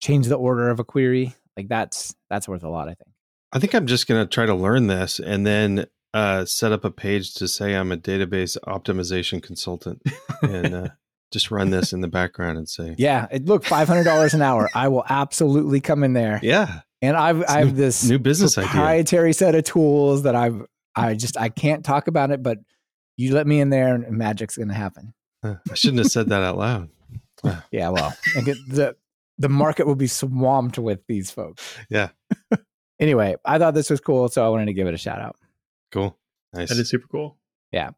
change 0.00 0.26
the 0.26 0.36
order 0.36 0.68
of 0.68 0.78
a 0.78 0.84
query. 0.84 1.34
Like 1.56 1.68
that's 1.68 2.14
that's 2.28 2.48
worth 2.48 2.64
a 2.64 2.68
lot, 2.68 2.88
I 2.88 2.94
think. 2.94 3.10
I 3.52 3.58
think 3.58 3.74
I'm 3.74 3.86
just 3.86 4.06
going 4.06 4.22
to 4.22 4.28
try 4.28 4.44
to 4.44 4.54
learn 4.54 4.88
this 4.88 5.18
and 5.18 5.46
then 5.46 5.86
uh, 6.12 6.44
set 6.44 6.72
up 6.72 6.84
a 6.84 6.90
page 6.90 7.34
to 7.34 7.48
say 7.48 7.74
I'm 7.74 7.92
a 7.92 7.96
database 7.96 8.58
optimization 8.66 9.42
consultant 9.42 10.02
and 10.42 10.74
uh, 10.74 10.88
just 11.32 11.50
run 11.50 11.70
this 11.70 11.92
in 11.92 12.00
the 12.00 12.08
background 12.08 12.58
and 12.58 12.68
say, 12.68 12.94
Yeah, 12.98 13.26
look, 13.42 13.64
$500 13.64 14.34
an 14.34 14.42
hour. 14.42 14.68
I 14.74 14.88
will 14.88 15.04
absolutely 15.08 15.80
come 15.80 16.04
in 16.04 16.12
there. 16.12 16.40
yeah, 16.42 16.80
And 17.02 17.16
I've 17.16 17.40
It's 17.42 17.50
I 17.50 17.58
have 17.60 17.76
this 17.76 18.04
new 18.04 18.18
business 18.18 18.56
idea. 18.56 18.70
proprietary 18.70 19.32
set 19.32 19.54
of 19.54 19.64
tools 19.64 20.22
that 20.22 20.34
I've 20.34 20.62
I 20.94 21.14
just 21.14 21.36
I 21.36 21.48
can't 21.50 21.84
talk 21.84 22.08
about 22.08 22.30
it, 22.30 22.42
but 22.42 22.58
you 23.16 23.34
let 23.34 23.46
me 23.46 23.60
in 23.60 23.70
there 23.70 23.94
and 23.94 24.10
magic's 24.16 24.56
gonna 24.56 24.74
happen. 24.74 25.12
Huh, 25.42 25.56
I 25.70 25.74
shouldn't 25.74 25.98
have 25.98 26.10
said 26.10 26.28
that 26.30 26.42
out 26.42 26.58
loud. 26.58 26.88
Yeah, 27.70 27.90
well, 27.90 28.12
I 28.36 28.40
get 28.40 28.56
the 28.66 28.96
the 29.38 29.48
market 29.48 29.86
will 29.86 29.94
be 29.94 30.06
swamped 30.08 30.78
with 30.78 31.06
these 31.06 31.30
folks. 31.30 31.76
Yeah. 31.90 32.08
anyway, 32.98 33.36
I 33.44 33.58
thought 33.58 33.74
this 33.74 33.90
was 33.90 34.00
cool, 34.00 34.28
so 34.28 34.44
I 34.44 34.48
wanted 34.48 34.66
to 34.66 34.72
give 34.72 34.88
it 34.88 34.94
a 34.94 34.98
shout 34.98 35.20
out. 35.20 35.36
Cool. 35.92 36.16
Nice. 36.52 36.70
that 36.70 36.78
is 36.78 36.88
super 36.88 37.06
cool. 37.06 37.36
Yeah. 37.70 37.90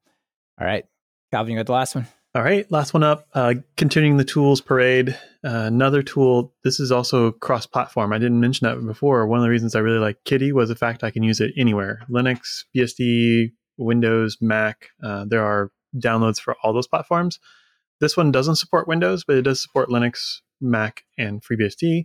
All 0.61 0.67
right. 0.67 0.85
Calvin, 1.31 1.53
you 1.53 1.59
got 1.59 1.67
the 1.67 1.73
last 1.73 1.95
one. 1.95 2.07
All 2.35 2.43
right, 2.43 2.71
last 2.71 2.93
one 2.93 3.03
up. 3.03 3.27
Uh, 3.33 3.55
continuing 3.79 4.19
the 4.19 4.25
tools 4.25 4.61
parade. 4.61 5.11
Uh, 5.43 5.65
another 5.65 6.03
tool. 6.03 6.55
This 6.63 6.79
is 6.79 6.93
also 6.93 7.33
cross-platform. 7.33 8.13
I 8.13 8.19
didn't 8.19 8.39
mention 8.39 8.69
that 8.69 8.85
before. 8.87 9.27
One 9.27 9.39
of 9.39 9.43
the 9.43 9.51
reasons 9.51 9.75
I 9.75 9.81
really 9.81 9.99
like 9.99 10.23
Kitty 10.25 10.53
was 10.53 10.69
the 10.69 10.77
fact 10.77 11.03
I 11.03 11.11
can 11.11 11.23
use 11.23 11.41
it 11.41 11.53
anywhere: 11.57 12.03
Linux, 12.11 12.65
BSD, 12.77 13.53
Windows, 13.79 14.37
Mac. 14.43 14.89
Uh, 15.03 15.25
there 15.27 15.43
are 15.43 15.71
downloads 15.97 16.39
for 16.39 16.55
all 16.63 16.75
those 16.75 16.87
platforms. 16.87 17.39
This 18.01 18.17
one 18.17 18.31
doesn't 18.31 18.57
support 18.57 18.87
Windows, 18.87 19.25
but 19.27 19.37
it 19.37 19.43
does 19.43 19.63
support 19.63 19.89
Linux, 19.89 20.41
Mac, 20.61 21.05
and 21.17 21.43
FreeBSD. 21.43 22.05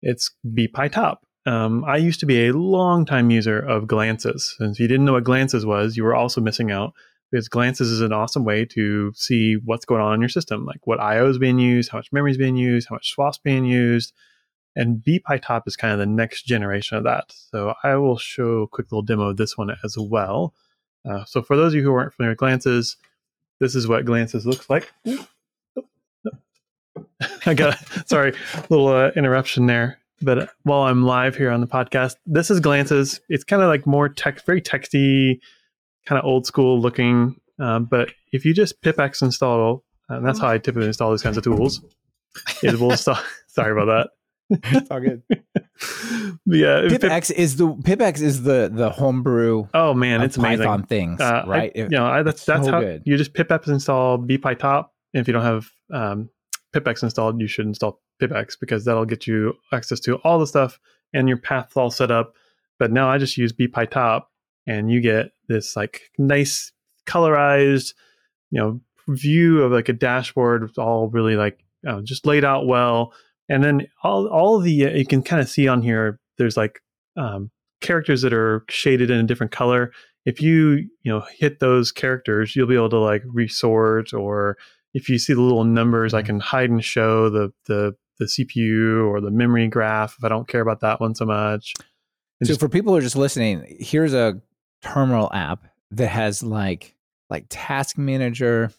It's 0.00 0.30
BPyTop. 0.46 1.18
Um, 1.44 1.84
I 1.84 1.98
used 1.98 2.20
to 2.20 2.26
be 2.26 2.46
a 2.46 2.52
long 2.52 3.04
time 3.04 3.30
user 3.30 3.58
of 3.58 3.86
Glances. 3.86 4.56
And 4.60 4.72
if 4.72 4.80
you 4.80 4.88
didn't 4.88 5.04
know 5.04 5.12
what 5.12 5.24
Glances 5.24 5.66
was, 5.66 5.96
you 5.96 6.04
were 6.04 6.14
also 6.14 6.40
missing 6.40 6.70
out 6.70 6.94
because 7.30 7.48
Glances 7.48 7.90
is 7.90 8.00
an 8.00 8.12
awesome 8.12 8.44
way 8.44 8.64
to 8.66 9.12
see 9.14 9.56
what's 9.64 9.84
going 9.84 10.00
on 10.00 10.14
in 10.14 10.20
your 10.20 10.28
system, 10.28 10.64
like 10.64 10.86
what 10.86 11.00
IO 11.00 11.28
is 11.28 11.38
being 11.38 11.58
used, 11.58 11.90
how 11.90 11.98
much 11.98 12.12
memory 12.12 12.30
is 12.30 12.38
being 12.38 12.56
used, 12.56 12.88
how 12.88 12.94
much 12.94 13.10
swap's 13.10 13.38
being 13.38 13.64
used. 13.64 14.12
And 14.76 15.02
BPyTop 15.02 15.62
is 15.66 15.76
kind 15.76 15.92
of 15.92 15.98
the 15.98 16.06
next 16.06 16.44
generation 16.44 16.96
of 16.96 17.04
that. 17.04 17.32
So 17.50 17.74
I 17.82 17.96
will 17.96 18.16
show 18.16 18.62
a 18.62 18.68
quick 18.68 18.92
little 18.92 19.02
demo 19.02 19.30
of 19.30 19.36
this 19.36 19.58
one 19.58 19.70
as 19.82 19.96
well. 19.98 20.54
Uh, 21.08 21.24
so 21.24 21.42
for 21.42 21.56
those 21.56 21.72
of 21.72 21.76
you 21.76 21.82
who 21.82 21.92
aren't 21.92 22.14
familiar 22.14 22.32
with 22.32 22.38
Glances, 22.38 22.96
this 23.60 23.74
is 23.74 23.88
what 23.88 24.04
Glances 24.04 24.46
looks 24.46 24.70
like. 24.70 24.92
I 27.46 27.54
got 27.54 27.78
sorry, 28.06 28.34
little 28.68 28.88
uh, 28.88 29.10
interruption 29.16 29.66
there. 29.66 29.98
But 30.20 30.50
while 30.64 30.82
I'm 30.82 31.04
live 31.04 31.36
here 31.36 31.50
on 31.50 31.60
the 31.60 31.66
podcast, 31.66 32.16
this 32.26 32.50
is 32.50 32.60
Glances. 32.60 33.20
It's 33.28 33.44
kind 33.44 33.62
of 33.62 33.68
like 33.68 33.86
more 33.86 34.08
text, 34.08 34.46
very 34.46 34.60
texty, 34.60 35.40
kind 36.08 36.18
of 36.18 36.24
old 36.24 36.46
school 36.46 36.80
looking. 36.80 37.36
Um, 37.60 37.84
but 37.84 38.10
if 38.32 38.44
you 38.44 38.54
just 38.54 38.80
pipx 38.82 39.20
install, 39.22 39.84
and 40.08 40.26
that's 40.26 40.38
how 40.38 40.48
I 40.48 40.58
typically 40.58 40.86
install 40.86 41.10
these 41.10 41.22
kinds 41.22 41.36
of 41.36 41.44
tools, 41.44 41.82
it 42.62 42.78
will 42.80 42.92
install. 42.92 43.18
sorry 43.48 43.72
about 43.72 43.86
that. 43.86 44.10
It's 44.72 44.90
all 44.90 45.00
good. 45.00 45.22
yeah, 46.46 46.88
pipx 46.88 47.30
is 47.30 47.56
the 47.56 47.68
pipx 47.68 48.20
is 48.22 48.42
the 48.44 48.70
the 48.72 48.90
homebrew. 48.90 49.66
Oh 49.74 49.92
man, 49.94 50.22
it's 50.22 50.36
Python 50.36 50.66
amazing. 50.66 50.86
things, 50.86 51.20
Uh, 51.20 51.44
right? 51.46 51.70
I, 51.74 51.78
you 51.78 51.88
know, 51.88 52.06
I, 52.06 52.22
that's 52.22 52.44
that's 52.44 52.64
so 52.64 52.72
how 52.72 52.80
good. 52.80 53.02
you 53.04 53.16
just 53.16 53.34
pipx 53.34 53.68
install 53.68 54.18
bpytop. 54.18 54.86
And 55.14 55.20
if 55.20 55.26
you 55.28 55.32
don't 55.34 55.42
have 55.42 55.68
um, 55.92 56.30
pipx 56.74 57.02
installed, 57.02 57.40
you 57.40 57.46
should 57.46 57.66
install 57.66 58.00
pipx 58.22 58.54
because 58.58 58.84
that'll 58.84 59.04
get 59.04 59.26
you 59.26 59.54
access 59.72 60.00
to 60.00 60.16
all 60.16 60.38
the 60.38 60.46
stuff 60.46 60.78
and 61.12 61.28
your 61.28 61.38
path's 61.38 61.76
all 61.76 61.90
set 61.90 62.10
up. 62.10 62.34
But 62.78 62.92
now 62.92 63.10
I 63.10 63.18
just 63.18 63.36
use 63.36 63.52
bpytop, 63.52 64.22
and 64.66 64.90
you 64.90 65.00
get 65.00 65.32
this 65.48 65.76
like 65.76 66.02
nice 66.18 66.72
colorized, 67.06 67.94
you 68.50 68.60
know, 68.60 68.80
view 69.08 69.62
of 69.62 69.72
like 69.72 69.88
a 69.88 69.92
dashboard. 69.92 70.62
It's 70.64 70.78
all 70.78 71.08
really 71.08 71.36
like 71.36 71.58
uh, 71.86 72.00
just 72.02 72.26
laid 72.26 72.44
out 72.44 72.66
well. 72.66 73.12
And 73.48 73.64
then 73.64 73.86
all 74.02 74.26
all 74.28 74.58
the 74.60 74.86
uh, 74.86 74.90
you 74.90 75.06
can 75.06 75.22
kind 75.22 75.40
of 75.40 75.48
see 75.48 75.68
on 75.68 75.82
here. 75.82 76.20
There's 76.36 76.56
like 76.56 76.80
um, 77.16 77.50
characters 77.80 78.22
that 78.22 78.32
are 78.32 78.64
shaded 78.68 79.10
in 79.10 79.18
a 79.18 79.22
different 79.24 79.52
color 79.52 79.92
if 80.26 80.42
you 80.42 80.88
you 81.02 81.12
know 81.12 81.24
hit 81.38 81.60
those 81.60 81.90
characters 81.92 82.54
you'll 82.56 82.66
be 82.66 82.74
able 82.74 82.90
to 82.90 82.98
like 82.98 83.22
resort 83.26 84.12
or 84.12 84.58
if 84.92 85.08
you 85.08 85.16
see 85.16 85.32
the 85.32 85.40
little 85.40 85.62
numbers 85.62 86.12
i 86.12 86.22
can 86.22 86.40
hide 86.40 86.68
and 86.70 86.84
show 86.84 87.30
the 87.30 87.52
the 87.66 87.94
the 88.18 88.24
cpu 88.24 89.06
or 89.08 89.20
the 89.20 89.30
memory 89.30 89.68
graph 89.68 90.16
if 90.18 90.24
i 90.24 90.28
don't 90.28 90.48
care 90.48 90.60
about 90.60 90.80
that 90.80 91.00
one 91.00 91.14
so 91.14 91.24
much 91.24 91.72
And 92.40 92.46
So 92.48 92.52
just- 92.54 92.60
for 92.60 92.68
people 92.68 92.92
who 92.92 92.98
are 92.98 93.02
just 93.02 93.16
listening, 93.16 93.76
here's 93.80 94.12
a 94.12 94.40
terminal 94.82 95.30
app 95.32 95.64
that 95.90 96.08
has 96.08 96.42
like 96.42 96.94
like 97.30 97.46
task 97.48 97.98
manager 97.98 98.70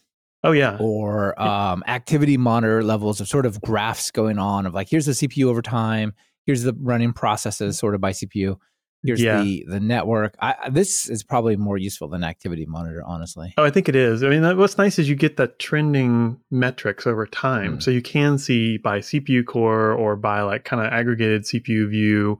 oh 0.42 0.52
yeah 0.52 0.76
or 0.80 1.40
um, 1.40 1.84
activity 1.86 2.36
monitor 2.36 2.82
levels 2.82 3.20
of 3.20 3.28
sort 3.28 3.46
of 3.46 3.60
graphs 3.60 4.10
going 4.10 4.38
on 4.38 4.66
of 4.66 4.74
like 4.74 4.88
here's 4.88 5.06
the 5.06 5.12
CPU 5.12 5.46
over 5.46 5.62
time, 5.62 6.14
here's 6.46 6.62
the 6.62 6.74
running 6.80 7.12
processes 7.12 7.78
sort 7.78 7.94
of 7.94 8.00
by 8.00 8.12
CPU, 8.12 8.56
here's 9.02 9.20
Yeah. 9.20 9.42
the 9.42 9.64
the 9.68 9.80
network. 9.80 10.36
I, 10.40 10.70
this 10.70 11.08
is 11.08 11.22
probably 11.22 11.56
more 11.56 11.76
useful 11.76 12.08
than 12.08 12.24
activity 12.24 12.64
monitor, 12.66 13.02
honestly. 13.06 13.52
Oh, 13.58 13.64
I 13.64 13.70
think 13.70 13.88
it 13.88 13.96
is. 13.96 14.22
I 14.22 14.28
mean, 14.30 14.56
what's 14.56 14.78
nice 14.78 14.98
is 14.98 15.08
you 15.08 15.14
get 15.16 15.36
that 15.36 15.58
trending 15.58 16.40
metrics 16.50 17.06
over 17.06 17.26
time. 17.26 17.78
Mm. 17.78 17.82
So 17.82 17.90
you 17.90 18.02
can 18.02 18.38
see 18.38 18.78
by 18.78 19.00
CPU 19.00 19.44
core 19.44 19.92
or 19.92 20.16
by 20.16 20.42
like 20.42 20.64
kind 20.64 20.84
of 20.84 20.92
aggregated 20.92 21.42
CPU 21.42 21.90
view 21.90 22.38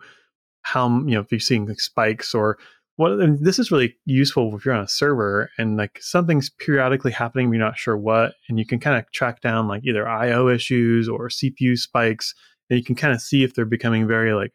how, 0.63 0.89
you 0.89 1.15
know, 1.15 1.21
if 1.21 1.31
you're 1.31 1.41
seeing 1.41 1.67
like 1.67 1.81
spikes 1.81 2.35
or 2.35 2.59
what. 3.01 3.13
And 3.13 3.45
this 3.45 3.59
is 3.59 3.71
really 3.71 3.97
useful 4.05 4.55
if 4.57 4.65
you're 4.65 4.75
on 4.75 4.85
a 4.85 4.89
server 4.89 5.51
and 5.59 5.77
like 5.77 5.99
something's 6.01 6.51
periodically 6.51 7.13
happening, 7.13 7.49
but 7.49 7.57
you're 7.57 7.67
not 7.67 7.79
sure 7.79 7.97
what. 7.97 8.35
And 8.49 8.59
you 8.59 8.67
can 8.67 8.79
kind 8.79 8.97
of 8.97 9.11
track 9.13 9.41
down 9.41 9.69
like 9.69 9.85
either 9.85 10.09
IO 10.09 10.49
issues 10.49 11.09
or 11.09 11.29
CPU 11.29 11.77
spikes. 11.77 12.35
And 12.69 12.79
you 12.79 12.85
can 12.85 12.95
kind 12.95 13.13
of 13.13 13.21
see 13.21 13.43
if 13.43 13.55
they're 13.55 13.65
becoming 13.65 14.07
very 14.07 14.33
like 14.33 14.53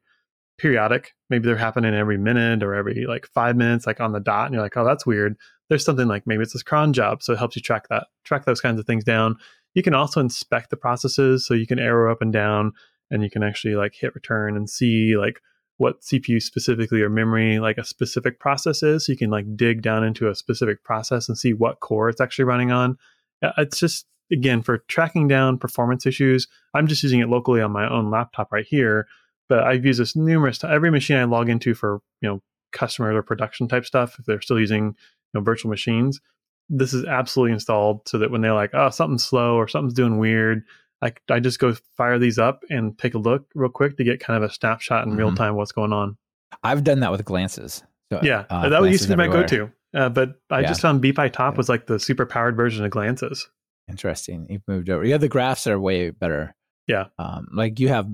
periodic. 0.57 1.13
Maybe 1.29 1.45
they're 1.45 1.57
happening 1.57 1.93
every 1.93 2.17
minute 2.17 2.63
or 2.63 2.73
every 2.73 3.05
like 3.07 3.27
five 3.33 3.57
minutes, 3.57 3.85
like 3.85 3.99
on 3.99 4.13
the 4.13 4.19
dot. 4.19 4.45
And 4.45 4.53
you're 4.53 4.63
like, 4.63 4.77
oh, 4.77 4.85
that's 4.85 5.05
weird 5.05 5.35
there's 5.69 5.85
something 5.85 6.07
like 6.07 6.27
maybe 6.27 6.43
it's 6.43 6.53
this 6.53 6.63
cron 6.63 6.93
job 6.93 7.23
so 7.23 7.33
it 7.33 7.39
helps 7.39 7.55
you 7.55 7.61
track 7.61 7.87
that 7.89 8.07
track 8.23 8.45
those 8.45 8.61
kinds 8.61 8.79
of 8.79 8.85
things 8.85 9.03
down 9.03 9.35
you 9.73 9.83
can 9.83 9.93
also 9.93 10.19
inspect 10.19 10.69
the 10.69 10.77
processes 10.77 11.45
so 11.45 11.53
you 11.53 11.67
can 11.67 11.79
arrow 11.79 12.11
up 12.11 12.21
and 12.21 12.33
down 12.33 12.71
and 13.11 13.23
you 13.23 13.29
can 13.29 13.43
actually 13.43 13.75
like 13.75 13.93
hit 13.93 14.15
return 14.15 14.55
and 14.55 14.69
see 14.69 15.15
like 15.17 15.39
what 15.77 16.01
cpu 16.01 16.41
specifically 16.41 17.01
or 17.01 17.09
memory 17.09 17.59
like 17.59 17.77
a 17.77 17.83
specific 17.83 18.39
process 18.39 18.81
is 18.83 19.05
so 19.05 19.11
you 19.11 19.17
can 19.17 19.29
like 19.29 19.45
dig 19.55 19.81
down 19.81 20.03
into 20.03 20.29
a 20.29 20.35
specific 20.35 20.83
process 20.83 21.27
and 21.27 21.37
see 21.37 21.53
what 21.53 21.79
core 21.79 22.09
it's 22.09 22.21
actually 22.21 22.45
running 22.45 22.71
on 22.71 22.97
Uh, 23.43 23.51
it's 23.57 23.79
just 23.79 24.05
again 24.31 24.61
for 24.61 24.79
tracking 24.87 25.27
down 25.27 25.57
performance 25.57 26.05
issues 26.05 26.47
i'm 26.73 26.87
just 26.87 27.03
using 27.03 27.19
it 27.19 27.29
locally 27.29 27.61
on 27.61 27.71
my 27.71 27.87
own 27.89 28.09
laptop 28.09 28.51
right 28.51 28.65
here 28.67 29.07
but 29.49 29.63
i've 29.63 29.85
used 29.85 29.99
this 29.99 30.15
numerous 30.15 30.57
times 30.57 30.73
every 30.73 30.89
machine 30.89 31.17
i 31.17 31.23
log 31.23 31.49
into 31.49 31.73
for 31.73 32.01
you 32.21 32.29
know 32.29 32.41
customers 32.75 33.15
or 33.15 33.23
production 33.23 33.67
type 33.67 33.85
stuff 33.85 34.17
if 34.19 34.25
they're 34.25 34.41
still 34.41 34.59
using 34.59 34.85
you 34.85 34.93
know, 35.33 35.41
virtual 35.41 35.71
machines. 35.71 36.19
This 36.69 36.93
is 36.93 37.05
absolutely 37.05 37.53
installed 37.53 38.07
so 38.07 38.17
that 38.19 38.31
when 38.31 38.41
they're 38.41 38.53
like, 38.53 38.71
oh, 38.73 38.89
something's 38.89 39.23
slow 39.23 39.55
or 39.55 39.67
something's 39.67 39.93
doing 39.93 40.17
weird, 40.17 40.63
I, 41.05 41.13
I 41.29 41.39
just 41.39 41.59
go 41.59 41.73
fire 41.95 42.17
these 42.19 42.37
up 42.39 42.61
and 42.69 42.97
take 42.97 43.13
a 43.13 43.17
look 43.19 43.45
real 43.55 43.69
quick 43.69 43.95
to 43.97 44.03
get 44.03 44.19
kind 44.19 44.43
of 44.43 44.49
a 44.49 44.53
snapshot 44.53 45.05
in 45.07 45.15
real 45.15 45.31
Mhm. 45.31 45.35
time 45.37 45.55
what's 45.55 45.71
going 45.71 45.93
on. 45.93 46.17
I've 46.63 46.83
done 46.83 46.99
that 47.01 47.11
with 47.11 47.23
glances. 47.25 47.83
So, 48.11 48.19
Yeah, 48.23 48.45
uh, 48.49 48.69
that 48.69 48.81
used 48.83 49.03
to 49.03 49.09
be 49.09 49.15
my 49.15 49.27
go-to. 49.27 49.71
Uh, 49.93 50.09
but 50.09 50.33
I 50.49 50.61
Yeah. 50.61 50.67
just 50.67 50.81
found 50.81 51.01
BPyTop 51.01 51.51
Yeah. 51.53 51.57
was 51.57 51.69
like 51.69 51.87
the 51.87 51.99
super 51.99 52.25
powered 52.25 52.55
version 52.55 52.83
of 52.83 52.91
Glances. 52.91 53.49
Interesting. 53.89 54.47
You've 54.49 54.67
moved 54.67 54.89
over. 54.89 55.05
Yeah, 55.05 55.17
the 55.17 55.27
graphs 55.29 55.67
are 55.67 55.79
way 55.79 56.09
better. 56.09 56.55
Yeah. 56.87 57.05
Um, 57.19 57.47
like 57.53 57.79
you 57.79 57.87
have 57.89 58.07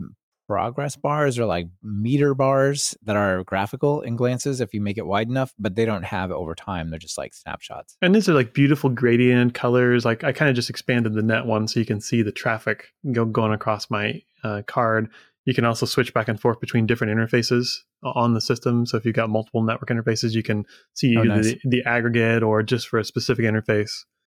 progress 0.52 0.98
bars 0.98 1.40
or 1.40 1.46
like 1.46 1.68
meter 1.82 2.34
bars 2.36 2.94
that 3.04 3.16
are 3.16 3.42
graphical 3.46 4.02
in 4.02 4.18
glances 4.18 4.60
if 4.60 4.74
you 4.74 4.82
make 4.82 4.98
it 4.98 5.06
wide 5.06 5.30
enough, 5.30 5.54
but 5.58 5.76
they 5.78 5.86
don't 5.86 6.04
have 6.04 6.30
it 6.30 6.34
over 6.34 6.54
time. 6.54 6.90
They're 6.90 7.00
just 7.00 7.18
like 7.18 7.34
snapshots. 7.34 7.96
And 8.02 8.14
these 8.14 8.28
are 8.28 8.34
like 8.34 8.54
beautiful 8.54 8.90
gradient 8.90 9.54
colors. 9.54 10.04
Like 10.04 10.26
I 10.26 10.34
kind 10.34 10.50
of 10.50 10.56
just 10.56 10.70
expanded 10.70 11.14
the 11.14 11.22
net 11.22 11.46
one 11.46 11.70
so 11.70 11.80
you 11.80 11.86
can 11.86 12.02
see 12.02 12.22
the 12.22 12.34
traffic 12.34 12.88
go, 13.14 13.24
going 13.24 13.54
across 13.54 13.90
my 13.90 14.22
uh, 14.44 14.62
card. 14.68 15.10
You 15.46 15.54
can 15.54 15.64
also 15.64 15.86
switch 15.86 16.14
back 16.14 16.28
and 16.28 16.38
forth 16.40 16.60
between 16.60 16.86
different 16.86 17.18
interfaces 17.18 17.78
on 18.04 18.34
the 18.34 18.42
system. 18.42 18.86
So 18.86 18.98
if 18.98 19.06
you've 19.06 19.16
got 19.16 19.30
multiple 19.30 19.64
network 19.64 19.90
interfaces, 19.90 20.34
you 20.34 20.44
can 20.44 20.66
see 20.96 21.16
Oh, 21.18 21.24
nice. 21.24 21.46
the, 21.46 21.60
the 21.64 21.84
aggregate 21.86 22.44
or 22.44 22.62
just 22.62 22.90
for 22.90 23.00
a 23.00 23.06
specific 23.06 23.46
interface. 23.46 23.92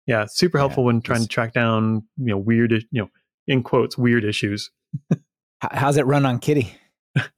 Yeah, 0.06 0.24
super 0.28 0.56
Yeah, 0.56 0.62
helpful 0.62 0.84
when 0.84 1.02
trying 1.02 1.20
to 1.22 1.28
track 1.28 1.52
down, 1.52 2.04
you 2.16 2.26
know, 2.32 2.38
weird, 2.38 2.72
you 2.72 3.02
know, 3.02 3.08
in 3.46 3.62
quotes, 3.62 3.98
weird 3.98 4.24
issues. 4.24 4.70
How's 5.60 5.96
it 5.96 6.06
run 6.06 6.26
on 6.26 6.38
Kitty? 6.38 6.74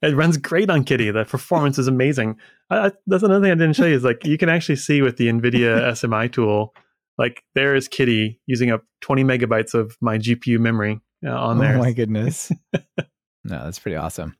It 0.01 0.13
runs 0.13 0.35
great 0.35 0.69
on 0.69 0.83
Kitty. 0.83 1.09
The 1.09 1.23
performance 1.23 1.79
is 1.79 1.87
amazing. 1.87 2.35
I, 2.69 2.87
I, 2.87 2.91
that's 3.07 3.23
another 3.23 3.45
thing 3.45 3.51
I 3.53 3.55
didn't 3.55 3.77
show 3.77 3.85
you 3.85 3.95
is 3.95 4.03
like 4.03 4.25
you 4.25 4.37
can 4.37 4.49
actually 4.49 4.75
see 4.75 5.01
with 5.01 5.15
the 5.15 5.29
NVIDIA 5.29 5.79
SMI 5.93 6.29
tool, 6.29 6.73
like 7.17 7.43
there 7.55 7.75
is 7.75 7.87
Kitty 7.87 8.41
using 8.45 8.71
up 8.71 8.83
20 8.99 9.23
megabytes 9.23 9.73
of 9.73 9.95
my 10.01 10.17
GPU 10.17 10.59
memory 10.59 10.99
uh, 11.25 11.29
on 11.29 11.59
there. 11.59 11.75
Oh 11.75 11.79
my 11.79 11.93
goodness. 11.93 12.51
no, 12.73 12.83
that's 13.45 13.79
pretty 13.79 13.95
awesome. 13.95 14.35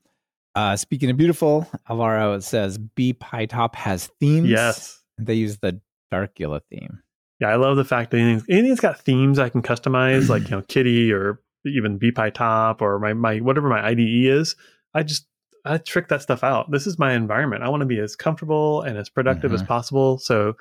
Uh, 0.55 0.75
speaking 0.75 1.09
of 1.09 1.15
beautiful, 1.15 1.65
Alvaro 1.89 2.39
says 2.41 2.77
BPyTop 2.77 3.75
has 3.75 4.07
themes. 4.19 4.49
yes. 4.49 5.01
They 5.17 5.35
use 5.35 5.59
the 5.59 5.79
Darkula 6.11 6.59
theme. 6.69 7.01
Yeah, 7.39 7.47
I 7.47 7.55
love 7.55 7.77
the 7.77 7.85
fact 7.85 8.11
that 8.11 8.17
anything's, 8.17 8.43
anything's 8.49 8.79
got 8.81 8.99
themes 8.99 9.39
I 9.39 9.47
can 9.47 9.61
customize, 9.61 10.27
like 10.27 10.43
you 10.49 10.49
know, 10.49 10.63
Kitty 10.63 11.13
or 11.13 11.39
even 11.65 11.99
BPyTop 11.99 12.81
or 12.81 12.99
my, 12.99 13.13
my 13.13 13.37
whatever 13.39 13.69
my 13.69 13.85
IDE 13.85 13.99
is. 13.99 14.55
I 14.93 15.03
just 15.03 15.25
I 15.65 15.77
trick 15.77 16.07
that 16.07 16.21
stuff 16.21 16.43
out. 16.43 16.71
This 16.71 16.87
is 16.87 16.97
my 16.97 17.13
environment. 17.13 17.63
I 17.63 17.69
want 17.69 17.81
to 17.81 17.85
be 17.85 17.99
as 17.99 18.15
comfortable 18.15 18.81
and 18.81 18.97
as 18.97 19.09
productive 19.09 19.53
as 19.53 19.61
Mhm. 19.61 19.67
possible. 19.67 20.17
So 20.17 20.55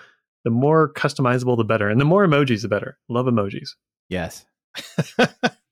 the 0.45 0.51
more 0.51 0.93
customizable, 0.93 1.57
the 1.57 1.65
better, 1.65 1.89
and 1.89 2.01
the 2.01 2.05
more 2.05 2.27
emojis, 2.27 2.63
the 2.63 2.69
better. 2.69 2.99
Love 3.09 3.27
emojis. 3.27 3.71
Yes. 4.09 4.45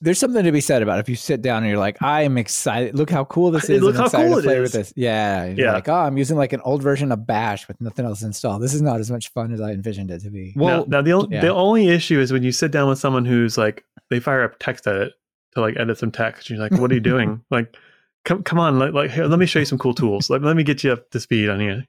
There's 0.00 0.18
something 0.18 0.44
to 0.44 0.52
be 0.52 0.60
said 0.60 0.82
about 0.82 0.98
if 0.98 1.08
you 1.08 1.16
sit 1.16 1.42
down 1.42 1.62
and 1.62 1.70
you're 1.70 1.78
like, 1.78 2.02
I 2.02 2.22
am 2.22 2.38
excited. 2.38 2.94
Look 2.94 3.10
how 3.10 3.24
cool 3.24 3.50
this 3.50 3.70
is. 3.70 3.82
Look 3.82 3.94
I'm 3.94 4.00
how 4.00 4.06
excited 4.06 4.28
cool 4.28 4.36
to 4.36 4.42
play 4.42 4.56
is. 4.56 4.62
with 4.62 4.72
this. 4.72 4.92
Yeah. 4.96 5.44
You're 5.46 5.66
Yeah. 5.66 5.72
Like, 5.74 5.88
oh, 5.88 5.94
I'm 5.94 6.18
using 6.18 6.36
like 6.36 6.52
an 6.52 6.60
old 6.62 6.82
version 6.82 7.12
of 7.12 7.26
Bash 7.26 7.68
with 7.68 7.80
nothing 7.80 8.04
else 8.04 8.22
installed. 8.22 8.62
This 8.62 8.74
is 8.74 8.82
not 8.82 9.00
as 9.00 9.10
much 9.10 9.28
fun 9.30 9.52
as 9.52 9.60
I 9.60 9.70
envisioned 9.70 10.10
it 10.10 10.22
to 10.22 10.30
be. 10.30 10.52
Well, 10.56 10.86
now, 10.86 10.98
now 10.98 11.02
the, 11.02 11.12
o- 11.12 11.28
yeah. 11.30 11.40
the 11.40 11.54
only 11.54 11.88
issue 11.88 12.20
is 12.20 12.32
when 12.32 12.42
you 12.42 12.52
sit 12.52 12.70
down 12.70 12.88
with 12.88 12.98
someone 12.98 13.24
who's 13.24 13.56
like 13.56 13.84
they 14.10 14.20
fire 14.20 14.42
up 14.42 14.56
text 14.58 14.86
edit 14.86 15.12
to 15.54 15.60
like 15.60 15.76
edit 15.78 15.98
some 15.98 16.10
text. 16.10 16.50
You're 16.50 16.58
like, 16.58 16.72
what 16.72 16.90
are 16.90 16.94
you 16.94 17.00
doing? 17.00 17.42
like, 17.50 17.76
come 18.24 18.42
come 18.42 18.58
on, 18.58 18.78
like, 18.78 18.92
like 18.92 19.10
here, 19.10 19.26
let 19.26 19.38
me 19.38 19.46
show 19.46 19.58
you 19.60 19.64
some 19.64 19.78
cool 19.78 19.94
tools. 19.94 20.30
Let, 20.30 20.42
let 20.42 20.56
me 20.56 20.64
get 20.64 20.82
you 20.84 20.92
up 20.92 21.10
to 21.10 21.20
speed 21.20 21.48
on 21.48 21.60
here. 21.60 21.86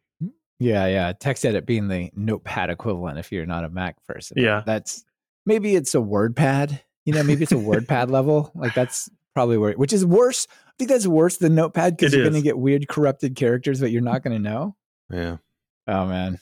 Yeah, 0.59 0.87
yeah. 0.87 1.13
Text 1.17 1.45
edit 1.45 1.65
being 1.65 1.87
the 1.87 2.11
notepad 2.15 2.69
equivalent 2.69 3.17
if 3.17 3.31
you're 3.31 3.45
not 3.45 3.63
a 3.63 3.69
Mac 3.69 4.03
person. 4.05 4.35
Yeah. 4.39 4.61
That's 4.65 5.05
maybe 5.45 5.75
it's 5.75 5.95
a 5.95 5.99
WordPad. 5.99 6.81
You 7.05 7.13
know, 7.13 7.23
maybe 7.23 7.43
it's 7.43 7.51
a 7.51 7.55
WordPad 7.55 8.09
level. 8.09 8.51
Like 8.55 8.73
that's 8.73 9.09
probably 9.33 9.57
where, 9.57 9.73
which 9.73 9.93
is 9.93 10.05
worse. 10.05 10.47
I 10.67 10.71
think 10.77 10.89
that's 10.89 11.07
worse 11.07 11.37
than 11.37 11.55
Notepad 11.55 11.97
because 11.97 12.13
you're 12.13 12.23
going 12.23 12.33
to 12.35 12.41
get 12.41 12.57
weird 12.57 12.87
corrupted 12.87 13.35
characters 13.35 13.79
that 13.79 13.89
you're 13.91 14.01
not 14.01 14.23
going 14.23 14.35
to 14.35 14.41
know. 14.49 14.75
yeah. 15.11 15.37
Oh 15.87 16.05
man. 16.05 16.39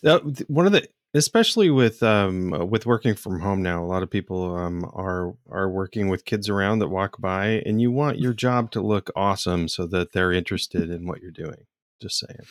One 0.48 0.66
of 0.66 0.74
the 0.74 0.88
especially 1.14 1.70
with 1.70 2.04
um 2.04 2.54
uh, 2.54 2.66
with 2.66 2.86
working 2.86 3.16
from 3.16 3.40
home 3.40 3.64
now 3.64 3.82
a 3.82 3.88
lot 3.88 4.04
of 4.04 4.10
people 4.12 4.54
um 4.58 4.84
are 4.94 5.34
are 5.50 5.70
working 5.70 6.10
with 6.10 6.26
kids 6.26 6.50
around 6.50 6.80
that 6.80 6.90
walk 6.90 7.20
by 7.22 7.64
and 7.66 7.82
you 7.82 7.90
want 7.90 8.20
your 8.20 8.34
job 8.34 8.70
to 8.72 8.82
look 8.82 9.10
awesome 9.16 9.70
so 9.70 9.88
that 9.88 10.12
they're 10.12 10.34
interested 10.34 10.90
in 10.92 11.08
what 11.08 11.22
you're 11.22 11.32
doing 11.32 11.66
just 12.02 12.20
saying 12.20 12.42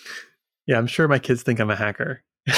Yeah, 0.67 0.79
I'm 0.79 0.87
sure 0.87 1.07
my 1.07 1.19
kids 1.19 1.43
think 1.43 1.61
I'm 1.61 1.69
a 1.71 1.77
hacker. 1.77 2.23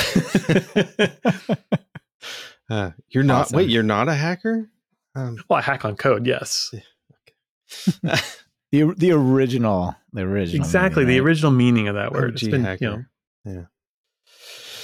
uh, 2.70 2.90
you're 3.08 3.24
not 3.24 3.42
Awesome. 3.42 3.56
wait 3.56 3.68
you're 3.68 3.82
not 3.82 4.08
a 4.08 4.14
hacker 4.14 4.70
um, 5.14 5.36
well, 5.48 5.58
I 5.58 5.62
hack 5.62 5.84
on 5.84 5.96
code, 5.96 6.26
yes. 6.26 6.72
The 8.70 8.82
the 8.98 9.12
original, 9.12 9.96
the 10.12 10.22
original. 10.22 10.62
Exactly, 10.62 11.04
meaning, 11.04 11.16
the 11.16 11.20
right? 11.20 11.26
original 11.26 11.50
meaning 11.52 11.88
of 11.88 11.94
that 11.94 12.12
word. 12.12 12.32
OG 12.32 12.34
It's 12.34 12.48
been, 12.48 12.64
hacker. 12.64 13.10
you 13.46 13.52
know, 13.54 13.66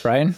Brian, 0.03 0.35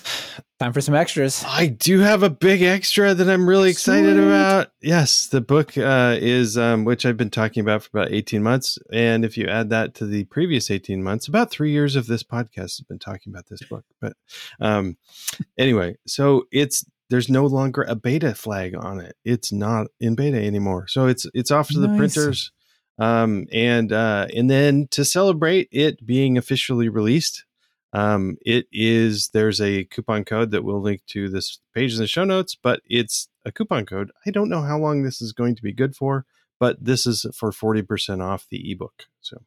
time 0.59 0.73
for 0.73 0.81
some 0.81 0.97
extras. 0.97 1.45
I 1.47 1.69
do 1.69 2.01
have 2.01 2.25
a 2.25 2.31
big 2.31 2.63
extra 2.63 3.15
that 3.15 3.29
I'm 3.29 3.49
really 3.49 3.71
excited 3.71 4.17
Sweet. 4.17 4.25
about. 4.27 4.73
Yes, 4.81 5.29
the 5.29 5.41
book 5.41 5.79
uh, 5.79 6.17
is 6.21 6.59
um, 6.59 6.85
which 6.85 7.07
I've 7.07 7.17
been 7.17 7.31
talking 7.31 7.61
about 7.61 7.85
for 7.85 7.91
about 7.97 8.13
18 8.13 8.43
months, 8.43 8.81
and 8.93 9.25
if 9.25 9.37
you 9.37 9.47
add 9.47 9.71
that 9.71 9.95
to 9.97 10.07
the 10.07 10.25
previous 10.25 10.69
18 10.69 11.01
months, 11.01 11.29
about 11.29 11.49
three 11.49 11.71
years 11.71 11.95
of 11.95 12.09
this 12.09 12.25
podcast 12.25 12.57
has 12.57 12.81
been 12.89 12.99
talking 12.99 13.33
about 13.33 13.47
this 13.49 13.63
book. 13.63 13.85
But 14.01 14.15
um, 14.61 14.97
anyway, 15.57 15.99
so 16.05 16.47
it's 16.51 16.85
there's 17.11 17.29
no 17.29 17.47
longer 17.47 17.83
a 17.83 17.95
beta 17.95 18.35
flag 18.35 18.75
on 18.75 19.01
it. 19.01 19.17
It's 19.25 19.53
not 19.53 19.89
in 20.01 20.15
beta 20.15 20.43
anymore, 20.43 20.87
so 20.89 21.07
it's 21.07 21.27
it's 21.35 21.51
off 21.51 21.69
to 21.69 21.79
the 21.79 21.95
printers. 21.97 22.53
Um, 22.99 23.47
and 23.53 23.93
uh, 23.93 24.27
and 24.35 24.51
then 24.51 24.89
to 24.93 25.05
celebrate 25.05 25.69
it 25.71 26.05
being 26.05 26.39
officially 26.39 26.89
released, 26.89 27.45
um, 27.93 28.37
it 28.45 28.67
is 28.73 29.31
there's 29.33 29.61
a 29.61 29.85
coupon 29.85 30.25
code 30.25 30.51
that 30.51 30.65
we'll 30.65 30.81
link 30.81 31.03
to 31.09 31.29
this 31.29 31.61
page 31.75 31.95
in 31.95 31.99
the 31.99 32.07
show 32.07 32.25
notes, 32.25 32.57
but 32.61 32.81
it's 32.87 33.29
a 33.45 33.53
coupon 33.53 33.87
code. 33.87 34.11
I 34.27 34.31
don't 34.31 34.49
know 34.49 34.63
how 34.63 34.79
long 34.79 35.03
this 35.03 35.21
is 35.21 35.33
going 35.33 35.55
to 35.57 35.63
be 35.63 35.73
good 35.73 35.95
for, 35.95 36.27
but 36.59 36.85
this 36.85 37.07
is 37.07 37.27
for 37.35 37.53
40% 37.53 38.23
off 38.23 38.47
the 38.51 38.71
ebook. 38.71 39.05
So 39.21 39.43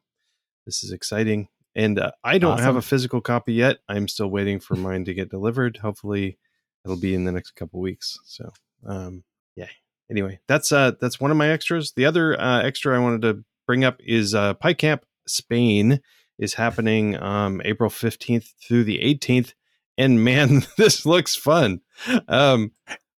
this 0.66 0.84
is 0.84 0.92
exciting. 0.92 1.50
And 1.76 2.00
uh, 2.00 2.12
I 2.24 2.40
don't 2.40 2.60
have 2.60 2.76
a 2.76 2.82
physical 2.82 3.22
copy 3.22 3.54
yet. 3.54 3.78
I'm 3.88 4.08
still 4.08 4.30
waiting 4.30 4.60
for 4.60 4.76
mine 4.76 5.06
to 5.06 5.14
get 5.14 5.30
delivered. 5.30 5.78
Hopefully 5.78 6.38
it'll 6.86 6.98
be 7.00 7.14
in 7.14 7.24
the 7.26 7.32
next 7.32 7.52
couple 7.52 7.80
weeks. 7.80 8.20
So 8.26 8.52
um, 8.88 9.24
yeah. 9.56 9.68
Anyway, 10.10 10.40
that's 10.48 10.72
uh 10.72 10.94
that's 11.00 11.20
one 11.20 11.32
of 11.32 11.38
my 11.38 11.50
extras. 11.50 11.92
The 11.96 12.06
other 12.06 12.40
uh, 12.40 12.62
extra 12.64 12.96
I 12.96 13.00
wanted 13.00 13.22
to 13.24 13.44
bring 13.68 13.84
up 13.84 13.98
is 14.00 14.34
uh 14.34 14.56
PyCamp 14.56 15.02
Spain 15.28 16.02
is 16.40 16.56
happening 16.56 17.16
um 17.22 17.62
April 17.66 17.90
15th 17.90 18.48
through 18.68 18.86
the 18.86 18.98
18th 19.00 19.54
and 19.98 20.24
man 20.24 20.64
this 20.78 21.06
looks 21.06 21.36
fun. 21.36 21.82
Um 22.28 22.72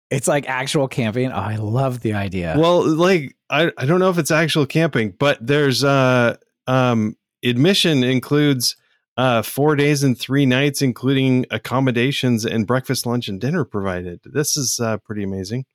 It's 0.09 0.27
like 0.27 0.49
actual 0.49 0.89
camping. 0.89 1.31
Oh, 1.31 1.35
I 1.35 1.55
love 1.55 2.01
the 2.01 2.13
idea. 2.13 2.55
well 2.57 2.85
like 2.85 3.35
I 3.49 3.71
I 3.77 3.85
don't 3.85 3.99
know 3.99 4.09
if 4.09 4.17
it's 4.17 4.31
actual 4.31 4.65
camping, 4.65 5.11
but 5.17 5.37
there's 5.45 5.83
uh 5.85 6.35
um 6.67 7.15
admission 7.43 8.03
includes 8.03 8.75
uh 9.17 9.41
4 9.41 9.75
days 9.75 10.03
and 10.03 10.17
3 10.17 10.45
nights 10.45 10.81
including 10.81 11.45
accommodations 11.51 12.45
and 12.45 12.65
breakfast, 12.65 13.05
lunch 13.05 13.27
and 13.27 13.39
dinner 13.41 13.65
provided. 13.65 14.19
This 14.23 14.55
is 14.57 14.79
uh 14.79 14.97
pretty 14.97 15.23
amazing. 15.23 15.65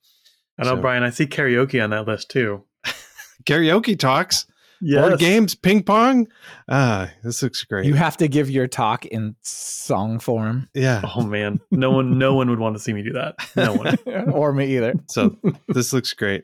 I 0.59 0.63
know, 0.63 0.75
So- 0.75 0.81
Brian. 0.81 1.03
I 1.03 1.09
see 1.11 1.27
karaoke 1.27 1.83
on 1.83 1.91
that 1.91 2.07
list 2.07 2.29
too. 2.31 2.63
Karaoke 3.45 3.97
talks, 3.97 4.45
Yes. 4.81 5.07
board 5.07 5.19
games, 5.19 5.55
ping 5.55 5.83
pong. 5.83 6.27
Ah, 6.69 7.09
this 7.23 7.41
looks 7.41 7.63
great. 7.63 7.85
you 7.85 7.93
have 7.95 8.17
to 8.17 8.27
give 8.27 8.49
your 8.49 8.67
talk 8.67 9.05
in 9.05 9.35
song 9.41 10.19
form, 10.19 10.69
yeah. 10.73 11.01
Oh 11.15 11.23
man, 11.23 11.59
no 11.71 11.91
one, 11.91 12.17
no 12.19 12.33
one 12.35 12.49
would 12.49 12.59
want 12.59 12.75
to 12.75 12.79
see 12.79 12.93
me 12.93 13.01
do 13.03 13.13
that. 13.13 13.35
No 13.55 13.73
one. 13.75 13.97
or 14.31 14.53
me 14.53 14.75
either. 14.77 14.93
So 15.09 15.35
this 15.67 15.93
looks 15.93 16.13
great. 16.13 16.43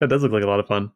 That 0.00 0.08
does 0.10 0.22
look 0.22 0.32
like 0.32 0.42
a 0.44 0.46
lot 0.46 0.60
of 0.60 0.66
fun. 0.66 0.90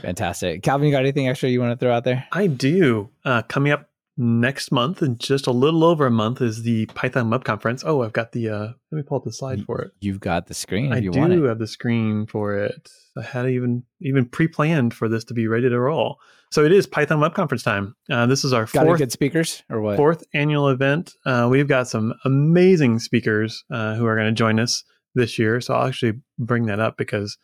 Fantastic. 0.00 0.62
Calvin, 0.62 0.86
you 0.86 0.92
got 0.92 1.00
anything 1.00 1.28
extra 1.28 1.48
you 1.48 1.60
want 1.60 1.78
to 1.78 1.84
throw 1.84 1.94
out 1.94 2.04
there? 2.04 2.26
I 2.32 2.46
do. 2.46 3.10
Uh, 3.24 3.42
coming 3.42 3.72
up 3.72 3.88
next 4.16 4.72
month, 4.72 5.02
in 5.02 5.18
just 5.18 5.46
a 5.46 5.50
little 5.50 5.84
over 5.84 6.06
a 6.06 6.10
month, 6.10 6.40
is 6.40 6.62
the 6.62 6.86
Python 6.86 7.28
Web 7.30 7.44
Conference. 7.44 7.84
Oh, 7.84 8.02
I've 8.02 8.12
got 8.12 8.32
the. 8.32 8.48
Uh, 8.48 8.58
let 8.90 8.96
me 8.98 9.02
pull 9.02 9.18
up 9.18 9.24
the 9.24 9.32
slide 9.32 9.64
for 9.64 9.82
it. 9.82 9.92
You've 10.00 10.20
got 10.20 10.46
the 10.46 10.54
screen 10.54 10.92
I 10.92 10.98
you 10.98 11.10
do 11.10 11.18
want 11.20 11.32
it. 11.32 11.42
have 11.42 11.58
the 11.58 11.66
screen 11.66 12.26
for 12.26 12.56
it. 12.56 12.90
I 13.18 13.22
had 13.22 13.48
even 13.48 13.84
even 14.00 14.26
pre-planned 14.26 14.94
for 14.94 15.08
this 15.08 15.24
to 15.24 15.34
be 15.34 15.46
ready 15.46 15.68
to 15.68 15.78
roll. 15.78 16.18
So 16.52 16.64
it 16.64 16.72
is 16.72 16.86
Python 16.86 17.20
Web 17.20 17.34
Conference 17.34 17.62
time. 17.62 17.94
Uh, 18.10 18.26
this 18.26 18.44
is 18.44 18.52
our 18.52 18.66
Got 18.66 18.86
fourth 18.86 18.98
good 18.98 19.12
speakers 19.12 19.62
or 19.68 19.80
what? 19.80 19.96
fourth 19.96 20.24
annual 20.32 20.68
event. 20.68 21.14
Uh, 21.26 21.48
we've 21.50 21.68
got 21.68 21.88
some 21.88 22.14
amazing 22.24 22.98
speakers 23.00 23.64
uh, 23.70 23.94
who 23.96 24.06
are 24.06 24.14
going 24.14 24.28
to 24.28 24.32
join 24.32 24.60
us 24.60 24.84
this 25.14 25.38
year. 25.38 25.60
So 25.60 25.74
I'll 25.74 25.88
actually 25.88 26.20
bring 26.38 26.66
that 26.66 26.78
up 26.78 26.96
because 26.96 27.36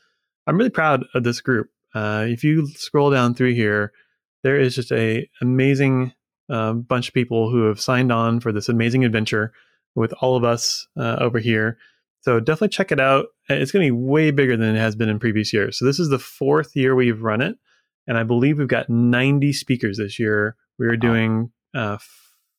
I'm 0.47 0.57
really 0.57 0.71
proud 0.71 1.05
of 1.15 1.25
this 1.25 1.41
group. 1.41 1.69
Uh, 1.95 2.25
if 2.29 2.45
you 2.45 2.67
scroll 2.69 3.11
down 3.11 3.35
through 3.35 3.55
here, 3.55 3.93
there 4.43 4.59
is 4.59 4.75
just 4.75 4.93
a 4.93 5.29
amazing 5.41 6.13
uh, 6.51 6.73
bunch 6.73 7.09
of 7.09 7.15
people 7.15 7.51
who 7.51 7.67
have 7.67 7.81
signed 7.81 8.13
on 8.13 8.41
for 8.41 8.53
this 8.53 8.69
amazing 8.69 9.05
adventure 9.05 9.53
with 9.95 10.13
all 10.21 10.37
of 10.37 10.45
us 10.45 10.87
uh, 10.99 11.17
over 11.21 11.39
here. 11.39 11.79
So 12.23 12.41
definitely 12.41 12.69
check 12.69 12.93
it 12.93 13.01
out. 13.01 13.27
It's 13.49 13.73
going 13.73 13.87
to 13.87 13.93
be 13.93 13.99
way 13.99 14.31
bigger 14.31 14.57
than 14.57 14.75
it 14.75 14.79
has 14.79 14.95
been 14.95 15.09
in 15.09 15.19
previous 15.19 15.53
years. 15.53 15.79
So 15.79 15.85
this 15.85 15.99
is 15.99 16.09
the 16.09 16.19
fourth 16.19 16.77
year 16.77 16.95
we've 16.95 17.23
run 17.23 17.41
it, 17.41 17.57
and 18.07 18.17
I 18.17 18.23
believe 18.23 18.59
we've 18.59 18.69
got 18.69 18.89
90 18.89 19.53
speakers 19.53 19.99
this 19.99 20.19
year. 20.19 20.57
We 20.79 20.87
are 20.87 20.97
doing 20.97 21.51
uh, 21.75 21.99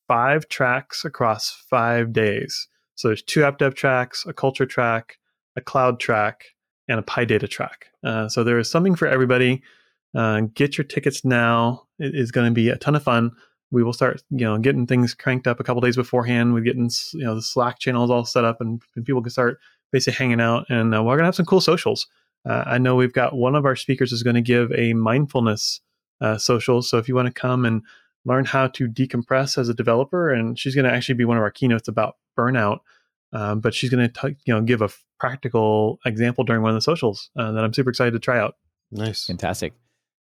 five 0.07 0.47
tracks 0.49 1.05
across 1.05 1.49
five 1.69 2.13
days. 2.13 2.67
So 2.95 3.07
there's 3.07 3.23
two 3.23 3.43
app 3.43 3.57
dev 3.57 3.73
tracks, 3.73 4.25
a 4.27 4.33
culture 4.33 4.65
track, 4.65 5.17
a 5.55 5.61
cloud 5.61 5.99
track, 5.99 6.45
and 6.87 6.99
a 6.99 7.03
PyData 7.03 7.49
track. 7.49 7.87
Uh, 8.03 8.27
so 8.27 8.43
there 8.43 8.59
is 8.59 8.69
something 8.69 8.95
for 8.95 9.07
everybody. 9.07 9.61
Uh, 10.15 10.41
get 10.53 10.77
your 10.77 10.85
tickets 10.85 11.23
now. 11.25 11.83
It 11.99 12.13
is 12.15 12.31
going 12.31 12.47
to 12.47 12.53
be 12.53 12.69
a 12.69 12.77
ton 12.77 12.95
of 12.95 13.03
fun. 13.03 13.31
We 13.71 13.83
will 13.83 13.93
start, 13.93 14.21
you 14.29 14.45
know, 14.45 14.57
getting 14.59 14.85
things 14.85 15.13
cranked 15.13 15.47
up 15.47 15.59
a 15.59 15.63
couple 15.63 15.81
days 15.81 15.95
beforehand. 15.95 16.53
We're 16.53 16.61
getting, 16.61 16.89
you 17.13 17.23
know, 17.23 17.35
the 17.35 17.41
Slack 17.41 17.79
channels 17.79 18.11
all 18.11 18.25
set 18.25 18.45
up, 18.45 18.61
and, 18.61 18.81
and 18.95 19.05
people 19.05 19.21
can 19.21 19.31
start 19.31 19.59
basically 19.91 20.17
hanging 20.17 20.41
out. 20.41 20.65
And 20.69 20.93
uh, 20.93 21.01
we're 21.01 21.15
going 21.15 21.23
to 21.23 21.25
have 21.25 21.35
some 21.35 21.45
cool 21.45 21.61
socials. 21.61 22.07
Uh, 22.47 22.63
I 22.67 22.77
know 22.77 22.95
we've 22.95 23.13
got 23.13 23.35
one 23.35 23.55
of 23.55 23.65
our 23.65 23.75
speakers 23.75 24.11
is 24.11 24.21
going 24.21 24.35
to 24.35 24.41
give 24.41 24.71
a 24.73 24.93
mindfulness 24.93 25.81
uh, 26.21 26.37
social. 26.37 26.81
So 26.81 26.97
if 26.97 27.07
you 27.07 27.15
want 27.15 27.27
to 27.27 27.33
come 27.33 27.65
and 27.65 27.81
learn 28.25 28.45
how 28.45 28.67
to 28.67 28.87
decompress 28.87 29.57
as 29.57 29.69
a 29.69 29.73
developer, 29.73 30.31
and 30.31 30.59
she's 30.59 30.75
going 30.75 30.85
to 30.85 30.91
actually 30.91 31.15
be 31.15 31.25
one 31.25 31.37
of 31.37 31.43
our 31.43 31.51
keynotes 31.51 31.87
about 31.87 32.17
burnout. 32.37 32.79
Um, 33.33 33.59
but 33.59 33.73
she's 33.73 33.89
going 33.89 34.09
to 34.09 34.35
you 34.45 34.53
know 34.53 34.61
give 34.61 34.81
a 34.81 34.89
practical 35.19 35.99
example 36.05 36.43
during 36.43 36.61
one 36.61 36.71
of 36.71 36.75
the 36.75 36.81
socials 36.81 37.29
uh, 37.37 37.51
that 37.53 37.63
I'm 37.63 37.73
super 37.73 37.89
excited 37.89 38.11
to 38.11 38.19
try 38.19 38.39
out. 38.39 38.55
Nice. 38.91 39.25
Fantastic. 39.25 39.73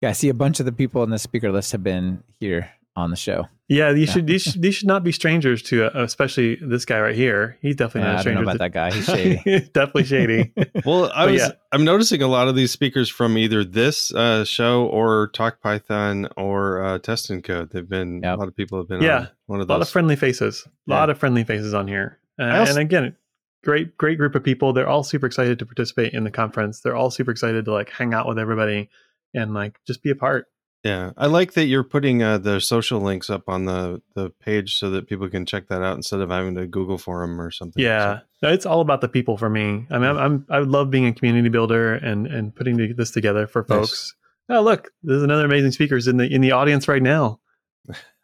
Yeah, 0.01 0.10
I 0.10 0.12
see 0.14 0.30
a 0.30 0.34
bunch 0.34 0.60
of 0.60 0.66
the 0.66 0.72
people 0.72 1.01
on 1.01 1.10
the 1.10 1.18
speaker 1.20 1.51
list 1.51 1.72
have 1.72 1.84
been 1.84 2.24
here 2.39 2.70
on 2.95 3.10
the 3.12 3.16
show. 3.16 3.45
Yeah, 3.70 3.93
these 3.93 4.08
Yeah. 4.10 4.14
should 4.14 4.28
these, 4.28 4.43
should- 4.43 4.62
these 4.62 4.76
should 4.76 4.88
not 4.88 5.03
be 5.03 5.12
strangers 5.12 5.62
to, 5.64 5.86
uh, 5.86 6.03
especially 6.03 6.55
this 6.62 6.84
guy 6.86 6.99
right 6.99 7.16
here. 7.16 7.58
He's 7.62 7.76
definitely 7.76 8.08
Yeah, 8.08 8.08
not 8.08 8.10
a 8.10 8.14
I 8.14 8.16
don't 8.16 8.22
stranger. 8.24 8.41
know 8.41 8.43
about 8.43 8.53
to- 8.53 8.58
that 8.60 8.72
guy. 8.72 8.91
He's 8.91 9.05
shady. 9.45 9.70
definitely 9.74 10.03
shady. 10.05 10.53
Well, 10.86 11.12
I 11.14 11.26
But 11.26 11.32
was 11.34 11.41
yeah. 11.41 11.51
I'm 11.72 11.84
noticing 11.86 12.22
a 12.22 12.28
lot 12.28 12.47
of 12.47 12.55
these 12.55 12.72
speakers 12.72 13.08
from 13.10 13.38
either 13.38 13.64
this 13.64 14.14
uh, 14.14 14.43
show 14.45 14.86
or 14.88 15.30
Talk 15.34 15.62
Python 15.62 16.28
or 16.38 16.84
uh, 16.84 16.97
Test 16.99 17.30
and 17.30 17.43
Code. 17.43 17.70
They've 17.72 17.88
been 17.88 18.22
Yep. 18.24 18.36
a 18.36 18.39
lot 18.39 18.47
of 18.47 18.55
people 18.55 18.78
have 18.80 18.88
been 18.88 19.01
Yeah, 19.01 19.18
on 19.20 19.28
one 19.47 19.62
of 19.62 19.70
a 19.70 19.74
lot 19.74 19.82
of 19.82 19.89
friendly 19.89 20.16
faces. 20.16 20.68
A 20.88 20.91
lot 20.91 21.10
of 21.10 21.18
friendly 21.18 21.43
faces 21.43 21.74
on 21.74 21.88
here. 21.88 22.20
Uh, 22.40 22.60
also- 22.60 22.72
and 22.74 22.80
again, 22.80 23.16
great 23.64 23.98
great 23.98 24.18
group 24.18 24.36
of 24.36 24.44
people. 24.44 24.74
They're 24.74 24.88
all 24.88 25.04
super 25.04 25.26
excited 25.26 25.60
to 25.60 25.66
participate 25.66 26.14
in 26.14 26.24
the 26.24 26.32
conference. 26.32 26.82
They're 26.82 26.96
all 26.96 27.12
super 27.12 27.32
excited 27.32 27.66
to 27.66 27.72
like 27.72 27.90
hang 27.90 28.14
out 28.14 28.28
with 28.28 28.40
everybody 28.40 28.90
and 29.34 29.54
like 29.54 29.80
just 29.86 30.04
be 30.04 30.10
a 30.10 30.16
part. 30.16 30.48
Yeah, 30.84 31.12
I 31.18 31.26
like 31.26 31.54
that 31.54 31.66
you're 31.66 31.84
putting 31.84 32.24
uh, 32.24 32.38
the 32.38 32.62
social 32.62 33.02
links 33.02 33.30
up 33.30 33.50
on 33.50 33.66
the 33.66 34.02
the 34.16 34.30
page 34.30 34.78
so 34.78 34.90
that 34.92 35.08
people 35.08 35.28
can 35.28 35.46
check 35.46 35.68
that 35.68 35.82
out 35.82 35.98
instead 35.98 36.22
of 36.22 36.30
having 36.30 36.56
to 36.56 36.66
Google 36.66 36.98
for 36.98 37.22
them 37.22 37.42
or 37.42 37.52
something. 37.52 37.84
Yeah, 37.84 38.20
no, 38.42 38.50
it's 38.54 38.66
all 38.66 38.80
about 38.80 39.02
the 39.02 39.10
people 39.10 39.38
for 39.38 39.50
me. 39.50 39.86
I 39.90 39.98
mean, 39.98 40.10
I'm, 40.10 40.18
I'm 40.18 40.46
I 40.50 40.60
love 40.60 40.90
being 40.90 41.06
a 41.06 41.14
community 41.14 41.50
builder 41.50 41.96
and 41.96 42.28
and 42.28 42.56
putting 42.56 42.96
this 42.96 43.12
together 43.12 43.48
for 43.48 43.64
folks. 43.64 44.14
Nice. 44.50 44.58
Oh, 44.58 44.62
look, 44.62 44.92
there's 45.04 45.24
another 45.24 45.44
amazing 45.44 45.72
speakers 45.72 46.08
in 46.08 46.18
the 46.18 46.34
in 46.34 46.42
the 46.42 46.52
audience 46.52 46.88
right 46.88 47.02
now. 47.02 47.40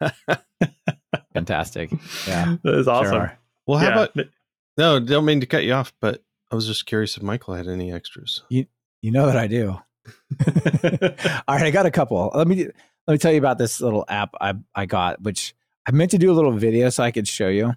Fantastic. 1.34 1.90
Yeah, 2.26 2.56
that 2.62 2.74
is 2.74 2.88
awesome. 2.88 3.12
Sure 3.12 3.38
well, 3.66 3.78
how 3.78 3.86
yeah. 3.86 4.02
about 4.02 4.26
no? 4.76 5.00
Don't 5.00 5.24
mean 5.24 5.40
to 5.40 5.46
cut 5.46 5.64
you 5.64 5.72
off, 5.72 5.92
but 6.00 6.22
I 6.50 6.54
was 6.54 6.66
just 6.66 6.86
curious 6.86 7.16
if 7.16 7.22
Michael 7.22 7.54
had 7.54 7.68
any 7.68 7.92
extras. 7.92 8.42
You 8.48 8.66
you 9.02 9.10
know 9.10 9.26
that 9.26 9.36
I 9.36 9.46
do. 9.46 9.70
All 10.46 11.56
right, 11.56 11.66
I 11.66 11.70
got 11.70 11.86
a 11.86 11.90
couple. 11.90 12.30
Let 12.34 12.46
me 12.46 12.66
let 13.06 13.12
me 13.14 13.18
tell 13.18 13.32
you 13.32 13.38
about 13.38 13.58
this 13.58 13.80
little 13.80 14.04
app 14.08 14.34
I 14.40 14.54
I 14.74 14.86
got, 14.86 15.22
which 15.22 15.54
I 15.86 15.92
meant 15.92 16.10
to 16.12 16.18
do 16.18 16.30
a 16.30 16.34
little 16.34 16.52
video 16.52 16.90
so 16.90 17.02
I 17.02 17.10
could 17.10 17.28
show 17.28 17.48
you. 17.48 17.74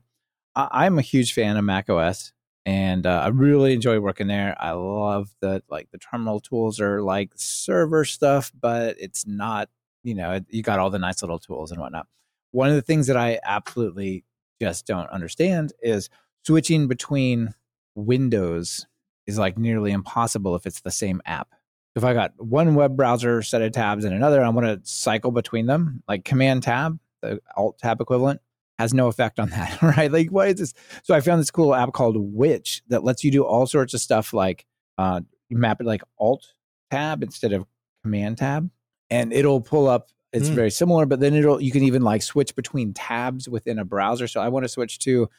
I, 0.55 0.87
am 0.87 0.97
a 0.97 1.03
huge 1.03 1.33
fan 1.33 1.55
of 1.55 1.63
Mac 1.63 1.87
OS, 1.87 2.33
and 2.65 3.05
uh, 3.05 3.21
I 3.25 3.27
really 3.27 3.73
enjoy 3.73 3.99
working 3.99 4.27
there. 4.27 4.55
I 4.59 4.71
love 4.71 5.29
that 5.41 5.63
like 5.69 5.89
the 5.91 5.99
terminal 5.99 6.39
tools 6.39 6.79
are 6.79 7.01
like 7.01 7.31
server 7.35 8.05
stuff, 8.05 8.51
but 8.59 8.95
it's 8.99 9.27
not. 9.27 9.69
You 10.03 10.15
know, 10.15 10.39
you 10.49 10.63
got 10.63 10.79
all 10.79 10.89
the 10.89 10.99
nice 10.99 11.21
little 11.21 11.39
tools 11.39 11.71
and 11.71 11.79
whatnot. 11.79 12.07
One 12.51 12.69
of 12.69 12.75
the 12.75 12.81
things 12.81 13.07
that 13.07 13.17
I 13.17 13.39
absolutely 13.43 14.23
just 14.61 14.85
don't 14.85 15.09
understand 15.09 15.73
is 15.81 16.09
switching 16.45 16.87
between 16.87 17.53
windows 17.95 18.85
is 19.25 19.37
like 19.37 19.57
nearly 19.57 19.91
impossible 19.91 20.55
if 20.55 20.65
it's 20.65 20.81
the 20.81 20.91
same 20.91 21.21
app. 21.25 21.49
If 21.95 22.03
I 22.03 22.13
got 22.13 22.33
one 22.37 22.75
web 22.75 22.95
browser 22.95 23.41
set 23.41 23.61
of 23.61 23.71
tabs 23.71 24.05
and 24.05 24.13
another, 24.13 24.43
I 24.43 24.49
want 24.49 24.67
to 24.67 24.79
cycle 24.83 25.31
between 25.31 25.65
them, 25.65 26.03
like 26.07 26.25
Command 26.25 26.63
Tab, 26.63 26.99
the 27.21 27.41
Alt 27.55 27.79
Tab 27.79 27.99
equivalent, 27.99 28.39
has 28.77 28.93
no 28.93 29.07
effect 29.07 29.39
on 29.39 29.49
that, 29.51 29.81
right? 29.81 30.11
Like, 30.11 30.29
why 30.29 30.47
is 30.47 30.59
this? 30.59 30.73
So 31.03 31.15
I 31.15 31.21
found 31.21 31.41
this 31.41 31.51
cool 31.51 31.73
app 31.73 31.93
called 31.93 32.15
Witch 32.17 32.81
that 32.87 33.03
lets 33.03 33.23
you 33.23 33.31
do 33.31 33.43
all 33.43 33.65
sorts 33.65 33.93
of 33.93 33.99
stuff 33.99 34.33
like 34.33 34.65
uh, 34.97 35.21
map 35.49 35.81
it 35.81 35.87
like 35.87 36.03
Alt 36.19 36.53
Tab 36.91 37.23
instead 37.23 37.53
of 37.53 37.65
Command 38.03 38.37
Tab, 38.37 38.69
and 39.09 39.33
it'll 39.33 39.61
pull 39.61 39.87
up 39.87 40.09
it's 40.37 40.49
mm. 40.49 40.55
very 40.55 40.71
similar, 40.71 41.05
but 41.05 41.19
then 41.19 41.33
it'll 41.33 41.61
you 41.61 41.71
can 41.71 41.83
even 41.83 42.01
like 42.01 42.21
switch 42.21 42.55
between 42.55 42.93
tabs 42.93 43.49
within 43.49 43.79
a 43.79 43.85
browser. 43.85 44.27
So 44.27 44.41
I 44.41 44.49
want 44.49 44.63
to 44.63 44.69
switch 44.69 44.99
to 44.99 45.29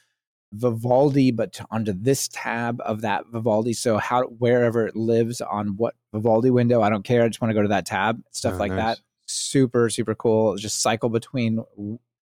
Vivaldi, 0.53 1.31
but 1.31 1.61
onto 1.71 1.93
this 1.93 2.29
tab 2.29 2.81
of 2.85 3.03
that 3.03 3.27
Vivaldi. 3.27 3.73
So 3.73 3.99
how 3.99 4.25
wherever 4.25 4.87
it 4.87 4.97
lives 4.97 5.41
on 5.41 5.77
what 5.77 5.95
Vivaldi 6.13 6.51
window, 6.51 6.83
I 6.83 6.91
don't 6.91 7.05
care. 7.05 7.23
I 7.23 7.29
just 7.29 7.41
want 7.41 7.51
to 7.51 7.55
go 7.55 7.63
to 7.63 7.69
that 7.69 7.87
tab, 7.87 8.23
stuff 8.33 8.55
oh, 8.55 8.59
like 8.59 8.73
nice. 8.73 8.97
that. 8.97 9.03
Super, 9.27 9.91
super 9.91 10.15
cool. 10.15 10.57
Just 10.57 10.81
cycle 10.81 11.11
between 11.11 11.57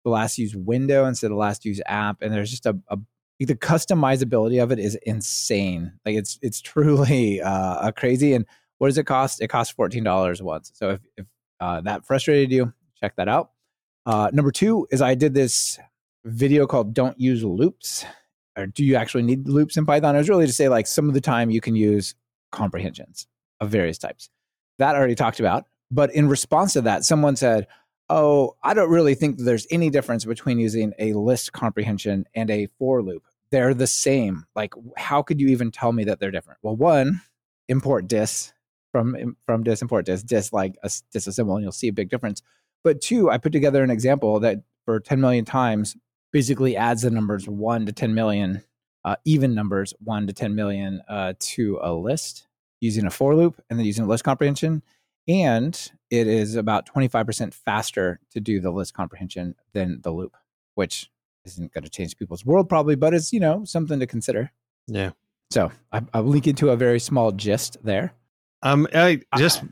the 0.04 0.10
last 0.10 0.38
used 0.38 0.56
window 0.56 1.04
instead 1.04 1.26
of 1.26 1.32
the 1.32 1.36
last 1.36 1.64
used 1.64 1.82
app. 1.86 2.22
And 2.22 2.32
there's 2.32 2.50
just 2.50 2.66
a, 2.66 2.76
a 2.88 2.98
the 3.38 3.54
customizability 3.54 4.60
of 4.60 4.72
it 4.72 4.80
is 4.80 4.96
insane. 5.06 5.92
Like 6.04 6.16
it's 6.16 6.38
it's 6.42 6.60
truly 6.62 7.40
uh, 7.40 7.92
crazy. 7.92 8.34
And 8.34 8.46
what 8.78 8.88
does 8.88 8.98
it 8.98 9.06
cost? 9.06 9.40
It 9.40 9.48
costs 9.48 9.72
fourteen 9.72 10.04
dollars 10.04 10.42
once. 10.42 10.72
So 10.74 10.90
if, 10.90 11.00
if 11.16 11.26
uh, 11.60 11.80
that 11.82 12.04
frustrated 12.06 12.50
you, 12.50 12.72
check 13.00 13.16
that 13.16 13.28
out. 13.28 13.50
Uh, 14.06 14.30
number 14.32 14.50
two 14.50 14.86
is 14.90 15.02
I 15.02 15.14
did 15.14 15.34
this 15.34 15.78
video 16.24 16.66
called 16.66 16.94
Don't 16.94 17.18
Use 17.20 17.44
Loops. 17.44 18.04
Or 18.56 18.66
do 18.66 18.84
you 18.84 18.96
actually 18.96 19.22
need 19.22 19.46
loops 19.48 19.76
in 19.76 19.86
Python? 19.86 20.14
It 20.14 20.18
was 20.18 20.28
really 20.28 20.46
to 20.46 20.52
say, 20.52 20.68
like, 20.68 20.86
some 20.86 21.08
of 21.08 21.14
the 21.14 21.20
time 21.20 21.50
you 21.50 21.60
can 21.60 21.76
use 21.76 22.14
comprehensions 22.50 23.26
of 23.60 23.70
various 23.70 23.98
types. 23.98 24.30
That 24.78 24.94
I 24.94 24.98
already 24.98 25.14
talked 25.14 25.40
about. 25.40 25.64
But 25.90 26.12
in 26.14 26.28
response 26.28 26.72
to 26.74 26.80
that, 26.82 27.04
someone 27.04 27.36
said, 27.36 27.66
Oh, 28.10 28.56
I 28.62 28.72
don't 28.72 28.90
really 28.90 29.14
think 29.14 29.38
there's 29.38 29.66
any 29.70 29.90
difference 29.90 30.24
between 30.24 30.58
using 30.58 30.94
a 30.98 31.12
list 31.12 31.52
comprehension 31.52 32.24
and 32.34 32.50
a 32.50 32.66
for 32.78 33.02
loop. 33.02 33.22
They're 33.50 33.74
the 33.74 33.86
same. 33.86 34.44
Like, 34.56 34.72
how 34.96 35.22
could 35.22 35.40
you 35.40 35.48
even 35.48 35.70
tell 35.70 35.92
me 35.92 36.04
that 36.04 36.18
they're 36.18 36.30
different? 36.30 36.58
Well, 36.62 36.76
one, 36.76 37.20
import 37.68 38.08
dis 38.08 38.52
from 38.92 39.36
from 39.44 39.62
dis 39.62 39.82
import 39.82 40.06
dis 40.06 40.22
dis 40.22 40.52
like 40.52 40.76
a 40.82 40.88
disassemble 40.88 41.54
and 41.54 41.62
you'll 41.62 41.72
see 41.72 41.88
a 41.88 41.92
big 41.92 42.08
difference. 42.08 42.42
But 42.84 43.00
two 43.00 43.30
i 43.30 43.38
put 43.38 43.52
together 43.52 43.82
an 43.82 43.90
example 43.90 44.40
that 44.40 44.58
for 44.84 45.00
10 45.00 45.20
million 45.20 45.44
times 45.44 45.96
basically 46.32 46.76
adds 46.76 47.02
the 47.02 47.10
numbers 47.10 47.48
1 47.48 47.86
to 47.86 47.92
10 47.92 48.14
million 48.14 48.62
uh, 49.04 49.16
even 49.24 49.54
numbers 49.54 49.94
1 50.00 50.26
to 50.26 50.32
10 50.32 50.54
million 50.54 51.02
uh, 51.08 51.32
to 51.38 51.78
a 51.82 51.92
list 51.92 52.46
using 52.80 53.06
a 53.06 53.10
for 53.10 53.34
loop 53.34 53.60
and 53.68 53.78
then 53.78 53.86
using 53.86 54.04
a 54.04 54.08
list 54.08 54.24
comprehension. 54.24 54.82
And 55.26 55.74
it 56.10 56.26
is 56.26 56.54
about 56.54 56.86
25% 56.86 57.52
faster 57.52 58.20
to 58.30 58.40
do 58.40 58.60
the 58.60 58.70
list 58.70 58.94
comprehension 58.94 59.54
than 59.72 60.00
the 60.02 60.10
loop 60.10 60.36
which 60.74 61.10
isn't 61.44 61.72
going 61.72 61.84
to 61.84 61.90
change 61.90 62.16
people's 62.16 62.46
world 62.46 62.68
probably 62.68 62.94
but 62.94 63.12
it's 63.12 63.32
you 63.32 63.40
know 63.40 63.64
something 63.64 64.00
to 64.00 64.06
consider. 64.06 64.52
Yeah. 64.86 65.10
So 65.50 65.72
I, 65.92 66.02
i'll 66.12 66.22
link 66.22 66.46
into 66.46 66.70
a 66.70 66.76
very 66.76 67.00
small 67.00 67.32
gist 67.32 67.78
there 67.82 68.12
um, 68.62 68.86
I 68.94 69.22
just 69.36 69.62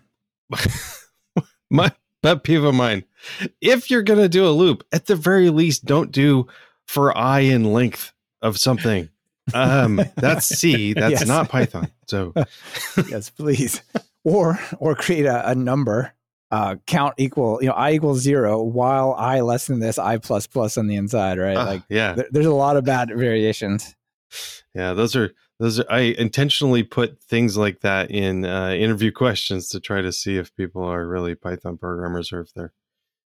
my 1.70 1.92
pet 2.22 2.42
peeve 2.42 2.64
of 2.64 2.74
mine. 2.74 3.04
If 3.60 3.90
you're 3.90 4.02
gonna 4.02 4.28
do 4.28 4.46
a 4.46 4.50
loop, 4.50 4.84
at 4.92 5.06
the 5.06 5.16
very 5.16 5.50
least, 5.50 5.84
don't 5.84 6.12
do 6.12 6.46
for 6.86 7.16
i 7.16 7.40
in 7.40 7.72
length 7.72 8.12
of 8.42 8.58
something. 8.58 9.08
Um, 9.54 10.00
that's 10.16 10.46
C. 10.46 10.92
That's 10.94 11.20
yes. 11.20 11.26
not 11.26 11.48
Python. 11.48 11.88
So, 12.08 12.32
yes, 13.08 13.30
please. 13.30 13.80
Or 14.24 14.58
or 14.78 14.96
create 14.96 15.24
a, 15.24 15.50
a 15.50 15.54
number 15.54 16.12
uh, 16.50 16.76
count 16.86 17.14
equal, 17.16 17.58
you 17.60 17.68
know, 17.68 17.74
i 17.74 17.92
equals 17.92 18.20
zero 18.20 18.62
while 18.62 19.14
i 19.14 19.40
less 19.40 19.66
than 19.66 19.80
this, 19.80 19.98
i 19.98 20.18
plus 20.18 20.46
plus 20.46 20.76
on 20.78 20.86
the 20.86 20.96
inside, 20.96 21.38
right? 21.38 21.56
Uh, 21.56 21.66
like, 21.66 21.82
yeah, 21.88 22.14
th- 22.14 22.28
there's 22.30 22.46
a 22.46 22.54
lot 22.54 22.76
of 22.76 22.84
bad 22.84 23.08
variations. 23.08 23.94
Yeah, 24.74 24.92
those 24.92 25.16
are 25.16 25.32
those 25.58 25.80
are, 25.80 25.86
I 25.90 26.00
intentionally 26.00 26.82
put 26.82 27.20
things 27.22 27.56
like 27.56 27.80
that 27.80 28.10
in 28.10 28.44
uh, 28.44 28.70
interview 28.70 29.10
questions 29.12 29.68
to 29.70 29.80
try 29.80 30.02
to 30.02 30.12
see 30.12 30.36
if 30.36 30.54
people 30.56 30.84
are 30.84 31.06
really 31.06 31.34
Python 31.34 31.78
programmers 31.78 32.32
or 32.32 32.40
if 32.40 32.52
they're 32.54 32.72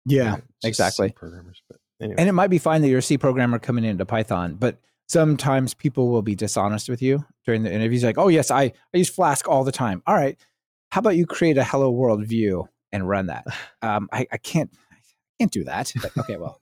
yeah, 0.05 0.37
exactly 0.63 1.11
programmers. 1.11 1.61
But 1.69 1.77
anyway. 2.01 2.15
and 2.17 2.29
it 2.29 2.33
might 2.33 2.49
be 2.49 2.57
fine 2.57 2.81
that 2.81 2.89
you're 2.89 2.99
a 2.99 3.03
C 3.03 3.17
programmer 3.17 3.59
coming 3.59 3.83
into 3.83 4.05
Python, 4.05 4.55
but 4.55 4.79
sometimes 5.07 5.73
people 5.73 6.09
will 6.09 6.21
be 6.21 6.35
dishonest 6.35 6.89
with 6.89 7.01
you 7.01 7.25
during 7.45 7.63
the 7.63 7.73
interviews. 7.73 8.03
Like, 8.03 8.17
oh 8.17 8.27
yes, 8.27 8.51
I 8.51 8.63
I 8.63 8.97
use 8.97 9.09
Flask 9.09 9.47
all 9.47 9.63
the 9.63 9.71
time. 9.71 10.01
All 10.05 10.15
right, 10.15 10.37
how 10.91 10.99
about 10.99 11.15
you 11.15 11.25
create 11.25 11.57
a 11.57 11.63
Hello 11.63 11.89
World 11.89 12.25
view 12.25 12.67
and 12.91 13.07
run 13.07 13.27
that? 13.27 13.45
Um, 13.81 14.07
I, 14.13 14.25
I 14.31 14.37
can't 14.37 14.69
I 14.91 14.95
can't 15.39 15.51
do 15.51 15.65
that. 15.65 15.91
But, 16.01 16.17
okay, 16.19 16.37
well. 16.37 16.57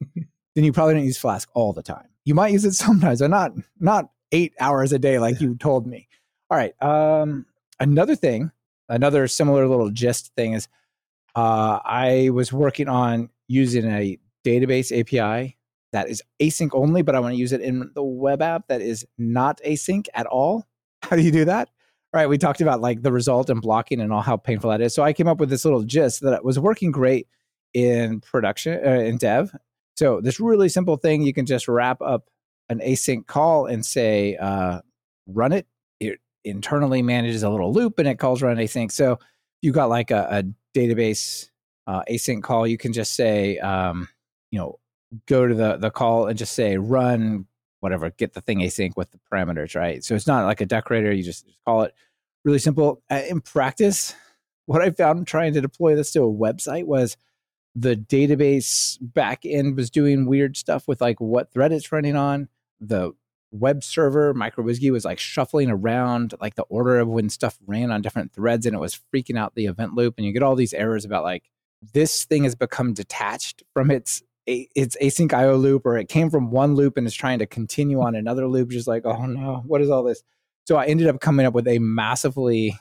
then 0.56 0.64
you 0.64 0.74
probably 0.74 0.96
don't 0.96 1.06
use 1.06 1.20
Flask 1.20 1.48
all 1.54 1.72
the 1.72 1.84
time. 1.84 2.08
You 2.26 2.34
might 2.34 2.52
use 2.52 2.66
it 2.66 2.74
sometimes, 2.74 3.20
but 3.20 3.30
not 3.30 3.52
not 3.80 4.10
eight 4.32 4.54
hours 4.60 4.94
a 4.94 5.00
day, 5.00 5.20
like 5.20 5.42
you 5.42 5.56
told 5.56 5.88
me. 5.88 6.08
All 6.50 6.58
right. 6.58 6.74
Um, 6.82 7.46
another 7.80 8.16
thing, 8.16 8.52
another 8.90 9.28
similar 9.28 9.68
little 9.68 9.90
gist 9.90 10.34
thing 10.36 10.54
is 10.54 10.68
uh, 11.36 11.80
I 11.84 12.30
was 12.34 12.52
working 12.52 12.88
on 12.88 13.30
using 13.48 13.86
a 13.86 14.18
database 14.46 14.98
API 14.98 15.58
that 15.94 16.10
is 16.10 16.24
async 16.42 16.70
only, 16.74 17.02
but 17.02 17.16
I 17.16 17.20
want 17.20 17.34
to 17.34 17.38
use 17.40 17.52
it 17.52 17.62
in 17.62 17.92
the 17.94 18.04
web 18.04 18.42
app 18.42 18.68
that 18.68 18.82
is 18.82 19.06
not 19.18 19.60
async 19.66 20.08
at 20.14 20.26
all. 20.26 20.66
How 21.04 21.16
do 21.16 21.22
you 21.22 21.32
do 21.32 21.46
that? 21.46 21.70
All 22.14 22.20
right, 22.20 22.28
we 22.28 22.38
talked 22.38 22.62
about 22.62 22.82
like 22.82 23.02
the 23.02 23.12
result 23.12 23.50
and 23.50 23.62
blocking 23.62 24.02
and 24.02 24.12
all 24.12 24.22
how 24.22 24.36
painful 24.36 24.70
that 24.70 24.82
is. 24.82 24.94
So 24.94 25.02
I 25.02 25.14
came 25.14 25.30
up 25.30 25.40
with 25.40 25.50
this 25.50 25.64
little 25.64 25.84
gist 25.84 26.22
that 26.22 26.44
was 26.44 26.60
working 26.60 26.92
great 26.92 27.28
in 27.74 28.20
production 28.20 28.86
uh, 28.86 29.00
in 29.00 29.18
dev. 29.18 29.56
So 29.96 30.20
this 30.20 30.38
really 30.38 30.68
simple 30.68 30.98
thing 30.98 31.22
you 31.22 31.34
can 31.34 31.46
just 31.46 31.70
wrap 31.70 32.02
up 32.02 32.30
an 32.72 32.80
async 32.80 33.28
call 33.28 33.66
and 33.66 33.86
say 33.86 34.38
uh, 34.38 34.80
run 35.28 35.52
it, 35.52 35.68
it 36.00 36.20
internally 36.46 37.02
manages 37.02 37.44
a 37.44 37.50
little 37.50 37.74
loop 37.74 38.00
and 38.00 38.08
it 38.08 38.18
calls 38.18 38.42
run 38.42 38.56
async. 38.58 38.92
So 38.92 39.20
you've 39.62 39.76
got 39.76 39.90
like 39.90 40.10
a, 40.10 40.28
a 40.32 40.44
database 40.78 41.50
uh, 41.86 42.04
async 42.10 42.42
call, 42.42 42.66
you 42.66 42.78
can 42.78 42.94
just 42.94 43.14
say, 43.14 43.58
um, 43.58 44.08
you 44.52 44.60
know, 44.60 44.80
go 45.28 45.46
to 45.46 45.54
the 45.54 45.76
the 45.76 45.92
call 45.92 46.28
and 46.28 46.38
just 46.38 46.54
say 46.54 46.78
run 46.78 47.46
whatever, 47.82 48.12
get 48.12 48.34
the 48.34 48.42
thing 48.42 48.60
async 48.60 48.92
with 48.96 49.12
the 49.12 49.20
parameters, 49.32 49.76
right? 49.76 50.04
So 50.04 50.16
it's 50.16 50.28
not 50.28 50.46
like 50.46 50.62
a 50.62 50.66
decorator. 50.66 51.12
You 51.12 51.24
just, 51.24 51.48
just 51.48 51.58
call 51.66 51.82
it 51.82 51.94
really 52.46 52.60
simple. 52.60 53.02
Uh, 53.10 53.24
in 53.28 53.42
practice, 53.42 54.16
what 54.68 54.82
I 54.82 54.92
found 54.92 55.28
trying 55.28 55.54
to 55.54 55.62
deploy 55.62 55.96
this 55.96 56.12
to 56.14 56.22
a 56.22 56.32
website 56.32 56.86
was 56.86 57.18
the 57.76 57.96
database 57.96 59.00
backend 59.02 59.76
was 59.76 59.90
doing 59.90 60.26
weird 60.26 60.58
stuff 60.58 60.88
with 60.88 61.02
like 61.02 61.20
what 61.20 61.52
thread 61.52 61.72
it's 61.72 61.92
running 61.92 62.16
on 62.16 62.48
the 62.82 63.12
web 63.52 63.84
server 63.84 64.34
uWSGI 64.34 64.92
was 64.92 65.06
like 65.06 65.20
shuffling 65.20 65.70
around 65.70 66.34
like 66.40 66.56
the 66.56 66.64
order 66.64 67.00
of 67.00 67.08
when 67.08 67.30
stuff 67.30 67.58
ran 67.66 67.92
on 67.92 68.02
different 68.02 68.32
threads 68.34 68.66
and 68.66 68.76
it 68.76 68.80
was 68.80 69.00
freaking 69.14 69.38
out 69.38 69.56
the 69.56 69.66
event 69.66 69.94
loop 69.94 70.16
and 70.18 70.26
you 70.26 70.34
get 70.34 70.42
all 70.42 70.56
these 70.56 70.74
errors 70.74 71.04
about 71.04 71.24
like 71.24 71.44
this 71.94 72.24
thing 72.26 72.44
has 72.46 72.56
become 72.56 72.94
detached 72.94 73.62
from 73.74 73.92
its 73.92 74.24
its 74.48 74.98
async 75.02 75.32
IO 75.34 75.56
loop 75.58 75.86
or 75.86 75.98
it 75.98 76.10
came 76.10 76.30
from 76.30 76.50
one 76.50 76.76
loop 76.76 76.98
and 76.98 77.06
is 77.06 77.14
trying 77.14 77.40
to 77.40 77.46
continue 77.46 78.02
on 78.02 78.16
another 78.16 78.48
loop 78.48 78.70
just 78.70 78.88
like 78.88 79.06
oh 79.06 79.26
no 79.26 79.62
what 79.68 79.82
is 79.82 79.90
all 79.90 80.04
this 80.04 80.24
so 80.66 80.78
I 80.78 80.86
ended 80.86 81.08
up 81.08 81.20
coming 81.20 81.46
up 81.46 81.54
with 81.54 81.68
a 81.68 81.80
massively 81.80 82.76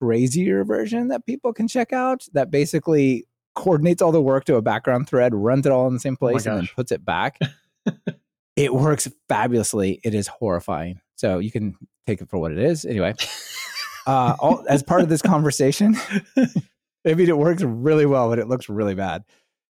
crazier 0.00 0.64
version 0.64 1.08
that 1.08 1.26
people 1.26 1.52
can 1.52 1.68
check 1.68 1.92
out 1.92 2.26
that 2.32 2.50
basically 2.50 3.26
coordinates 3.54 4.02
all 4.02 4.12
the 4.12 4.22
work 4.22 4.44
to 4.44 4.56
a 4.56 4.62
background 4.62 5.08
thread, 5.08 5.34
runs 5.34 5.66
it 5.66 5.72
all 5.72 5.86
in 5.88 5.94
the 5.94 6.00
same 6.00 6.16
oh 6.20 6.28
place, 6.28 6.46
and 6.46 6.58
then 6.58 6.68
puts 6.74 6.92
it 6.92 7.04
back. 7.04 7.38
it 8.56 8.74
works 8.74 9.08
fabulously. 9.28 10.00
It 10.02 10.14
is 10.14 10.26
horrifying. 10.26 11.00
So 11.16 11.38
you 11.38 11.50
can 11.50 11.76
take 12.06 12.20
it 12.20 12.28
for 12.28 12.38
what 12.38 12.52
it 12.52 12.58
is. 12.58 12.84
Anyway, 12.84 13.14
uh, 14.06 14.36
all, 14.40 14.64
as 14.68 14.82
part 14.82 15.02
of 15.02 15.08
this 15.08 15.22
conversation, 15.22 15.96
I 17.06 17.14
mean, 17.14 17.28
it 17.28 17.38
works 17.38 17.62
really 17.62 18.06
well, 18.06 18.28
but 18.30 18.38
it 18.38 18.48
looks 18.48 18.68
really 18.68 18.94
bad. 18.94 19.24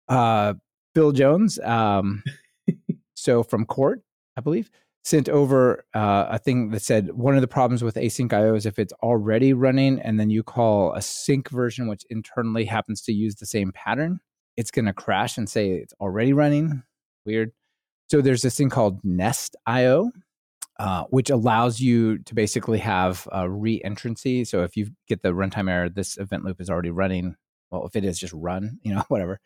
Uh, 0.09 0.55
Phil 0.95 1.13
Jones, 1.13 1.59
um, 1.61 2.23
so 3.15 3.43
from 3.43 3.67
Quart, 3.67 4.03
I 4.37 4.41
believe, 4.41 4.71
sent 5.05 5.29
over 5.29 5.85
uh, 5.95 6.27
a 6.31 6.39
thing 6.39 6.71
that 6.71 6.83
said 6.83 7.13
one 7.13 7.35
of 7.35 7.41
the 7.41 7.49
problems 7.49 7.83
with 7.83 7.95
async 7.97 8.33
IO 8.33 8.55
is 8.55 8.67
if 8.67 8.79
it's 8.79 8.93
already 8.95 9.53
running 9.53 10.01
and 10.01 10.19
then 10.19 10.31
you 10.31 10.43
call 10.43 10.93
a 10.95 11.03
sync 11.03 11.49
version, 11.49 11.87
which 11.87 12.05
internally 12.11 12.65
happens 12.65 13.03
to 13.03 13.13
use 13.13 13.37
the 13.37 13.47
same 13.47 13.73
pattern, 13.73 14.21
it's 14.57 14.71
going 14.71 14.87
to 14.87 14.93
crash 14.93 15.37
and 15.39 15.49
say 15.49 15.71
it's 15.73 15.95
already 16.01 16.33
running. 16.33 16.83
Weird. 17.25 17.53
So 18.09 18.21
there's 18.21 18.43
this 18.43 18.57
thing 18.57 18.71
called 18.71 19.01
Nest 19.05 19.57
IO, 19.67 20.11
uh, 20.79 21.05
which 21.11 21.31
allows 21.31 21.81
you 21.81 22.19
to 22.19 22.35
basically 22.35 22.79
have 22.79 23.27
a 23.33 23.49
re-entrancy. 23.51 24.45
So 24.45 24.63
if 24.63 24.77
you 24.77 24.89
get 25.09 25.23
the 25.23 25.31
runtime 25.31 25.71
error, 25.71 25.89
this 25.89 26.17
event 26.19 26.45
loop 26.45 26.61
is 26.61 26.71
already 26.71 26.91
running. 26.91 27.37
Well, 27.71 27.87
if 27.87 27.97
it 27.97 28.05
is, 28.05 28.19
just 28.19 28.33
run, 28.33 28.79
you 28.83 28.95
know, 28.95 29.03
whatever. 29.09 29.41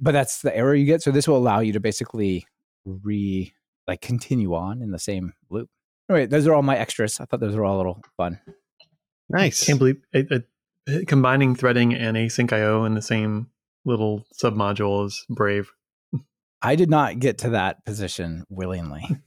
But 0.00 0.12
that's 0.12 0.42
the 0.42 0.56
error 0.56 0.74
you 0.74 0.86
get. 0.86 1.02
So 1.02 1.10
this 1.10 1.28
will 1.28 1.36
allow 1.36 1.60
you 1.60 1.72
to 1.74 1.80
basically 1.80 2.46
re 2.84 3.52
like 3.86 4.00
continue 4.00 4.54
on 4.54 4.82
in 4.82 4.90
the 4.90 4.98
same 4.98 5.34
loop. 5.50 5.68
Anyway, 6.08 6.26
those 6.26 6.46
are 6.46 6.54
all 6.54 6.62
my 6.62 6.76
extras. 6.76 7.20
I 7.20 7.26
thought 7.26 7.40
those 7.40 7.56
were 7.56 7.64
all 7.64 7.76
a 7.76 7.78
little 7.78 8.02
fun. 8.16 8.40
Nice. 9.28 9.64
Can't 9.64 9.78
believe 9.78 10.02
it, 10.12 10.46
it, 10.86 11.08
combining 11.08 11.54
threading 11.54 11.94
and 11.94 12.16
async 12.16 12.52
IO 12.52 12.84
in 12.84 12.94
the 12.94 13.02
same 13.02 13.48
little 13.84 14.24
submodule 14.34 15.06
is 15.06 15.24
brave. 15.30 15.70
I 16.64 16.76
did 16.76 16.90
not 16.90 17.18
get 17.18 17.38
to 17.38 17.50
that 17.50 17.84
position 17.84 18.44
willingly. 18.48 19.04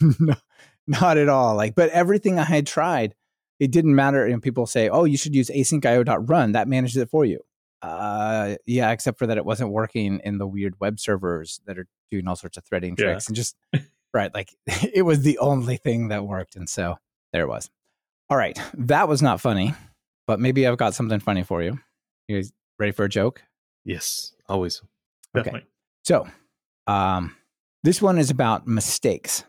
no, 0.00 0.34
not 0.86 1.18
at 1.18 1.28
all. 1.28 1.54
Like, 1.54 1.74
but 1.74 1.90
everything 1.90 2.38
I 2.38 2.44
had 2.44 2.66
tried, 2.66 3.14
it 3.60 3.70
didn't 3.70 3.94
matter. 3.94 4.24
And 4.24 4.42
people 4.42 4.66
say, 4.66 4.88
"Oh, 4.88 5.04
you 5.04 5.16
should 5.16 5.34
use 5.34 5.50
asyncio.run. 5.50 6.52
That 6.52 6.68
manages 6.68 6.96
it 6.96 7.10
for 7.10 7.24
you." 7.24 7.40
Uh, 7.82 8.54
yeah, 8.66 8.90
except 8.92 9.18
for 9.18 9.26
that 9.26 9.36
it 9.38 9.44
wasn't 9.44 9.70
working 9.70 10.20
in 10.24 10.38
the 10.38 10.46
weird 10.46 10.74
web 10.80 11.00
servers 11.00 11.60
that 11.66 11.78
are 11.78 11.86
doing 12.10 12.28
all 12.28 12.36
sorts 12.36 12.56
of 12.56 12.64
threading 12.64 12.94
Yeah. 12.98 13.06
tricks 13.06 13.26
and 13.26 13.34
just 13.36 13.56
right. 14.14 14.32
Like, 14.32 14.54
it 14.94 15.04
was 15.04 15.22
the 15.22 15.38
only 15.38 15.76
thing 15.76 16.08
that 16.08 16.24
worked, 16.24 16.56
and 16.56 16.68
so 16.68 16.96
there 17.32 17.42
it 17.42 17.48
was. 17.48 17.70
All 18.30 18.36
right, 18.36 18.58
that 18.74 19.08
was 19.08 19.20
not 19.20 19.40
funny, 19.40 19.74
but 20.26 20.40
maybe 20.40 20.66
I've 20.66 20.78
got 20.78 20.94
something 20.94 21.20
funny 21.20 21.42
for 21.42 21.62
you. 21.62 21.78
You 22.28 22.36
guys 22.38 22.52
ready 22.78 22.92
for 22.92 23.04
a 23.04 23.08
joke? 23.08 23.42
Yes, 23.84 24.32
always. 24.48 24.80
Okay. 25.36 25.64
So, 26.04 26.26
um, 26.86 27.36
this 27.84 28.02
one 28.02 28.18
is 28.18 28.30
about 28.30 28.66
mistakes 28.66 29.44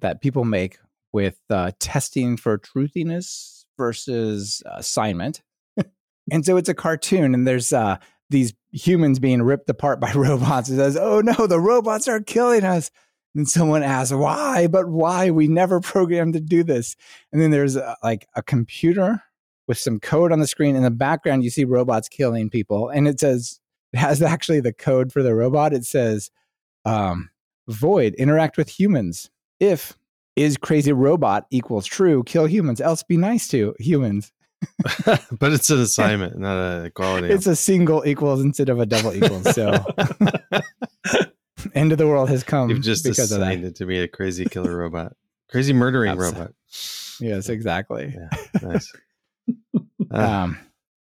that 0.00 0.20
people 0.20 0.44
make 0.44 0.78
with 1.12 1.38
uh, 1.50 1.72
testing 1.78 2.36
for 2.36 2.58
truthiness 2.58 3.64
versus 3.76 4.62
assignment. 4.66 5.42
and 6.30 6.44
so 6.44 6.56
it's 6.56 6.68
a 6.68 6.74
cartoon, 6.74 7.34
and 7.34 7.46
there's 7.46 7.72
uh, 7.72 7.96
these 8.30 8.54
humans 8.72 9.18
being 9.18 9.42
ripped 9.42 9.68
apart 9.68 10.00
by 10.00 10.12
robots. 10.16 10.68
It 10.68 10.76
says, 10.76 10.96
"Oh 10.96 11.20
no, 11.20 11.46
the 11.46 11.60
robots 11.60 12.08
are 12.08 12.20
killing 12.20 12.64
us." 12.64 12.90
And 13.34 13.48
someone 13.48 13.82
asks, 13.82 14.12
"Why? 14.12 14.66
But 14.66 14.88
why? 14.88 15.30
We 15.30 15.48
never 15.48 15.80
programmed 15.80 16.34
to 16.34 16.40
do 16.40 16.62
this." 16.62 16.96
And 17.32 17.40
then 17.40 17.50
there's 17.50 17.76
uh, 17.76 17.94
like 18.02 18.26
a 18.34 18.42
computer 18.42 19.22
with 19.68 19.78
some 19.78 20.00
code 20.00 20.32
on 20.32 20.40
the 20.40 20.46
screen. 20.46 20.76
In 20.76 20.82
the 20.82 20.90
background, 20.90 21.44
you 21.44 21.50
see 21.50 21.64
robots 21.64 22.08
killing 22.08 22.50
people, 22.50 22.88
and 22.88 23.08
it 23.08 23.20
says 23.20 23.60
it 23.92 23.96
has 23.98 24.22
actually 24.22 24.60
the 24.60 24.72
code 24.72 25.12
for 25.12 25.22
the 25.22 25.34
robot. 25.34 25.72
It 25.72 25.84
says, 25.84 26.30
um, 26.84 27.30
"Void 27.68 28.14
interact 28.14 28.56
with 28.56 28.68
humans. 28.68 29.30
If 29.60 29.96
is 30.34 30.56
crazy 30.56 30.92
robot 30.92 31.46
equals 31.50 31.86
true, 31.86 32.22
kill 32.24 32.46
humans. 32.46 32.80
Else 32.80 33.02
be 33.02 33.16
nice 33.16 33.48
to 33.48 33.74
humans." 33.78 34.32
but 35.38 35.52
it's 35.52 35.70
an 35.70 35.80
assignment, 35.80 36.38
not 36.38 36.84
a 36.84 36.90
quality. 36.90 37.28
It's 37.28 37.46
a 37.46 37.56
single 37.56 38.06
equals 38.06 38.40
instead 38.40 38.68
of 38.68 38.78
a 38.78 38.86
double 38.86 39.14
equals. 39.14 39.52
So 39.54 39.70
end 41.74 41.92
of 41.92 41.98
the 41.98 42.06
world 42.06 42.28
has 42.28 42.42
come 42.44 42.70
You've 42.70 42.82
just 42.82 43.04
because 43.04 43.32
of 43.32 43.40
that. 43.40 43.48
assigned 43.48 43.64
it 43.64 43.76
to 43.76 43.86
be 43.86 43.98
a 43.98 44.08
crazy 44.08 44.44
killer 44.44 44.76
robot, 44.76 45.14
crazy 45.48 45.72
murdering 45.72 46.16
robot. 46.16 46.52
Yes, 47.20 47.48
exactly. 47.48 48.16
Nice. 48.62 48.92
Uh, 50.10 50.16
um, 50.16 50.58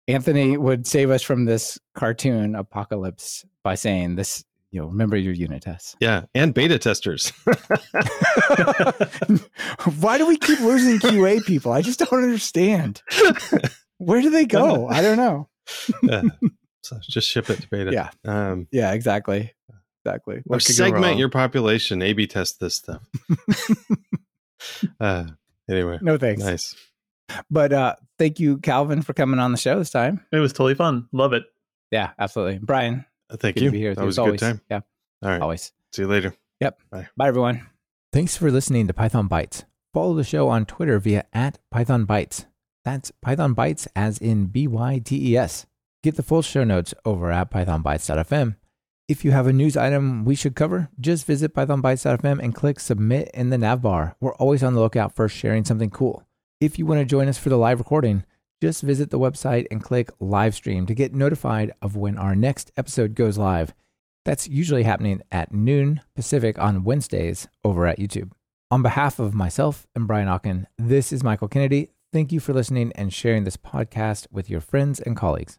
Anthony 0.08 0.56
would 0.56 0.86
save 0.86 1.10
us 1.10 1.22
from 1.22 1.44
this 1.46 1.78
cartoon 1.94 2.54
apocalypse 2.54 3.44
by 3.62 3.74
saying 3.74 4.16
this. 4.16 4.44
You 4.72 4.80
know, 4.82 4.88
remember 4.88 5.16
your 5.16 5.32
unit 5.32 5.62
tests. 5.62 5.96
yeah, 6.00 6.24
and 6.34 6.52
beta 6.52 6.78
testers. 6.78 7.32
Why 10.00 10.18
do 10.18 10.26
we 10.26 10.36
keep 10.36 10.60
losing 10.60 10.98
QA 10.98 11.42
people? 11.44 11.72
I 11.72 11.82
just 11.82 11.98
don't 12.00 12.12
understand. 12.22 13.00
Where 13.98 14.20
do 14.20 14.30
they 14.30 14.44
go? 14.44 14.88
I 14.88 15.02
don't 15.02 15.16
know. 15.16 15.48
Yeah. 16.02 16.22
So 16.82 16.98
just 17.02 17.28
ship 17.28 17.50
it 17.50 17.60
to 17.62 17.68
beta. 17.68 17.90
Yeah. 17.92 18.10
Um, 18.24 18.68
Yeah, 18.70 18.92
exactly. 18.92 19.52
Exactly. 20.04 20.36
or 20.36 20.42
What 20.44 20.56
go 20.64 20.72
segment 20.72 21.18
your 21.18 21.28
population. 21.30 22.00
A/B 22.02 22.28
test 22.28 22.60
this 22.60 22.76
stuff. 22.76 23.02
uh, 25.00 25.24
anyway, 25.68 25.98
No 26.00 26.16
thanks. 26.18 26.42
nice. 26.44 26.76
But 27.50 27.72
uh 27.72 27.96
thank 28.18 28.38
you, 28.40 28.58
Calvin, 28.58 29.02
for 29.02 29.12
coming 29.12 29.40
on 29.40 29.52
the 29.52 29.58
show 29.58 29.78
this 29.78 29.90
time. 29.90 30.24
It 30.32 30.38
was 30.38 30.52
totally 30.52 30.74
fun. 30.74 31.08
Love 31.12 31.32
it. 31.32 31.44
Yeah, 31.90 32.10
absolutely. 32.18 32.58
Brian, 32.58 33.04
Uh, 33.30 33.36
Thank 33.36 33.56
good 33.56 33.64
you. 33.64 33.68
to 33.70 33.72
be 33.72 33.78
here 33.78 33.94
that 33.94 34.04
was 34.04 34.18
as 34.18 34.26
a 34.26 34.30
good 34.30 34.38
time. 34.40 34.60
Yeah, 34.70 34.80
All 35.22 35.30
right. 35.30 35.40
always. 35.40 35.72
See 35.92 36.02
you 36.02 36.08
later. 36.08 36.34
Yep. 36.60 36.78
Bye. 36.90 37.08
Bye, 37.16 37.28
everyone. 37.28 37.66
Thanks 38.12 38.36
for 38.36 38.50
listening 38.50 38.86
to 38.86 38.94
Python 38.94 39.28
Bytes. 39.28 39.64
Follow 39.92 40.14
the 40.14 40.24
show 40.24 40.48
on 40.48 40.66
Twitter 40.66 40.98
via 40.98 41.24
at 41.32 41.58
Python 41.70 42.06
Bytes. 42.06 42.46
That's 42.84 43.10
Python 43.22 43.54
Bytes 43.54 43.86
as 43.96 44.18
in 44.18 44.46
B 44.46 44.66
Y 44.68 45.00
T 45.04 45.32
E 45.32 45.36
S. 45.36 45.66
Get 46.02 46.16
the 46.16 46.22
full 46.22 46.42
show 46.42 46.62
notes 46.64 46.94
over 47.04 47.30
at 47.32 47.50
pythonbytes.fm. 47.50 48.56
If 49.08 49.24
you 49.24 49.30
have 49.32 49.46
a 49.46 49.52
news 49.52 49.76
item 49.76 50.24
we 50.24 50.34
should 50.34 50.54
cover, 50.56 50.88
just 51.00 51.26
visit 51.26 51.54
pythonbytes.fm 51.54 52.40
and 52.42 52.54
click 52.54 52.78
submit 52.80 53.30
in 53.34 53.50
the 53.50 53.58
nav 53.58 53.82
bar. 53.82 54.16
We're 54.20 54.34
always 54.34 54.62
on 54.62 54.74
the 54.74 54.80
lookout 54.80 55.14
for 55.14 55.28
sharing 55.28 55.64
something 55.64 55.90
cool. 55.90 56.24
If 56.58 56.78
you 56.78 56.86
want 56.86 57.00
to 57.00 57.04
join 57.04 57.28
us 57.28 57.36
for 57.36 57.50
the 57.50 57.58
live 57.58 57.78
recording, 57.78 58.24
just 58.62 58.82
visit 58.82 59.10
the 59.10 59.18
website 59.18 59.66
and 59.70 59.82
click 59.82 60.10
live 60.20 60.54
stream 60.54 60.86
to 60.86 60.94
get 60.94 61.14
notified 61.14 61.70
of 61.82 61.96
when 61.96 62.16
our 62.16 62.34
next 62.34 62.72
episode 62.78 63.14
goes 63.14 63.36
live. 63.36 63.74
That's 64.24 64.48
usually 64.48 64.84
happening 64.84 65.20
at 65.30 65.52
noon 65.52 66.00
Pacific 66.14 66.58
on 66.58 66.82
Wednesdays 66.82 67.46
over 67.62 67.86
at 67.86 67.98
YouTube. 67.98 68.30
On 68.70 68.80
behalf 68.80 69.18
of 69.18 69.34
myself 69.34 69.86
and 69.94 70.06
Brian 70.06 70.28
Okken, 70.28 70.64
this 70.78 71.12
is 71.12 71.22
Michael 71.22 71.48
Kennedy. 71.48 71.90
Thank 72.10 72.32
you 72.32 72.40
for 72.40 72.54
listening 72.54 72.90
and 72.94 73.12
sharing 73.12 73.44
this 73.44 73.58
podcast 73.58 74.26
with 74.32 74.48
your 74.48 74.62
friends 74.62 74.98
and 74.98 75.14
colleagues. 75.14 75.58